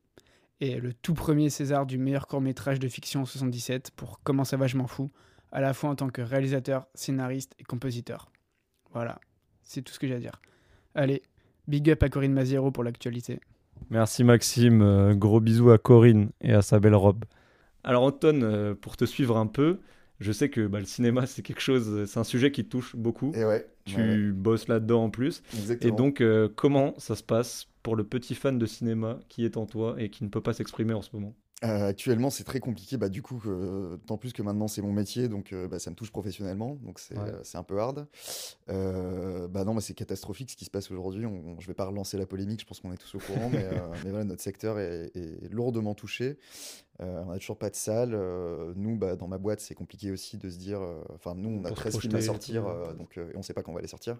et 0.61 0.79
le 0.79 0.93
tout 0.93 1.15
premier 1.15 1.49
César 1.49 1.87
du 1.87 1.97
meilleur 1.97 2.27
court-métrage 2.27 2.77
de 2.77 2.87
fiction 2.87 3.21
en 3.23 3.25
77 3.25 3.89
pour 3.95 4.19
Comment 4.23 4.43
ça 4.43 4.57
va, 4.57 4.67
je 4.67 4.77
m'en 4.77 4.85
fous, 4.85 5.09
à 5.51 5.59
la 5.59 5.73
fois 5.73 5.89
en 5.89 5.95
tant 5.95 6.09
que 6.09 6.21
réalisateur, 6.21 6.85
scénariste 6.93 7.55
et 7.57 7.63
compositeur. 7.63 8.31
Voilà, 8.93 9.19
c'est 9.63 9.81
tout 9.81 9.91
ce 9.91 9.97
que 9.97 10.05
j'ai 10.05 10.13
à 10.13 10.19
dire. 10.19 10.39
Allez, 10.93 11.23
big 11.67 11.89
up 11.89 12.03
à 12.03 12.09
Corinne 12.09 12.33
Maziero 12.33 12.69
pour 12.69 12.83
l'actualité. 12.83 13.39
Merci 13.89 14.23
Maxime, 14.23 14.83
euh, 14.83 15.15
gros 15.15 15.39
bisous 15.39 15.71
à 15.71 15.79
Corinne 15.79 16.29
et 16.41 16.53
à 16.53 16.61
sa 16.61 16.79
belle 16.79 16.93
robe. 16.93 17.25
Alors 17.83 18.03
Anton, 18.03 18.41
euh, 18.43 18.75
pour 18.75 18.97
te 18.97 19.05
suivre 19.05 19.35
un 19.35 19.47
peu, 19.47 19.79
je 20.19 20.31
sais 20.31 20.49
que 20.49 20.67
bah, 20.67 20.79
le 20.79 20.85
cinéma, 20.85 21.25
c'est 21.25 21.41
quelque 21.41 21.61
chose, 21.61 22.05
c'est 22.05 22.19
un 22.19 22.23
sujet 22.23 22.51
qui 22.51 22.63
te 22.63 22.69
touche 22.69 22.95
beaucoup. 22.95 23.31
Et 23.35 23.43
ouais. 23.43 23.67
Tu 23.85 24.33
bosses 24.33 24.67
là-dedans 24.67 25.03
en 25.05 25.09
plus. 25.09 25.43
Exactement. 25.53 25.93
Et 25.93 25.95
donc, 25.95 26.21
euh, 26.21 26.49
comment 26.55 26.95
ça 26.97 27.15
se 27.15 27.23
passe 27.23 27.67
pour 27.83 27.95
le 27.95 28.03
petit 28.03 28.33
fan 28.33 28.57
de 28.57 28.65
cinéma 28.65 29.19
qui 29.29 29.45
est 29.45 29.57
en 29.57 29.65
toi 29.65 29.95
et 29.99 30.09
qui 30.09 30.23
ne 30.23 30.29
peut 30.29 30.41
pas 30.41 30.53
s'exprimer 30.53 30.93
en 30.93 31.01
ce 31.01 31.09
moment? 31.13 31.35
Euh, 31.65 31.87
actuellement, 31.87 32.29
c'est 32.29 32.43
très 32.43 32.59
compliqué, 32.59 32.97
bah, 32.97 33.09
du 33.09 33.21
coup, 33.21 33.41
euh, 33.47 33.97
tant 34.05 34.17
plus 34.17 34.33
que 34.33 34.41
maintenant 34.41 34.67
c'est 34.67 34.81
mon 34.81 34.91
métier, 34.91 35.27
donc 35.27 35.51
euh, 35.51 35.67
bah, 35.67 35.79
ça 35.79 35.89
me 35.89 35.95
touche 35.95 36.11
professionnellement, 36.11 36.77
donc 36.83 36.99
c'est 36.99 37.57
un 37.57 37.63
peu 37.63 37.79
hard. 37.79 38.07
bah 38.67 39.63
non, 39.65 39.79
c'est 39.79 39.93
catastrophique 39.93 40.51
ce 40.51 40.55
qui 40.55 40.65
se 40.65 40.69
passe 40.69 40.91
aujourd'hui. 40.91 41.25
Je 41.59 41.67
vais 41.67 41.73
pas 41.73 41.85
relancer 41.85 42.17
la 42.17 42.25
polémique, 42.25 42.61
je 42.61 42.65
pense 42.65 42.79
qu'on 42.79 42.93
est 42.93 42.97
tous 42.97 43.15
au 43.15 43.19
courant, 43.19 43.49
mais, 43.49 43.65
mais, 44.03 44.09
voilà, 44.09 44.25
notre 44.25 44.41
secteur 44.41 44.79
est, 44.79 45.11
lourdement 45.49 45.95
touché. 45.95 46.37
on 46.99 47.25
n'a 47.25 47.39
toujours 47.39 47.57
pas 47.57 47.69
de 47.69 47.75
salle. 47.75 48.11
nous, 48.75 48.97
bah, 48.97 49.15
dans 49.15 49.27
ma 49.27 49.37
boîte, 49.37 49.61
c'est 49.61 49.75
compliqué 49.75 50.11
aussi 50.11 50.37
de 50.37 50.49
se 50.49 50.57
dire. 50.57 50.81
Enfin, 51.13 51.33
nous, 51.35 51.49
on 51.49 51.65
a 51.65 51.71
13 51.71 51.99
films 51.99 52.15
à 52.15 52.21
sortir, 52.21 52.65
donc, 52.97 53.17
et 53.17 53.35
on 53.35 53.39
ne 53.39 53.43
sait 53.43 53.53
pas 53.53 53.63
quand 53.63 53.71
on 53.71 53.75
va 53.75 53.81
les 53.81 53.87
sortir. 53.87 54.17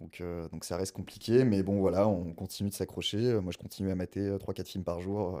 Donc, 0.00 0.20
euh, 0.20 0.46
donc 0.52 0.64
ça 0.64 0.76
reste 0.76 0.92
compliqué, 0.92 1.44
mais 1.44 1.64
bon 1.64 1.80
voilà, 1.80 2.06
on 2.06 2.32
continue 2.32 2.70
de 2.70 2.74
s'accrocher. 2.74 3.18
Euh, 3.18 3.40
moi 3.40 3.52
je 3.52 3.58
continue 3.58 3.90
à 3.90 3.96
mater 3.96 4.20
3-4 4.20 4.60
euh, 4.60 4.64
films 4.64 4.84
par 4.84 5.00
jour, 5.00 5.40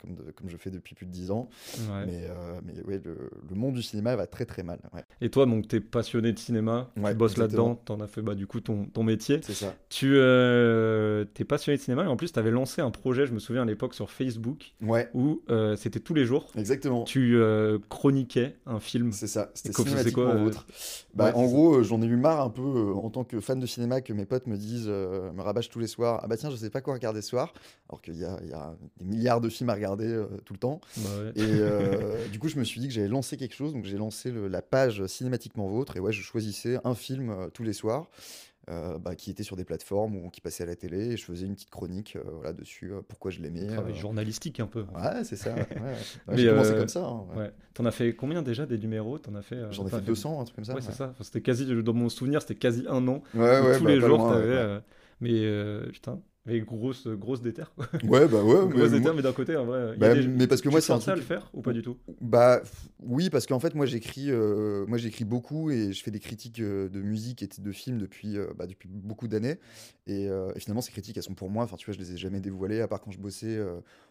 comme, 0.00 0.16
comme 0.34 0.48
je 0.48 0.56
fais 0.56 0.70
depuis 0.70 0.94
plus 0.94 1.04
de 1.04 1.10
10 1.10 1.30
ans. 1.30 1.48
Mais, 2.06 2.28
mais 2.64 2.82
ouais, 2.84 3.00
le, 3.04 3.30
le, 3.48 3.54
monde 3.54 3.74
du 3.74 3.82
cinéma 3.82 4.16
va 4.16 4.26
très 4.26 4.46
très 4.46 4.62
mal. 4.62 4.78
Et 5.20 5.28
toi, 5.28 5.44
donc 5.44 5.68
tu 5.68 5.76
es 5.76 5.80
passionné 5.80 6.32
de 6.32 6.38
cinéma, 6.38 6.90
tu 6.96 7.14
bosses 7.14 7.36
là-dedans, 7.36 7.78
tu 7.84 7.92
en 7.92 8.00
as 8.00 8.06
fait 8.06 8.22
bah, 8.22 8.34
du 8.34 8.46
coup 8.46 8.60
ton, 8.60 8.86
ton 8.86 9.02
métier. 9.02 9.40
C'est 9.42 9.52
ça. 9.52 9.74
Tu 9.90 10.18
es 10.18 11.44
passionné 11.46 11.76
de 11.76 11.82
cinéma 11.82 12.04
et 12.04 12.08
en 12.08 12.16
plus 12.16 12.32
tu 12.32 12.38
avais 12.38 12.50
lancé 12.50 12.80
un 12.80 12.90
projet, 12.90 13.26
je 13.26 13.32
me 13.32 13.38
souviens 13.38 13.62
à 13.62 13.66
l'époque 13.66 13.92
sur 13.94 14.10
Facebook, 14.10 14.72
où 15.12 15.42
c'était 15.76 16.00
tous 16.00 16.14
les 16.14 16.24
jours. 16.24 16.50
Exactement. 16.56 17.04
Tu 17.04 17.38
chroniquais 17.90 18.56
un 18.64 18.80
film. 18.80 19.12
C'est 19.12 19.26
ça, 19.26 19.50
c'était 19.52 19.72
quoi, 19.72 19.84
quoi 20.12 20.50
bah, 21.14 21.32
En 21.34 21.44
gros, 21.44 21.82
j'en 21.82 22.00
ai 22.00 22.06
eu 22.06 22.16
marre 22.16 22.40
un 22.40 22.50
peu 22.50 22.92
en 22.94 23.10
tant 23.10 23.24
que 23.24 23.40
fan 23.40 23.60
de 23.60 23.66
cinéma 23.66 23.97
que 24.02 24.12
mes 24.12 24.26
potes 24.26 24.46
me 24.46 24.56
disent, 24.56 24.88
me 24.88 25.40
rabâchent 25.40 25.68
tous 25.68 25.78
les 25.78 25.86
soirs, 25.86 26.20
ah 26.22 26.26
bah 26.26 26.36
tiens, 26.36 26.50
je 26.50 26.56
sais 26.56 26.70
pas 26.70 26.80
quoi 26.80 26.94
regarder 26.94 27.22
ce 27.22 27.30
soir, 27.30 27.52
alors 27.88 28.00
qu'il 28.00 28.14
y, 28.14 28.20
y 28.20 28.24
a, 28.24 28.76
des 28.96 29.04
milliards 29.04 29.40
de 29.40 29.48
films 29.48 29.70
à 29.70 29.74
regarder 29.74 30.24
tout 30.44 30.54
le 30.54 30.58
temps. 30.58 30.80
Bah 30.96 31.08
et 31.36 32.28
du 32.30 32.38
coup, 32.38 32.48
je 32.48 32.58
me 32.58 32.64
suis 32.64 32.80
dit 32.80 32.88
que 32.88 32.94
j'allais 32.94 33.08
lancer 33.08 33.36
quelque 33.36 33.54
chose, 33.54 33.72
donc 33.72 33.84
j'ai 33.84 33.98
lancé 33.98 34.32
la 34.32 34.62
page 34.62 35.06
cinématiquement 35.06 35.68
vôtre, 35.68 35.96
et 35.96 36.00
ouais, 36.00 36.12
je 36.12 36.22
choisissais 36.22 36.78
un 36.84 36.94
film 36.94 37.48
tous 37.52 37.62
les 37.62 37.72
soirs. 37.72 38.08
Euh, 38.70 38.98
bah, 38.98 39.14
qui 39.14 39.30
était 39.30 39.44
sur 39.44 39.56
des 39.56 39.64
plateformes 39.64 40.16
ou 40.16 40.28
qui 40.28 40.42
passait 40.42 40.62
à 40.62 40.66
la 40.66 40.76
télé 40.76 41.12
et 41.12 41.16
je 41.16 41.24
faisais 41.24 41.46
une 41.46 41.54
petite 41.54 41.70
chronique 41.70 42.16
euh, 42.16 42.22
voilà, 42.34 42.52
dessus, 42.52 42.92
euh, 42.92 43.00
pourquoi 43.06 43.30
je 43.30 43.40
l'aimais. 43.40 43.66
Travail 43.66 43.94
journalistique 43.94 44.60
un 44.60 44.66
peu. 44.66 44.80
Ouais, 44.94 45.24
c'est 45.24 45.36
ça. 45.36 45.54
Ouais. 45.54 45.64
J'ai 46.36 46.50
commencé 46.50 46.74
comme 46.74 46.88
ça. 46.88 47.06
Hein, 47.06 47.24
ouais. 47.34 47.50
T'en 47.72 47.86
as 47.86 47.92
fait 47.92 48.14
combien 48.14 48.42
déjà 48.42 48.66
des 48.66 48.76
numéros? 48.76 49.18
En 49.26 49.34
as 49.36 49.42
fait 49.42 49.56
J'en 49.70 49.86
ai 49.86 49.90
fait 49.90 50.02
200, 50.02 50.40
un 50.40 50.44
truc 50.44 50.56
comme 50.56 50.64
ça. 50.66 50.74
Ouais, 50.74 50.82
c'est 50.82 50.92
ça. 50.92 51.14
c'était 51.22 51.40
quasi, 51.40 51.64
dans 51.82 51.94
mon 51.94 52.10
souvenir, 52.10 52.42
c'était 52.42 52.56
quasi 52.56 52.84
un 52.88 53.08
an. 53.08 53.22
tous 53.32 53.38
bah, 53.38 53.78
les 53.86 54.00
jours, 54.00 54.28
t'avais. 54.28 54.80
mais 55.22 55.90
putain, 55.90 56.20
mais 56.48 56.60
grosse, 56.60 57.06
grosse 57.06 57.42
déterre. 57.42 57.72
Ouais, 58.04 58.26
bah 58.26 58.42
ouais. 58.42 58.68
grosse 58.70 58.90
déterre, 58.90 59.14
mais 59.14 59.22
d'un 59.22 59.32
côté, 59.32 59.54
en 59.56 59.66
vrai. 59.66 59.96
Bah, 59.98 60.14
Mais 60.14 60.46
parce 60.46 60.62
que 60.62 60.70
moi, 60.70 60.80
c'est 60.80 60.92
un 60.92 60.98
truc... 60.98 61.12
à 61.12 61.16
le 61.16 61.22
faire 61.22 61.50
ou 61.52 61.60
pas 61.60 61.74
du 61.74 61.82
tout? 61.82 61.98
Bah 62.22 62.62
oui, 63.00 63.28
parce 63.28 63.46
qu'en 63.46 63.60
fait, 63.60 63.74
moi, 63.74 63.84
j'écris, 63.84 64.30
euh, 64.30 64.86
moi, 64.86 64.96
j'écris 64.96 65.24
beaucoup 65.24 65.70
et 65.70 65.92
je 65.92 66.02
fais 66.02 66.10
des 66.10 66.20
critiques 66.20 66.60
euh, 66.60 66.88
de 66.88 67.02
musique 67.02 67.42
et 67.42 67.48
de 67.58 67.72
films 67.72 67.98
depuis, 67.98 68.38
euh, 68.38 68.46
bah, 68.56 68.66
depuis 68.66 68.88
beaucoup 68.88 69.28
d'années. 69.28 69.58
Et, 70.06 70.28
finalement, 70.56 70.80
ces 70.80 70.90
critiques, 70.92 71.18
elles 71.18 71.22
sont 71.22 71.34
pour 71.34 71.50
moi. 71.50 71.64
Enfin, 71.64 71.76
tu 71.76 71.84
vois, 71.84 71.94
je 71.94 71.98
les 71.98 72.14
ai 72.14 72.16
jamais 72.16 72.40
dévoilées, 72.40 72.80
à 72.80 72.88
part 72.88 73.02
quand 73.02 73.10
je 73.10 73.18
bossais. 73.18 73.60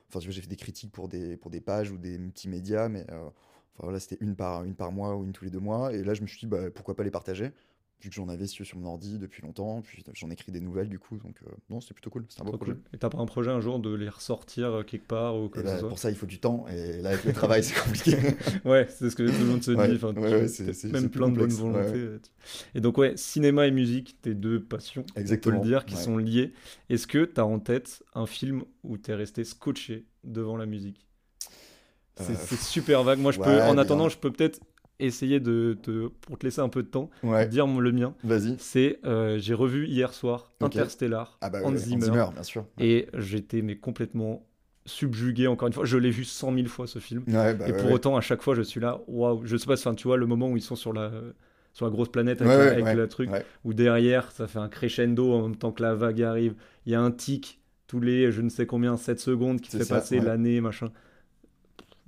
Enfin, 0.09 0.19
tu 0.19 0.27
vois, 0.27 0.33
j'ai 0.33 0.41
fait 0.41 0.47
des 0.47 0.55
critiques 0.55 0.91
pour 0.91 1.07
des, 1.07 1.37
pour 1.37 1.49
des 1.49 1.59
pages 1.59 1.89
ou 1.91 1.97
des 1.97 2.17
multimédias, 2.17 2.87
mais. 2.87 3.05
Enfin, 3.09 3.83
voilà, 3.83 3.99
c'était 3.99 4.17
une 4.21 4.35
par, 4.35 4.63
une 4.63 4.73
par 4.73 4.91
mois 4.91 5.15
ou 5.15 5.23
une 5.23 5.33
tous 5.33 5.45
les 5.45 5.51
deux 5.51 5.59
mois. 5.59 5.93
Et 5.93 6.03
là, 6.03 6.15
je 6.15 6.21
me 6.21 6.27
suis 6.27 6.39
dit, 6.39 6.47
bah, 6.47 6.71
pourquoi 6.73 6.95
pas 6.95 7.03
les 7.03 7.11
partager? 7.11 7.51
Vu 7.99 8.09
que 8.09 8.15
j'en 8.15 8.29
avais 8.29 8.45
sur 8.45 8.65
mon 8.77 8.87
ordi 8.87 9.17
depuis 9.17 9.41
longtemps, 9.41 9.81
puis 9.81 10.03
j'en 10.13 10.29
écris 10.29 10.51
des 10.51 10.59
nouvelles 10.59 10.89
du 10.89 10.99
coup, 10.99 11.17
donc 11.17 11.35
euh, 11.43 11.49
non, 11.69 11.81
c'était 11.81 11.95
plutôt 11.95 12.11
cool, 12.11 12.25
c'était 12.29 12.43
un 12.43 12.45
beau 12.45 12.57
projet. 12.57 12.75
Et 12.93 12.97
t'as 12.97 13.09
pas 13.09 13.17
un 13.17 13.25
projet 13.25 13.49
un 13.49 13.59
jour 13.59 13.79
de 13.79 13.93
les 13.93 14.09
ressortir 14.09 14.67
euh, 14.67 14.83
quelque 14.83 15.07
part 15.07 15.35
ou 15.35 15.49
quoi 15.49 15.63
bah, 15.63 15.77
Pour 15.79 15.97
ça, 15.97 16.11
il 16.11 16.15
faut 16.15 16.27
du 16.27 16.39
temps, 16.39 16.65
et 16.67 17.01
là, 17.01 17.09
avec 17.09 17.25
le 17.25 17.33
travail, 17.33 17.63
c'est 17.63 17.79
compliqué. 17.79 18.17
ouais, 18.65 18.87
c'est 18.89 19.09
ce 19.09 19.15
que 19.15 19.23
tout 19.23 19.39
le 19.39 19.45
monde 19.45 19.63
se 19.63 19.71
dit, 19.71 19.95
enfin, 19.95 20.13
ouais, 20.13 20.47
c'est, 20.47 20.91
même 20.91 21.09
plein 21.09 21.29
de 21.29 21.37
bonne 21.37 21.49
volonté. 21.49 22.19
Et 22.75 22.81
donc, 22.81 22.97
ouais, 22.99 23.17
cinéma 23.17 23.65
et 23.65 23.71
musique, 23.71 24.21
tes 24.21 24.35
deux 24.35 24.61
passions, 24.61 25.05
Exactement, 25.15 25.57
on 25.57 25.59
peut 25.59 25.65
le 25.65 25.69
dire, 25.71 25.85
qui 25.85 25.95
sont 25.95 26.17
liées. 26.17 26.53
Est-ce 26.89 27.07
que 27.07 27.25
t'as 27.25 27.43
en 27.43 27.59
tête 27.59 28.03
un 28.13 28.27
film 28.27 28.63
où 28.83 28.97
t'es 28.97 29.15
resté 29.15 29.43
scotché 29.43 30.05
devant 30.23 30.57
la 30.57 30.67
musique? 30.67 31.07
C'est, 32.19 32.33
euh, 32.33 32.57
super 32.57 33.03
vague. 33.03 33.19
Moi, 33.19 33.31
je 33.31 33.39
peux, 33.39 33.61
en 33.61 33.77
attendant, 33.77 34.09
je 34.09 34.17
peux 34.17 34.31
peut-être 34.31 34.59
essayer 34.99 35.39
de 35.39 35.77
te, 35.81 36.07
pour 36.07 36.37
te 36.37 36.45
laisser 36.45 36.61
un 36.61 36.69
peu 36.69 36.83
de 36.83 36.87
temps, 36.87 37.09
dire 37.49 37.67
le 37.67 37.91
mien. 37.91 38.13
Vas-y. 38.23 38.55
C'est 38.59 38.99
euh, 39.05 39.37
j'ai 39.39 39.53
revu 39.53 39.87
hier 39.87 40.13
soir 40.13 40.51
Interstellar, 40.61 41.37
ah 41.41 41.49
bah 41.49 41.59
Hans, 41.63 41.75
Zimmer, 41.75 42.25
bien 42.33 42.43
sûr. 42.43 42.65
Et 42.79 43.07
j'étais 43.13 43.61
mais 43.61 43.77
complètement 43.77 44.45
subjugué 44.85 45.47
encore 45.47 45.67
une 45.67 45.73
fois. 45.73 45.85
Je 45.85 45.97
l'ai 45.97 46.11
vu 46.11 46.23
cent 46.23 46.51
mille 46.51 46.69
fois 46.69 46.87
ce 46.87 46.99
film. 46.99 47.23
Bah 47.27 47.51
et 47.51 47.73
pour 47.73 47.91
autant, 47.91 48.17
à 48.17 48.21
chaque 48.21 48.41
fois, 48.41 48.55
je 48.55 48.61
suis 48.61 48.79
là, 48.79 49.01
waouh. 49.07 49.45
Je 49.45 49.57
sais 49.57 49.67
pas, 49.67 49.73
enfin, 49.73 49.93
tu 49.93 50.07
vois, 50.07 50.17
le 50.17 50.25
moment 50.25 50.49
où 50.49 50.57
ils 50.57 50.63
sont 50.63 50.75
sur 50.75 50.93
la 50.93 51.11
sur 51.73 51.85
la 51.85 51.91
grosse 51.91 52.09
planète 52.09 52.41
avec, 52.41 52.95
le 52.95 53.07
truc, 53.07 53.29
où 53.63 53.73
derrière, 53.73 54.31
ça 54.31 54.47
fait 54.47 54.59
un 54.59 54.69
crescendo 54.69 55.33
en 55.33 55.43
même 55.43 55.57
temps 55.57 55.71
que 55.71 55.83
la 55.83 55.93
vague 55.93 56.21
arrive. 56.23 56.55
Il 56.85 56.91
y 56.91 56.95
a 56.95 57.01
un 57.01 57.11
tic 57.11 57.61
tous 57.85 57.99
les 58.01 58.31
je 58.31 58.41
ne 58.41 58.49
sais 58.49 58.65
combien 58.65 58.97
7 58.97 59.19
secondes 59.19 59.61
qui 59.61 59.71
te 59.71 59.77
fait 59.77 59.87
passer 59.87 60.19
l'année 60.19 60.59
machin 60.59 60.91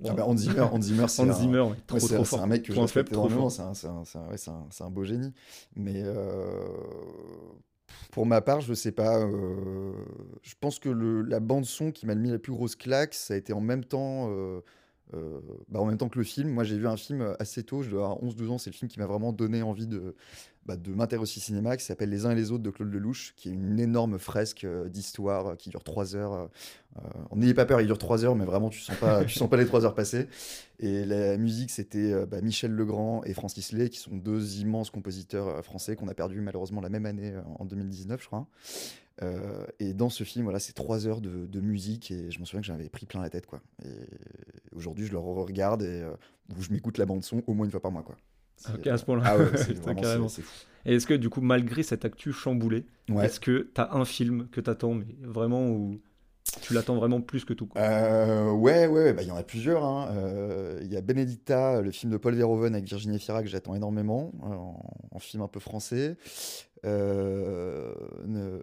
ah 0.08 0.12
bah, 0.14 0.24
Hans 0.26 0.36
Zimmer, 0.36 0.60
Hans 0.72 0.80
Zimmer, 0.80 1.08
c'est 1.08 1.22
un, 1.22 1.32
Zimmer, 1.32 1.64
trop, 1.86 1.98
trop 1.98 2.24
fort. 2.24 2.42
un 2.42 2.46
mec 2.46 2.62
que 2.62 2.72
je 2.72 2.80
respecte 2.80 3.12
énormément, 3.12 3.50
c'est 3.50 3.62
un, 3.62 3.72
un, 3.86 4.68
un, 4.80 4.90
beau 4.90 5.04
génie. 5.04 5.32
Mais 5.76 6.02
euh, 6.04 6.68
pour 8.10 8.26
ma 8.26 8.40
part, 8.40 8.60
je 8.60 8.74
sais 8.74 8.92
pas. 8.92 9.18
Euh, 9.18 9.92
je 10.42 10.54
pense 10.58 10.78
que 10.78 10.88
le, 10.88 11.22
la 11.22 11.40
bande-son 11.40 11.92
qui 11.92 12.06
m'a 12.06 12.14
mis 12.14 12.30
la 12.30 12.38
plus 12.38 12.52
grosse 12.52 12.76
claque, 12.76 13.14
ça 13.14 13.34
a 13.34 13.36
été 13.36 13.52
en 13.52 13.60
même 13.60 13.84
temps. 13.84 14.28
Euh, 14.30 14.60
bah 15.68 15.80
en 15.80 15.86
même 15.86 15.98
temps 15.98 16.08
que 16.08 16.18
le 16.18 16.24
film, 16.24 16.50
moi 16.50 16.64
j'ai 16.64 16.78
vu 16.78 16.86
un 16.86 16.96
film 16.96 17.34
assez 17.38 17.62
tôt, 17.62 17.82
je 17.82 17.90
dois 17.90 18.04
avoir 18.04 18.22
11-12 18.22 18.48
ans, 18.48 18.58
c'est 18.58 18.70
le 18.70 18.76
film 18.76 18.88
qui 18.88 18.98
m'a 18.98 19.06
vraiment 19.06 19.32
donné 19.32 19.62
envie 19.62 19.86
de, 19.86 20.14
bah, 20.66 20.76
de 20.76 20.92
m'intéresser 20.92 21.38
au 21.38 21.40
cinéma 21.40 21.76
qui 21.76 21.84
s'appelle 21.84 22.10
Les 22.10 22.26
uns 22.26 22.32
et 22.32 22.34
les 22.34 22.52
autres 22.52 22.62
de 22.62 22.70
Claude 22.70 22.92
Lelouch, 22.92 23.32
qui 23.34 23.48
est 23.48 23.52
une 23.52 23.80
énorme 23.80 24.18
fresque 24.18 24.64
euh, 24.64 24.88
d'histoire 24.88 25.46
euh, 25.48 25.54
qui 25.56 25.70
dure 25.70 25.82
trois 25.82 26.14
heures. 26.14 26.50
Euh, 26.96 27.00
N'ayez 27.34 27.54
pas 27.54 27.64
peur, 27.64 27.80
il 27.80 27.86
dure 27.86 27.98
trois 27.98 28.24
heures, 28.24 28.36
mais 28.36 28.44
vraiment 28.44 28.68
tu 28.68 28.78
sens 28.78 28.96
pas, 28.96 29.24
tu 29.24 29.36
sens 29.36 29.48
pas 29.48 29.56
les 29.56 29.64
trois 29.64 29.84
heures 29.86 29.94
passer. 29.94 30.28
Et 30.78 31.04
la 31.04 31.38
musique, 31.38 31.70
c'était 31.70 32.26
bah, 32.26 32.40
Michel 32.40 32.72
Legrand 32.72 33.22
et 33.24 33.32
Francis 33.32 33.72
Lay, 33.72 33.88
qui 33.88 33.98
sont 33.98 34.14
deux 34.14 34.58
immenses 34.58 34.90
compositeurs 34.90 35.64
français 35.64 35.96
qu'on 35.96 36.08
a 36.08 36.14
perdu 36.14 36.40
malheureusement 36.40 36.80
la 36.80 36.88
même 36.88 37.06
année 37.06 37.32
en 37.58 37.64
2019, 37.64 38.20
je 38.20 38.26
crois. 38.26 38.46
Et 39.78 39.92
dans 39.92 40.08
ce 40.08 40.24
film, 40.24 40.44
voilà, 40.44 40.58
c'est 40.58 40.72
trois 40.72 41.06
heures 41.06 41.20
de, 41.20 41.46
de, 41.46 41.60
musique 41.60 42.10
et 42.10 42.30
je 42.30 42.40
me 42.40 42.44
souviens 42.44 42.60
que 42.60 42.66
j'avais 42.66 42.88
pris 42.88 43.06
plein 43.06 43.20
la 43.20 43.30
tête, 43.30 43.46
quoi. 43.46 43.60
Et 43.84 44.06
aujourd'hui, 44.74 45.06
je 45.06 45.12
le 45.12 45.18
regarde 45.18 45.82
et 45.82 46.04
je 46.58 46.72
m'écoute 46.72 46.98
la 46.98 47.06
bande 47.06 47.22
son 47.22 47.42
au 47.46 47.54
moins 47.54 47.66
une 47.66 47.70
fois 47.70 47.80
par 47.80 47.92
mois, 47.92 48.02
quoi. 48.02 48.16
Ok, 48.74 48.86
à 48.86 48.98
ce 48.98 49.04
point-là. 49.04 49.22
Ah 49.26 49.38
ouais, 49.38 49.56
c'est 49.56 49.82
carrément. 49.96 50.28
fou. 50.28 50.42
Et 50.84 50.94
est-ce 50.94 51.06
que 51.06 51.14
du 51.14 51.28
coup, 51.28 51.40
malgré 51.40 51.82
cette 51.82 52.04
actu 52.04 52.32
chamboulée, 52.32 52.86
est-ce 53.22 53.40
que 53.40 53.70
tu 53.74 53.80
as 53.80 53.94
un 53.94 54.04
film 54.04 54.48
que 54.50 54.60
tu 54.60 54.70
attends, 54.70 54.94
mais 54.94 55.06
vraiment, 55.22 55.68
ou 55.68 56.00
tu 56.62 56.74
l'attends 56.74 56.96
vraiment 56.96 57.20
plus 57.20 57.44
que 57.44 57.52
tout 57.52 57.68
euh, 57.76 58.50
Ouais, 58.50 58.86
ouais, 58.86 59.12
bah, 59.12 59.22
il 59.22 59.28
y 59.28 59.30
en 59.30 59.36
a 59.36 59.42
plusieurs. 59.42 59.84
Hein. 59.84 60.08
Euh, 60.12 60.78
il 60.82 60.92
y 60.92 60.96
a 60.96 61.00
Benedicta, 61.00 61.80
le 61.80 61.90
film 61.90 62.12
de 62.12 62.16
Paul 62.16 62.34
Verhoeven 62.34 62.74
avec 62.74 62.86
Virginie 62.86 63.18
Fira 63.18 63.42
que 63.42 63.48
j'attends 63.48 63.74
énormément, 63.74 64.32
en, 64.42 64.80
en, 65.10 65.18
film 65.18 65.42
un 65.42 65.48
peu 65.48 65.60
français. 65.60 66.16
Euh, 66.86 67.92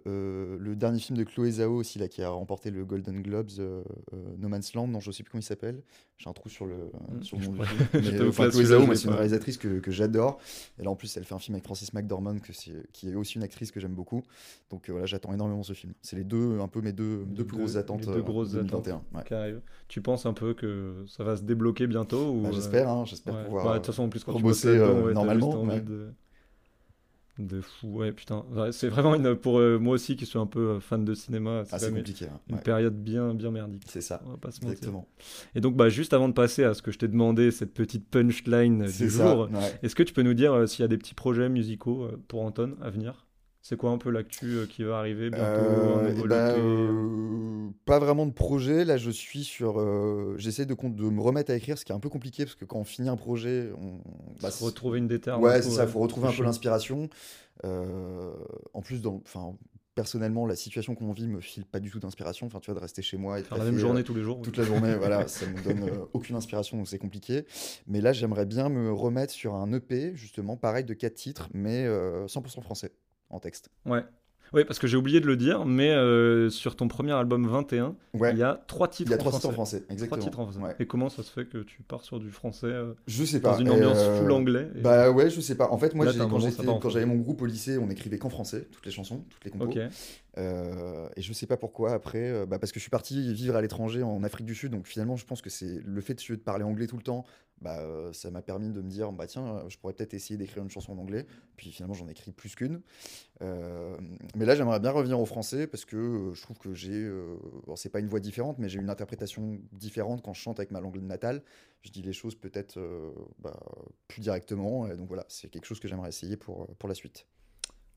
euh, 0.06 0.56
le 0.58 0.76
dernier 0.76 0.98
film 0.98 1.16
de 1.16 1.24
Chloé 1.24 1.52
Zhao 1.52 1.74
aussi, 1.74 1.98
là, 1.98 2.08
qui 2.08 2.22
a 2.22 2.30
remporté 2.30 2.70
le 2.70 2.84
Golden 2.84 3.22
Globes, 3.22 3.50
euh, 3.58 3.82
No 4.38 4.48
Man's 4.48 4.74
Land, 4.74 4.88
non, 4.88 5.00
je 5.00 5.10
sais 5.10 5.22
plus 5.22 5.30
comment 5.30 5.40
il 5.40 5.44
s'appelle. 5.44 5.82
J'ai 6.16 6.28
un 6.28 6.32
trou 6.32 6.48
sur 6.48 6.66
le 6.66 6.74
hmm, 6.74 7.22
sur 7.22 7.38
mon 7.38 7.52
Chloé 7.92 8.64
Zhao, 8.64 8.94
c'est 8.94 9.08
une 9.08 9.14
réalisatrice 9.14 9.56
que, 9.56 9.78
que 9.78 9.90
j'adore. 9.90 10.38
Et 10.78 10.82
là, 10.82 10.90
en 10.90 10.96
plus, 10.96 11.16
elle 11.16 11.24
fait 11.24 11.34
un 11.34 11.38
film 11.38 11.54
avec 11.54 11.64
Francis 11.64 11.92
McDormand, 11.94 12.38
que 12.38 12.52
qui 12.92 13.10
est 13.10 13.14
aussi 13.14 13.36
une 13.36 13.44
actrice 13.44 13.70
que 13.70 13.80
j'aime 13.80 13.94
beaucoup. 13.94 14.22
Donc 14.70 14.90
voilà, 14.90 15.06
j'attends 15.06 15.32
énormément 15.32 15.62
ce 15.62 15.72
film. 15.72 15.92
C'est 16.02 16.16
les 16.16 16.24
deux, 16.24 16.60
un 16.60 16.68
peu 16.68 16.80
mes 16.80 16.92
deux, 16.92 17.24
deux 17.26 17.44
plus 17.44 17.58
grosses 17.58 17.76
attentes. 17.76 18.06
deux 18.06 18.22
grosses 18.22 18.52
2021. 18.52 19.02
Attentes 19.14 19.62
Tu 19.86 20.02
penses 20.02 20.26
un 20.26 20.32
peu 20.32 20.54
que 20.54 21.04
ça 21.06 21.22
va 21.22 21.36
se 21.36 21.42
débloquer 21.42 21.86
bientôt 21.86 22.30
ou... 22.30 22.42
Bah, 22.42 22.50
j'espère, 22.52 22.88
hein, 22.88 23.04
j'espère 23.06 23.44
pouvoir. 23.44 23.64
Bah, 23.64 23.72
de 23.74 23.78
toute 23.78 23.86
façon, 23.86 24.04
en 24.04 24.08
plus, 24.08 24.24
quand 24.24 24.34
tu 24.34 24.42
normalement. 25.14 25.64
De 27.38 27.60
fou, 27.60 27.98
ouais, 27.98 28.10
putain. 28.10 28.44
C'est 28.72 28.88
vraiment 28.88 29.14
une, 29.14 29.36
pour 29.36 29.60
euh, 29.60 29.78
moi 29.78 29.94
aussi 29.94 30.16
qui 30.16 30.26
suis 30.26 30.40
un 30.40 30.46
peu 30.46 30.70
euh, 30.70 30.80
fan 30.80 31.04
de 31.04 31.14
cinéma. 31.14 31.62
C'est 31.66 31.84
ah, 31.84 31.90
compliqué. 31.90 32.24
Hein. 32.24 32.40
Une 32.48 32.58
période 32.58 33.00
bien, 33.00 33.32
bien 33.32 33.52
merdique. 33.52 33.84
C'est 33.86 34.00
ça. 34.00 34.20
On 34.26 34.30
va 34.30 34.36
pas 34.36 34.50
se 34.50 34.60
Exactement. 34.60 35.06
Et 35.54 35.60
donc, 35.60 35.76
bah, 35.76 35.88
juste 35.88 36.12
avant 36.12 36.28
de 36.28 36.34
passer 36.34 36.64
à 36.64 36.74
ce 36.74 36.82
que 36.82 36.90
je 36.90 36.98
t'ai 36.98 37.06
demandé, 37.06 37.52
cette 37.52 37.74
petite 37.74 38.08
punchline 38.08 38.86
du 38.86 39.08
jour, 39.08 39.48
est-ce 39.82 39.94
que 39.94 40.02
tu 40.02 40.12
peux 40.12 40.22
nous 40.22 40.34
dire 40.34 40.52
euh, 40.52 40.66
s'il 40.66 40.82
y 40.82 40.84
a 40.84 40.88
des 40.88 40.98
petits 40.98 41.14
projets 41.14 41.48
musicaux 41.48 42.08
pour 42.26 42.42
Anton 42.42 42.74
à 42.82 42.90
venir? 42.90 43.27
C'est 43.68 43.76
quoi 43.76 43.90
un 43.90 43.98
peu 43.98 44.08
l'actu 44.08 44.46
euh, 44.46 44.66
qui 44.66 44.82
va 44.82 44.96
arriver 44.96 45.28
bientôt 45.28 45.44
euh, 45.44 46.26
ben, 46.26 46.54
euh, 46.56 47.68
Pas 47.84 47.98
vraiment 47.98 48.24
de 48.24 48.32
projet. 48.32 48.86
Là, 48.86 48.96
je 48.96 49.10
suis 49.10 49.44
sur. 49.44 49.78
J'essaie 50.38 50.64
de, 50.64 50.74
de 50.74 51.02
me 51.10 51.20
remettre 51.20 51.52
à 51.52 51.54
écrire, 51.54 51.76
ce 51.76 51.84
qui 51.84 51.92
est 51.92 51.94
un 51.94 52.00
peu 52.00 52.08
compliqué 52.08 52.46
parce 52.46 52.54
que 52.54 52.64
quand 52.64 52.78
on 52.78 52.84
finit 52.84 53.10
un 53.10 53.16
projet, 53.16 53.70
on. 53.76 54.00
Bah, 54.40 54.48
retrouver 54.58 55.00
une 55.00 55.06
déterre. 55.06 55.38
Ouais, 55.38 55.60
c'est 55.60 55.68
ça. 55.68 55.84
Il 55.84 55.90
faut 55.90 55.98
retrouver 55.98 56.28
un 56.28 56.32
peu 56.32 56.44
l'inspiration. 56.44 57.10
en 57.62 58.80
plus, 58.80 59.02
dans, 59.02 59.20
enfin, 59.26 59.54
personnellement, 59.94 60.46
la 60.46 60.56
situation 60.56 60.94
qu'on 60.94 61.12
vit 61.12 61.28
me 61.28 61.40
file 61.42 61.66
pas 61.66 61.78
du 61.78 61.90
tout 61.90 61.98
d'inspiration. 61.98 62.46
Enfin, 62.46 62.60
tu 62.60 62.70
vois, 62.70 62.74
de 62.74 62.82
rester 62.82 63.02
chez 63.02 63.18
moi 63.18 63.38
et 63.38 63.42
faire 63.42 63.58
la 63.58 63.64
même 63.64 63.76
journée 63.76 64.02
tous 64.02 64.14
les 64.14 64.22
jours. 64.22 64.40
Toute 64.40 64.56
la 64.56 64.64
journée, 64.64 64.94
voilà, 64.98 65.28
ça 65.28 65.44
me 65.44 65.62
donne 65.62 65.90
aucune 66.14 66.36
inspiration, 66.36 66.78
donc 66.78 66.88
c'est 66.88 66.96
compliqué. 66.96 67.44
Mais 67.86 68.00
là, 68.00 68.14
j'aimerais 68.14 68.46
bien 68.46 68.70
me 68.70 68.90
remettre 68.90 69.34
sur 69.34 69.56
un 69.56 69.70
EP, 69.74 70.12
justement, 70.14 70.56
pareil 70.56 70.84
de 70.84 70.94
quatre 70.94 71.16
titres, 71.16 71.50
mais 71.52 71.86
100% 71.86 72.62
français 72.62 72.92
en 73.30 73.40
texte. 73.40 73.70
Ouais. 73.84 74.04
Oui, 74.52 74.64
parce 74.64 74.78
que 74.78 74.86
j'ai 74.86 74.96
oublié 74.96 75.20
de 75.20 75.26
le 75.26 75.36
dire, 75.36 75.64
mais 75.66 75.90
euh, 75.90 76.48
sur 76.48 76.76
ton 76.76 76.88
premier 76.88 77.12
album 77.12 77.46
21, 77.46 77.94
il 78.14 78.38
y 78.38 78.42
a 78.42 78.62
trois 78.66 78.88
titres, 78.88 79.10
il 79.10 79.12
y 79.12 79.14
a 79.14 79.18
trois 79.18 79.32
titres 79.32 79.48
en 79.48 79.52
français. 79.52 79.84
Exactement. 79.90 80.08
Trois 80.08 80.18
titres 80.18 80.40
en 80.40 80.46
français. 80.50 80.76
Et 80.78 80.86
comment 80.86 81.08
ça 81.08 81.22
se 81.22 81.30
fait 81.30 81.44
que 81.44 81.58
tu 81.58 81.82
pars 81.82 82.02
sur 82.02 82.18
du 82.18 82.30
français 82.30 82.66
euh, 82.66 82.94
Je 83.06 83.24
sais 83.24 83.40
pas. 83.40 83.52
Dans 83.52 83.58
une 83.58 83.70
ambiance 83.70 83.98
euh, 83.98 84.20
full 84.20 84.32
anglais 84.32 84.68
Bah 84.82 85.10
ouais, 85.10 85.30
je 85.30 85.40
sais 85.40 85.54
pas. 85.54 85.70
En 85.70 85.78
fait, 85.78 85.94
moi, 85.94 86.06
quand 86.06 86.90
j'avais 86.90 87.06
mon 87.06 87.16
groupe 87.16 87.42
au 87.42 87.46
lycée, 87.46 87.78
on 87.78 87.90
écrivait 87.90 88.18
qu'en 88.18 88.30
français, 88.30 88.66
toutes 88.72 88.86
les 88.86 88.92
chansons, 88.92 89.24
toutes 89.28 89.44
les 89.44 89.50
compos. 89.50 89.70
et 90.36 91.22
je 91.22 91.32
sais 91.32 91.46
pas 91.46 91.56
pourquoi 91.56 91.92
après, 91.92 92.46
bah 92.46 92.58
parce 92.58 92.72
que 92.72 92.78
je 92.78 92.82
suis 92.82 92.90
parti 92.90 93.32
vivre 93.34 93.56
à 93.56 93.62
l'étranger 93.62 94.02
en 94.02 94.22
Afrique 94.22 94.46
du 94.46 94.54
Sud, 94.54 94.72
donc 94.72 94.86
finalement, 94.86 95.16
je 95.16 95.26
pense 95.26 95.42
que 95.42 95.50
c'est 95.50 95.80
le 95.84 96.00
fait 96.00 96.14
de 96.14 96.36
parler 96.36 96.64
anglais 96.64 96.86
tout 96.86 96.96
le 96.96 97.02
temps 97.02 97.24
bah, 97.60 97.80
euh, 97.80 98.12
ça 98.12 98.30
m'a 98.30 98.42
permis 98.42 98.70
de 98.70 98.80
me 98.80 98.88
dire 98.88 99.10
bah 99.12 99.26
tiens 99.26 99.46
euh, 99.46 99.68
je 99.68 99.78
pourrais 99.78 99.92
peut-être 99.92 100.14
essayer 100.14 100.36
d'écrire 100.36 100.62
une 100.62 100.70
chanson 100.70 100.92
en 100.92 100.98
anglais. 100.98 101.26
Puis 101.56 101.72
finalement 101.72 101.94
j'en 101.94 102.06
ai 102.08 102.12
écrit 102.12 102.32
plus 102.32 102.54
qu'une. 102.54 102.80
Euh, 103.42 103.96
mais 104.36 104.44
là 104.44 104.54
j'aimerais 104.54 104.80
bien 104.80 104.90
revenir 104.90 105.18
au 105.18 105.26
français 105.26 105.66
parce 105.66 105.84
que 105.84 106.30
je 106.34 106.42
trouve 106.42 106.58
que 106.58 106.74
j'ai 106.74 107.10
bon, 107.66 107.76
c'est 107.76 107.88
pas 107.88 108.00
une 108.00 108.08
voix 108.08 108.20
différente 108.20 108.58
mais 108.58 108.68
j'ai 108.68 108.78
une 108.78 108.90
interprétation 108.90 109.58
différente 109.72 110.22
quand 110.22 110.34
je 110.34 110.40
chante 110.40 110.60
avec 110.60 110.70
ma 110.70 110.80
langue 110.80 111.00
natale. 111.00 111.42
Je 111.82 111.90
dis 111.90 112.02
les 112.02 112.12
choses 112.12 112.34
peut-être 112.34 112.78
bah, 113.38 113.58
plus 114.06 114.20
directement. 114.20 114.86
Et 114.86 114.96
donc 114.96 115.08
voilà 115.08 115.24
c'est 115.28 115.48
quelque 115.48 115.66
chose 115.66 115.80
que 115.80 115.88
j'aimerais 115.88 116.08
essayer 116.10 116.36
pour, 116.36 116.66
pour 116.76 116.88
la 116.88 116.94
suite. 116.94 117.26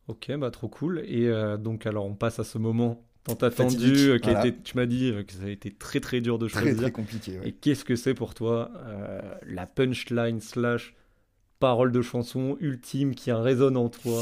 Ok, 0.07 0.31
bah 0.37 0.49
trop 0.49 0.69
cool. 0.69 0.99
Et 1.05 1.31
donc 1.59 1.85
alors 1.85 2.05
on 2.05 2.15
passe 2.15 2.39
à 2.39 2.43
ce 2.43 2.57
moment 2.57 3.03
tant 3.23 3.35
attendu, 3.35 4.19
qui 4.21 4.29
a 4.29 4.45
été, 4.45 4.57
tu 4.63 4.75
m'as 4.75 4.85
dit 4.85 5.13
que 5.27 5.33
ça 5.33 5.45
a 5.45 5.49
été 5.49 5.71
très 5.71 5.99
très 5.99 6.21
dur 6.21 6.39
de 6.39 6.47
choisir. 6.47 6.73
Très 6.73 6.81
très 6.83 6.91
compliqué. 6.91 7.39
Et 7.43 7.51
qu'est-ce 7.51 7.85
que 7.85 7.95
c'est 7.95 8.13
pour 8.13 8.33
toi 8.33 8.71
la 9.47 9.65
punchline 9.65 10.41
slash 10.41 10.95
parole 11.59 11.91
de 11.91 12.01
chanson 12.01 12.57
ultime 12.59 13.15
qui 13.15 13.31
résonne 13.31 13.77
en 13.77 13.89
toi 13.89 14.21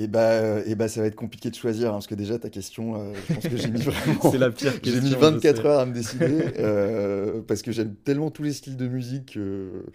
et 0.00 0.06
bah, 0.06 0.60
et 0.64 0.76
bah, 0.76 0.86
ça 0.86 1.00
va 1.00 1.08
être 1.08 1.16
compliqué 1.16 1.50
de 1.50 1.56
choisir, 1.56 1.88
hein, 1.88 1.94
parce 1.94 2.06
que 2.06 2.14
déjà, 2.14 2.38
ta 2.38 2.50
question, 2.50 2.94
euh, 2.94 3.12
je 3.28 3.34
pense 3.34 3.48
que 3.48 3.56
j'ai 3.56 3.68
mis 3.68 3.80
vraiment. 3.82 4.30
C'est 4.30 4.38
la 4.38 4.50
pire 4.52 4.80
question. 4.80 5.02
J'ai 5.04 5.08
mis 5.08 5.20
24 5.20 5.66
heures 5.66 5.80
à 5.80 5.86
me 5.86 5.92
décider, 5.92 6.38
euh, 6.60 7.40
parce 7.42 7.62
que 7.62 7.72
j'aime 7.72 7.96
tellement 8.04 8.30
tous 8.30 8.44
les 8.44 8.52
styles 8.52 8.76
de 8.76 8.86
musique 8.86 9.32
que 9.34 9.86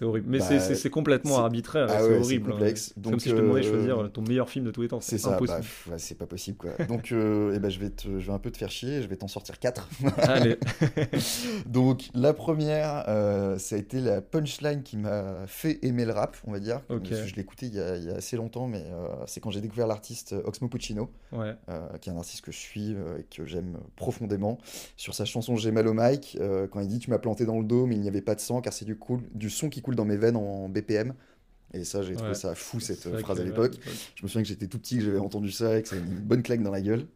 c'est 0.00 0.06
horrible. 0.06 0.26
Mais 0.30 0.38
bah, 0.38 0.58
c'est 0.58 0.88
complètement 0.88 1.40
arbitraire. 1.40 1.86
Ah 1.90 1.98
c'est 2.00 2.16
horrible. 2.16 2.48
Hein. 2.48 2.52
complexe. 2.52 2.94
Donc, 2.96 3.12
comme 3.12 3.20
si 3.20 3.28
je 3.28 3.34
te 3.34 3.40
demandais 3.40 3.60
de 3.60 3.66
choisir 3.66 3.98
euh, 3.98 4.08
ton 4.08 4.22
meilleur 4.22 4.48
film 4.48 4.64
de 4.64 4.70
tous 4.70 4.80
les 4.80 4.88
temps. 4.88 5.02
C'est 5.02 5.18
ça. 5.18 5.38
Bah, 5.38 5.60
c'est 5.98 6.16
pas 6.16 6.26
possible. 6.26 6.56
Quoi. 6.56 6.86
Donc, 6.86 7.12
euh, 7.12 7.52
eh 7.54 7.58
ben, 7.58 7.70
je, 7.70 7.78
vais 7.78 7.90
te, 7.90 8.18
je 8.18 8.26
vais 8.26 8.32
un 8.32 8.38
peu 8.38 8.50
te 8.50 8.56
faire 8.56 8.70
chier. 8.70 9.02
Je 9.02 9.08
vais 9.08 9.16
t'en 9.16 9.28
sortir 9.28 9.58
quatre. 9.58 9.90
Allez. 10.16 10.56
Donc, 11.66 12.08
la 12.14 12.32
première, 12.32 13.04
euh, 13.08 13.58
ça 13.58 13.76
a 13.76 13.78
été 13.78 14.00
la 14.00 14.22
punchline 14.22 14.82
qui 14.82 14.96
m'a 14.96 15.46
fait 15.46 15.78
aimer 15.82 16.06
le 16.06 16.12
rap, 16.12 16.34
on 16.46 16.52
va 16.52 16.60
dire. 16.60 16.80
je 16.88 17.34
l'ai 17.34 17.42
écouté 17.42 17.66
il 17.66 17.74
y, 17.74 17.80
a, 17.80 17.96
il 17.98 18.04
y, 18.04 18.10
a, 18.10 18.14
assez 18.14 18.38
longtemps, 18.38 18.68
mais 18.68 18.86
c'est 19.26 19.40
quand 19.40 19.50
j'ai 19.50 19.60
découvert 19.60 19.86
l'artiste 19.86 20.34
Oxmo 20.46 20.68
Puccino, 20.68 21.10
ouais. 21.32 21.54
qui 22.00 22.08
est 22.08 22.12
un 22.12 22.16
artiste 22.16 22.42
que 22.42 22.52
je 22.52 22.58
suis 22.58 22.92
et 22.92 23.24
que 23.30 23.44
j'aime 23.44 23.76
profondément. 23.96 24.56
Sur 24.96 25.12
sa 25.12 25.26
chanson 25.26 25.56
J'ai 25.56 25.72
mal 25.72 25.86
au 25.88 25.94
mic, 25.94 26.38
quand 26.70 26.80
il 26.80 26.88
dit 26.88 27.00
Tu 27.00 27.10
m'as 27.10 27.18
planté 27.18 27.44
dans 27.44 27.58
le 27.58 27.64
dos, 27.64 27.84
mais 27.84 27.96
il 27.96 28.00
n'y 28.00 28.08
avait 28.08 28.22
pas 28.22 28.34
de 28.34 28.40
sang, 28.40 28.62
car 28.62 28.72
c'est 28.72 28.86
du, 28.86 28.96
cool, 28.96 29.20
du 29.34 29.50
son 29.50 29.68
qui 29.68 29.82
coule 29.82 29.89
dans 29.94 30.04
mes 30.04 30.16
veines 30.16 30.36
en 30.36 30.68
BPM. 30.68 31.14
Et 31.72 31.84
ça, 31.84 32.02
j'ai 32.02 32.14
trouvé 32.14 32.34
ça 32.34 32.54
fou, 32.54 32.80
cette 32.80 33.16
phrase 33.20 33.40
à 33.40 33.44
l'époque. 33.44 33.74
Je 34.16 34.22
me 34.24 34.28
souviens 34.28 34.42
que 34.42 34.48
j'étais 34.48 34.66
tout 34.66 34.78
petit, 34.78 34.98
que 34.98 35.04
j'avais 35.04 35.18
entendu 35.18 35.52
ça 35.52 35.78
et 35.78 35.82
que 35.82 35.94
avait 35.94 36.04
une 36.04 36.18
bonne 36.18 36.42
claque 36.42 36.62
dans 36.62 36.72
la 36.72 36.80
gueule. 36.80 37.06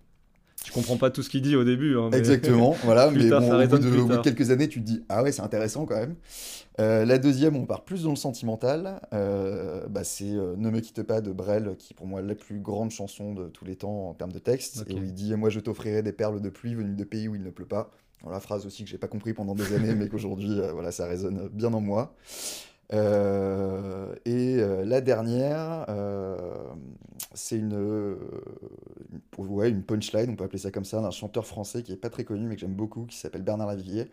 Tu 0.64 0.72
comprends 0.72 0.96
pas 0.96 1.10
tout 1.10 1.22
ce 1.22 1.28
qu'il 1.28 1.42
dit 1.42 1.56
au 1.56 1.64
début. 1.64 1.98
Hein, 1.98 2.10
Exactement, 2.12 2.74
voilà. 2.84 3.10
mais 3.10 3.28
bon, 3.28 3.62
au, 3.62 3.66
bout 3.68 3.78
de, 3.78 4.16
quelques 4.22 4.50
années, 4.50 4.66
tu 4.66 4.80
te 4.80 4.86
dis 4.86 5.04
Ah 5.10 5.22
ouais, 5.22 5.30
c'est 5.30 5.42
intéressant 5.42 5.84
quand 5.84 5.96
même. 5.96 6.14
Euh, 6.80 7.04
la 7.04 7.18
deuxième, 7.18 7.54
on 7.54 7.66
part 7.66 7.84
plus 7.84 8.04
dans 8.04 8.10
le 8.10 8.16
sentimental. 8.16 9.00
Euh, 9.12 9.86
bah, 9.88 10.04
c'est 10.04 10.32
euh, 10.32 10.54
Ne 10.56 10.70
me 10.70 10.80
quitte 10.80 11.02
pas 11.02 11.20
de 11.20 11.32
Brel, 11.32 11.76
qui 11.78 11.92
pour 11.92 12.06
moi 12.06 12.20
est 12.20 12.24
la 12.24 12.34
plus 12.34 12.60
grande 12.60 12.90
chanson 12.90 13.34
de 13.34 13.48
tous 13.48 13.66
les 13.66 13.76
temps 13.76 14.08
en 14.08 14.14
termes 14.14 14.32
de 14.32 14.38
texte. 14.38 14.84
Et 14.88 14.94
où 14.94 15.04
il 15.04 15.12
dit 15.12 15.34
Moi, 15.34 15.50
je 15.50 15.60
t'offrirai 15.60 16.02
des 16.02 16.12
perles 16.12 16.40
de 16.40 16.48
pluie 16.48 16.74
venues 16.74 16.96
de 16.96 17.04
pays 17.04 17.28
où 17.28 17.34
il 17.34 17.42
ne 17.42 17.50
pleut 17.50 17.66
pas. 17.66 17.90
Voilà, 18.24 18.40
phrase 18.40 18.66
aussi 18.66 18.84
que 18.84 18.90
j'ai 18.90 18.98
pas 18.98 19.06
compris 19.06 19.34
pendant 19.34 19.54
des 19.54 19.74
années, 19.74 19.94
mais 19.94 20.08
qu'aujourd'hui, 20.08 20.60
voilà, 20.72 20.90
ça 20.90 21.06
résonne 21.06 21.48
bien 21.52 21.72
en 21.72 21.80
moi. 21.80 22.14
Euh, 22.92 24.14
et 24.26 24.56
euh, 24.58 24.84
la 24.84 25.00
dernière, 25.00 25.86
euh, 25.88 26.36
c'est 27.32 27.56
une, 27.56 28.16
une, 29.12 29.46
ouais, 29.46 29.70
une 29.70 29.82
punchline, 29.82 30.28
on 30.30 30.36
peut 30.36 30.44
appeler 30.44 30.58
ça 30.58 30.70
comme 30.70 30.84
ça, 30.84 31.00
d'un 31.00 31.10
chanteur 31.10 31.46
français 31.46 31.82
qui 31.82 31.92
est 31.92 31.96
pas 31.96 32.10
très 32.10 32.24
connu 32.24 32.46
mais 32.46 32.56
que 32.56 32.60
j'aime 32.60 32.74
beaucoup, 32.74 33.06
qui 33.06 33.16
s'appelle 33.16 33.42
Bernard 33.42 33.68
Lavillier. 33.68 34.10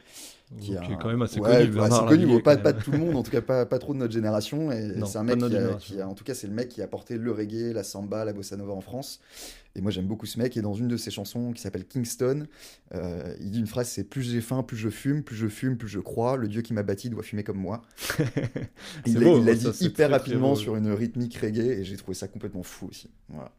Qui, 0.59 0.73
est 0.73 0.97
quand 0.99 1.09
même 1.09 1.21
assez 1.21 1.39
connu. 1.39 1.79
Assez 1.79 2.05
connu, 2.05 2.41
pas, 2.41 2.57
pas, 2.57 2.73
de 2.73 2.81
tout 2.81 2.91
le 2.91 2.97
monde, 2.97 3.15
en 3.15 3.23
tout 3.23 3.31
cas 3.31 3.41
pas, 3.41 3.65
pas 3.65 3.79
trop 3.79 3.93
de 3.93 3.99
notre 3.99 4.13
génération. 4.13 4.71
Et 4.71 4.95
c'est 5.05 5.17
un 5.17 5.23
mec 5.23 5.39
qui 5.79 6.01
a, 6.01 6.07
en 6.07 6.13
tout 6.13 6.23
cas, 6.23 6.33
c'est 6.33 6.47
le 6.47 6.53
mec 6.53 6.69
qui 6.69 6.81
a 6.81 6.87
porté 6.87 7.17
le 7.17 7.31
reggae, 7.31 7.73
la 7.73 7.83
samba, 7.83 8.25
la 8.25 8.33
bossa 8.33 8.57
nova 8.57 8.73
en 8.73 8.81
France. 8.81 9.21
Et 9.75 9.81
moi, 9.81 9.91
j'aime 9.91 10.05
beaucoup 10.05 10.25
ce 10.25 10.37
mec. 10.37 10.57
Et 10.57 10.61
dans 10.61 10.73
une 10.73 10.87
de 10.87 10.97
ses 10.97 11.11
chansons 11.11 11.53
qui 11.53 11.61
s'appelle 11.61 11.85
Kingston, 11.85 12.47
euh, 12.93 13.35
il 13.39 13.51
dit 13.51 13.59
une 13.59 13.67
phrase 13.67 13.87
c'est 13.89 14.03
plus 14.03 14.21
j'ai 14.23 14.41
faim, 14.41 14.63
plus 14.63 14.77
je 14.77 14.89
fume, 14.89 15.23
plus 15.23 15.35
je 15.35 15.47
fume, 15.47 15.77
plus 15.77 15.87
je 15.87 15.99
crois. 15.99 16.37
Le 16.37 16.47
Dieu 16.47 16.61
qui 16.61 16.73
m'a 16.73 16.83
bâti 16.83 17.09
doit 17.09 17.23
fumer 17.23 17.43
comme 17.43 17.59
moi. 17.59 17.81
il 19.05 19.19
l'a 19.19 19.55
dit 19.55 19.67
hyper 19.79 20.09
rapidement 20.09 20.55
sur 20.55 20.75
une 20.75 20.91
rythmique 20.91 21.37
reggae 21.37 21.79
et 21.79 21.83
j'ai 21.83 21.97
trouvé 21.97 22.15
ça 22.15 22.27
complètement 22.27 22.63
fou 22.63 22.87
aussi. 22.87 23.09
Voilà. 23.29 23.51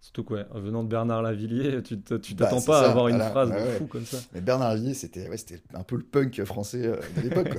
Surtout 0.00 0.24
quoi, 0.24 0.44
venant 0.54 0.84
de 0.84 0.88
Bernard 0.88 1.22
Lavillier, 1.22 1.82
tu 1.82 1.96
bah, 1.96 2.18
t'attends 2.20 2.60
pas 2.60 2.82
à 2.82 2.90
avoir 2.90 3.08
une 3.08 3.18
phrase 3.18 3.50
de 3.50 3.70
fou 3.78 3.86
comme 3.86 4.04
ça. 4.04 4.18
Mais 4.34 4.40
Bernard 4.40 4.74
Lavillier, 4.74 4.94
c'était 4.94 5.28
ouais, 5.28 5.36
un 5.74 5.82
peu 5.82 5.96
le 5.96 6.04
punk 6.04 6.44
français 6.44 6.86
euh, 6.86 6.96
de 7.16 7.22
l'époque. 7.22 7.58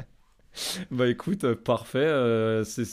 bah 0.90 1.08
écoute, 1.08 1.44
euh, 1.44 1.54
parfait. 1.54 2.08
c'est 2.64 2.86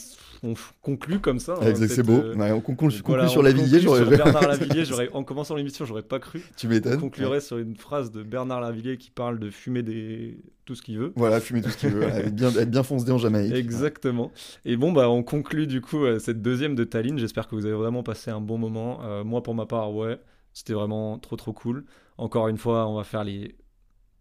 on 0.46 0.54
conclut 0.82 1.18
comme 1.18 1.38
ça. 1.38 1.54
Hein, 1.60 1.74
c'est 1.74 2.02
beau. 2.02 2.18
Euh, 2.18 2.52
on 2.52 2.60
conclut, 2.60 2.92
sur 3.28 3.42
Lavillier. 3.42 3.80
Sur 3.80 4.08
Bernard 4.08 4.42
Lavillier, 4.48 4.84
en 5.12 5.24
commençant 5.24 5.54
l'émission, 5.54 5.84
j'aurais 5.84 6.02
pas 6.02 6.18
cru. 6.18 6.42
Tu 6.56 6.68
m'étonnes. 6.68 6.94
On 6.94 7.00
conclurait 7.00 7.40
sur 7.40 7.58
une 7.58 7.76
phrase 7.76 8.10
de 8.10 8.22
Bernard 8.22 8.60
Lavillier 8.60 8.96
qui 8.96 9.10
parle 9.10 9.38
de 9.38 9.50
fumer 9.50 9.82
des... 9.82 10.38
tout 10.64 10.74
ce 10.74 10.82
qu'il 10.82 10.98
veut. 10.98 11.12
Voilà, 11.16 11.40
fumer 11.40 11.62
tout 11.62 11.70
ce 11.70 11.76
qu'il 11.76 11.90
veut. 11.90 12.02
être, 12.04 12.34
bien, 12.34 12.50
être 12.50 12.70
bien 12.70 12.82
foncé 12.82 13.10
en 13.10 13.18
Jamaïque. 13.18 13.54
Exactement. 13.54 14.30
Et 14.64 14.76
bon, 14.76 14.92
bah, 14.92 15.10
on 15.10 15.22
conclut 15.22 15.66
du 15.66 15.80
coup 15.80 16.04
euh, 16.04 16.18
cette 16.18 16.42
deuxième 16.42 16.74
de 16.74 16.84
Tallinn. 16.84 17.18
J'espère 17.18 17.48
que 17.48 17.54
vous 17.54 17.66
avez 17.66 17.74
vraiment 17.74 18.02
passé 18.02 18.30
un 18.30 18.40
bon 18.40 18.58
moment. 18.58 19.00
Euh, 19.04 19.24
moi, 19.24 19.42
pour 19.42 19.54
ma 19.54 19.66
part, 19.66 19.94
ouais, 19.94 20.20
c'était 20.52 20.74
vraiment 20.74 21.18
trop 21.18 21.36
trop 21.36 21.52
cool. 21.52 21.84
Encore 22.18 22.48
une 22.48 22.58
fois, 22.58 22.86
on 22.88 22.96
va 22.96 23.04
faire 23.04 23.24
les 23.24 23.56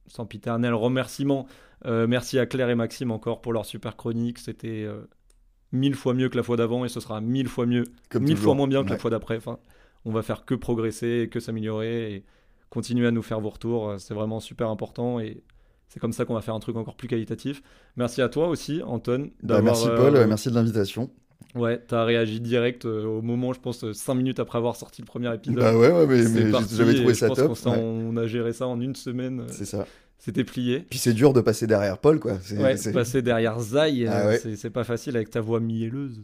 sempiternels 0.07 0.73
remerciements. 0.73 1.47
merci 1.86 2.38
à 2.39 2.45
Claire 2.45 2.69
et 2.69 2.76
Maxime 2.76 3.11
encore 3.11 3.41
pour 3.41 3.53
leur 3.53 3.65
super 3.65 3.95
chronique. 3.95 4.38
C'était 4.39 4.88
mille 5.76 5.95
fois 5.95 6.13
mieux 6.13 6.30
que 6.30 6.38
la 6.38 6.43
fois 6.43 6.57
d'avant 6.57 6.86
et 6.86 6.89
ce 6.89 6.99
sera 6.99 7.21
mille 7.21 7.47
fois 7.47 7.65
mieux, 7.65 7.84
mille 8.19 8.38
fois 8.38 8.55
moins 8.55 8.67
bien 8.67 8.84
que 8.84 8.89
la 8.89 8.97
fois 8.97 9.11
d'après. 9.11 9.38
Enfin, 9.38 9.59
on 10.05 10.11
va 10.11 10.21
faire 10.21 10.45
que 10.45 10.55
progresser, 10.55 11.30
que 11.32 11.39
s'améliorer 11.39 12.13
et 12.13 12.23
continuer 12.69 13.07
à 13.07 13.11
nous 13.11 13.21
faire 13.21 13.39
vos 13.39 13.49
retours. 13.49 13.95
C'est 13.97 14.13
vraiment 14.13 14.39
super 14.39 14.69
important 14.69 15.19
et 15.19 15.43
c'est 15.95 15.99
comme 15.99 16.11
ça 16.11 16.26
qu'on 16.26 16.34
va 16.34 16.41
faire 16.41 16.55
un 16.55 16.59
truc 16.59 16.76
encore 16.76 16.95
plus 16.95 17.07
qualitatif. 17.07 17.61
Merci 17.95 18.21
à 18.21 18.30
toi 18.30 18.49
aussi, 18.49 18.82
Anton. 18.86 19.30
Bah, 19.41 19.61
merci 19.61 19.88
Paul, 19.88 20.15
euh, 20.15 20.28
merci 20.28 20.49
de 20.49 20.55
l'invitation. 20.55 21.09
Ouais, 21.53 21.82
t'as 21.88 22.03
réagi 22.03 22.41
direct 22.41 22.86
euh, 22.86 23.05
au 23.05 23.21
moment, 23.21 23.53
je 23.53 23.61
pense, 23.61 23.89
5 23.89 24.13
minutes 24.13 24.39
après 24.41 24.57
avoir 24.57 24.76
sorti 24.76 25.01
le 25.01 25.05
premier 25.05 25.34
épisode. 25.34 25.57
Bah 25.57 25.78
ouais, 25.78 25.91
ouais 25.91 26.05
mais, 26.05 26.51
j'avais 26.69 26.95
trouvé 26.95 27.13
ça 27.13 27.30
top. 27.30 27.57
On, 27.65 28.17
a 28.17 28.28
géré 28.28 28.51
ça 28.51 28.67
en 28.67 28.82
une 28.82 28.95
semaine. 28.95 29.41
Euh, 29.41 29.47
c'est 29.49 29.63
ça. 29.63 29.88
C'était 30.18 30.43
plié. 30.43 30.86
Puis 30.89 30.99
c'est 30.99 31.13
dur 31.13 31.34
de 31.34 31.41
passer 31.41 31.68
derrière 31.68 31.97
Paul, 31.97 32.20
quoi. 32.20 32.38
Ouais, 32.57 32.76
passer 32.91 33.22
derrière 33.22 33.59
Zai, 33.59 34.07
ah 34.07 34.28
euh, 34.28 34.55
c'est 34.55 34.70
pas 34.70 34.84
facile 34.84 35.16
avec 35.16 35.30
ta 35.30 35.41
voix 35.41 35.59
mielleuse. 35.59 36.24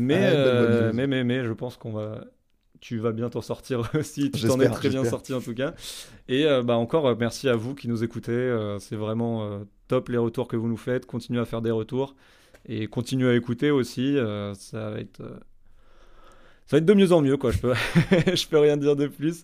Mais, 0.00 0.30
euh, 0.34 0.92
mais, 0.94 1.06
mais, 1.06 1.24
mais, 1.24 1.44
je 1.44 1.52
pense 1.52 1.76
qu'on 1.76 1.92
va. 1.92 2.24
Tu 2.80 2.98
vas 2.98 3.12
bien 3.12 3.30
t'en 3.30 3.40
sortir 3.40 3.90
aussi. 3.98 4.30
Tu 4.30 4.46
t'en 4.46 4.60
es 4.60 4.68
très 4.68 4.88
bien 4.88 5.04
sorti 5.04 5.32
en 5.32 5.40
tout 5.40 5.54
cas. 5.54 5.74
Et 6.28 6.46
euh, 6.46 6.62
bah, 6.62 6.76
encore 6.76 7.16
merci 7.18 7.48
à 7.48 7.56
vous 7.56 7.74
qui 7.74 7.88
nous 7.88 8.04
écoutez. 8.04 8.76
c'est 8.80 8.96
vraiment 8.96 9.60
top 9.88 10.08
les 10.08 10.18
retours 10.18 10.48
que 10.48 10.56
vous 10.56 10.68
nous 10.68 10.76
faites. 10.76 11.06
Continuez 11.06 11.40
à 11.40 11.44
faire 11.44 11.62
des 11.62 11.70
retours 11.70 12.14
et 12.66 12.86
continuez 12.86 13.30
à 13.30 13.34
écouter 13.34 13.70
aussi. 13.70 14.16
ça 14.54 14.90
va 14.90 15.00
être 15.00 15.22
ça 16.66 16.76
va 16.76 16.78
être 16.78 16.86
de 16.86 16.94
mieux 16.94 17.12
en 17.12 17.20
mieux, 17.20 17.36
quoi. 17.36 17.50
Je 17.50 17.58
peux, 17.58 17.74
je 18.34 18.48
peux 18.48 18.58
rien 18.58 18.76
dire 18.76 18.96
de 18.96 19.06
plus. 19.06 19.42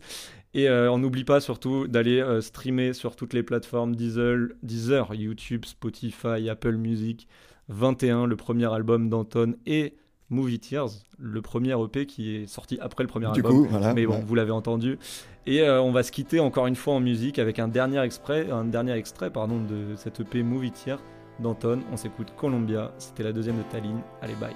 Et 0.53 0.69
euh, 0.69 0.91
on 0.91 0.99
n'oublie 0.99 1.25
pas 1.25 1.41
surtout 1.41 1.87
d'aller 1.87 2.21
euh, 2.21 2.41
streamer 2.41 2.93
sur 2.93 3.15
toutes 3.15 3.35
les 3.35 3.43
plateformes 3.43 3.95
Deezer, 3.95 4.49
Deezer, 4.63 5.15
YouTube, 5.15 5.65
Spotify, 5.65 6.49
Apple 6.49 6.77
Music. 6.77 7.29
21, 7.69 8.27
le 8.27 8.35
premier 8.37 8.73
album 8.73 9.09
d'Anton 9.09 9.55
et 9.65 9.95
Movie 10.29 10.59
Tears, 10.59 10.91
le 11.19 11.41
premier 11.41 11.73
EP 11.81 12.07
qui 12.07 12.37
est 12.37 12.47
sorti 12.47 12.79
après 12.81 13.05
le 13.05 13.09
premier 13.09 13.27
album. 13.27 13.69
mais 13.95 14.07
bon, 14.07 14.21
vous 14.25 14.35
l'avez 14.35 14.51
entendu. 14.51 14.99
Et 15.47 15.63
euh, 15.63 15.81
on 15.81 15.93
va 15.93 16.03
se 16.03 16.13
quitter 16.13 16.41
encore 16.41 16.67
une 16.67 16.77
fois 16.77 16.95
en 16.95 17.01
musique 17.01 17.39
avec 17.39 17.59
un 17.59 17.69
dernier 17.69 18.01
extrait, 18.01 18.51
un 18.51 18.65
dernier 18.65 18.93
extrait 18.93 19.31
pardon, 19.31 19.61
de 19.63 19.95
cette 19.97 20.21
EP 20.21 20.43
Movie 20.43 20.73
Tears 20.73 21.03
d'Anton. 21.41 21.81
On 21.93 21.97
s'écoute 21.97 22.33
Columbia, 22.37 22.93
c'était 22.99 23.23
la 23.23 23.33
deuxième 23.33 23.57
de 23.57 23.63
Tallinn. 23.71 24.01
Allez, 24.21 24.35
bye. 24.35 24.55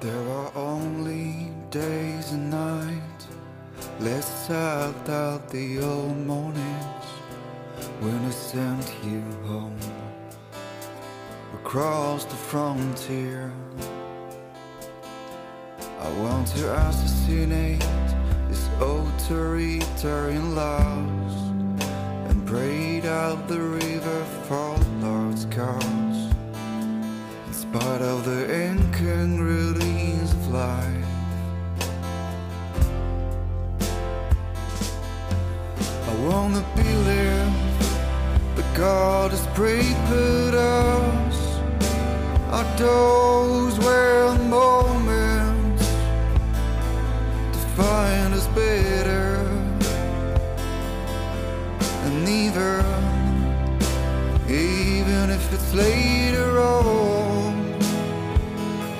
There 0.00 0.12
are 0.30 0.52
only 0.56 1.50
days 1.70 2.32
and 2.32 2.50
nights. 2.50 3.39
Let's 4.00 4.46
talk 4.46 5.08
out 5.08 5.48
the 5.50 5.80
old 5.80 6.16
mornings 6.26 7.04
when 8.00 8.24
I 8.24 8.30
sent 8.30 8.94
you 9.04 9.20
home 9.46 9.78
across 11.54 12.24
the 12.24 12.34
frontier. 12.34 13.52
I 16.00 16.10
want 16.20 16.46
to 16.48 16.72
assassinate 16.74 17.84
this 18.48 18.66
authoritarian 18.80 20.54
laws 20.54 21.34
and 22.28 22.44
braid 22.46 23.04
out 23.04 23.48
the 23.48 23.60
river 23.60 24.24
for 24.48 24.76
Lord's 25.00 25.44
cause. 25.46 26.32
In 27.46 27.52
spite 27.52 28.02
of 28.02 28.24
the 28.24 28.42
incongruities 28.64 30.32
of 30.32 30.48
life. 30.48 30.99
Wanna 36.28 36.64
believe 36.76 37.52
that 38.56 38.68
God 38.76 39.30
has 39.30 39.46
prayed 39.58 40.00
prepared 40.10 40.54
us. 40.54 41.36
Our 42.50 42.64
those 42.76 43.78
were 43.78 44.36
moments 44.48 45.86
to 47.52 47.60
find 47.76 48.34
us 48.34 48.46
better, 48.48 49.36
and 52.04 52.28
even 52.28 52.84
even 54.48 55.30
if 55.30 55.52
it's 55.54 55.72
later 55.74 56.58
on, 56.58 57.52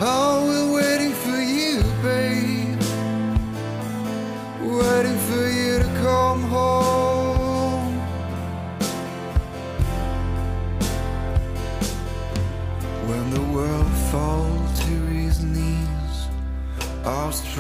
I 0.01 0.39
will 0.49 0.60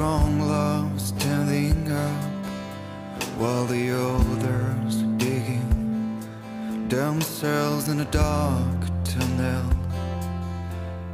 strong 0.00 0.40
love 0.40 0.98
standing 0.98 1.92
up 1.92 2.32
while 3.36 3.66
the 3.66 3.90
others 3.90 5.02
digging 5.18 6.18
themselves 6.88 7.90
in 7.90 8.00
a 8.00 8.04
dark 8.06 8.80
tunnel. 9.04 9.70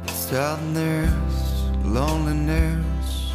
Sadness, 0.07 1.65
loneliness, 1.83 3.33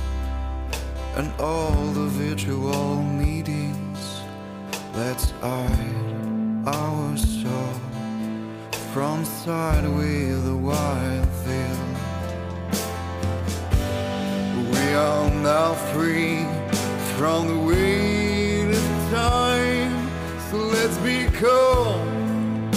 and 1.17 1.31
all 1.39 1.85
the 1.99 2.09
virtual 2.23 3.03
meetings. 3.03 4.01
Let's 4.97 5.33
hide 5.43 6.63
our 6.65 7.17
soul 7.19 7.75
from 8.95 9.23
sight 9.27 9.87
with 9.99 10.47
the 10.47 10.57
wild 10.57 11.29
field. 11.45 12.02
We 14.93 14.99
are 14.99 15.31
now 15.31 15.73
free 15.95 16.45
from 17.17 17.49
the 17.49 17.57
weight 17.67 18.69
of 18.77 19.11
time, 19.11 20.11
so 20.51 20.57
let's 20.59 20.99
become 20.99 22.71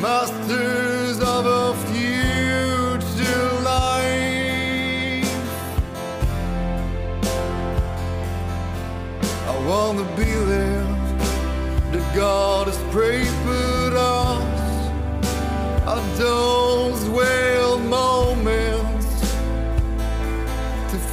masters 0.00 1.18
of 1.18 1.44
our 1.44 1.74
future 1.90 3.48
life. 3.64 5.26
I 9.48 9.54
wanna 9.66 10.04
be 10.14 10.30
there, 10.52 10.86
the 11.90 12.02
God 12.14 12.68
has 12.68 12.78
for 13.42 13.96
us. 13.96 14.70
Are 15.88 16.04
those 16.16 17.08
well 17.08 17.41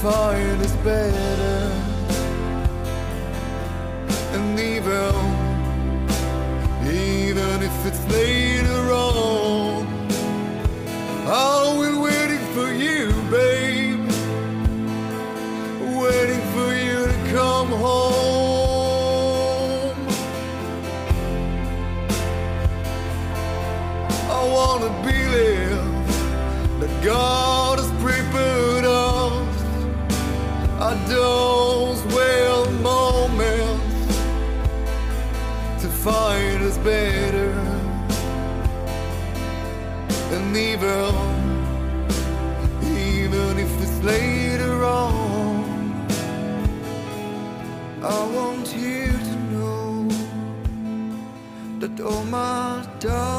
find 0.02 0.62
is 0.62 0.72
better 0.78 1.72
and 4.34 4.58
evil, 4.58 5.14
even 6.88 7.62
if 7.62 7.86
it's 7.86 8.08
later 8.08 8.39
oh 52.10 52.24
my 52.26 52.84
darling. 53.00 53.39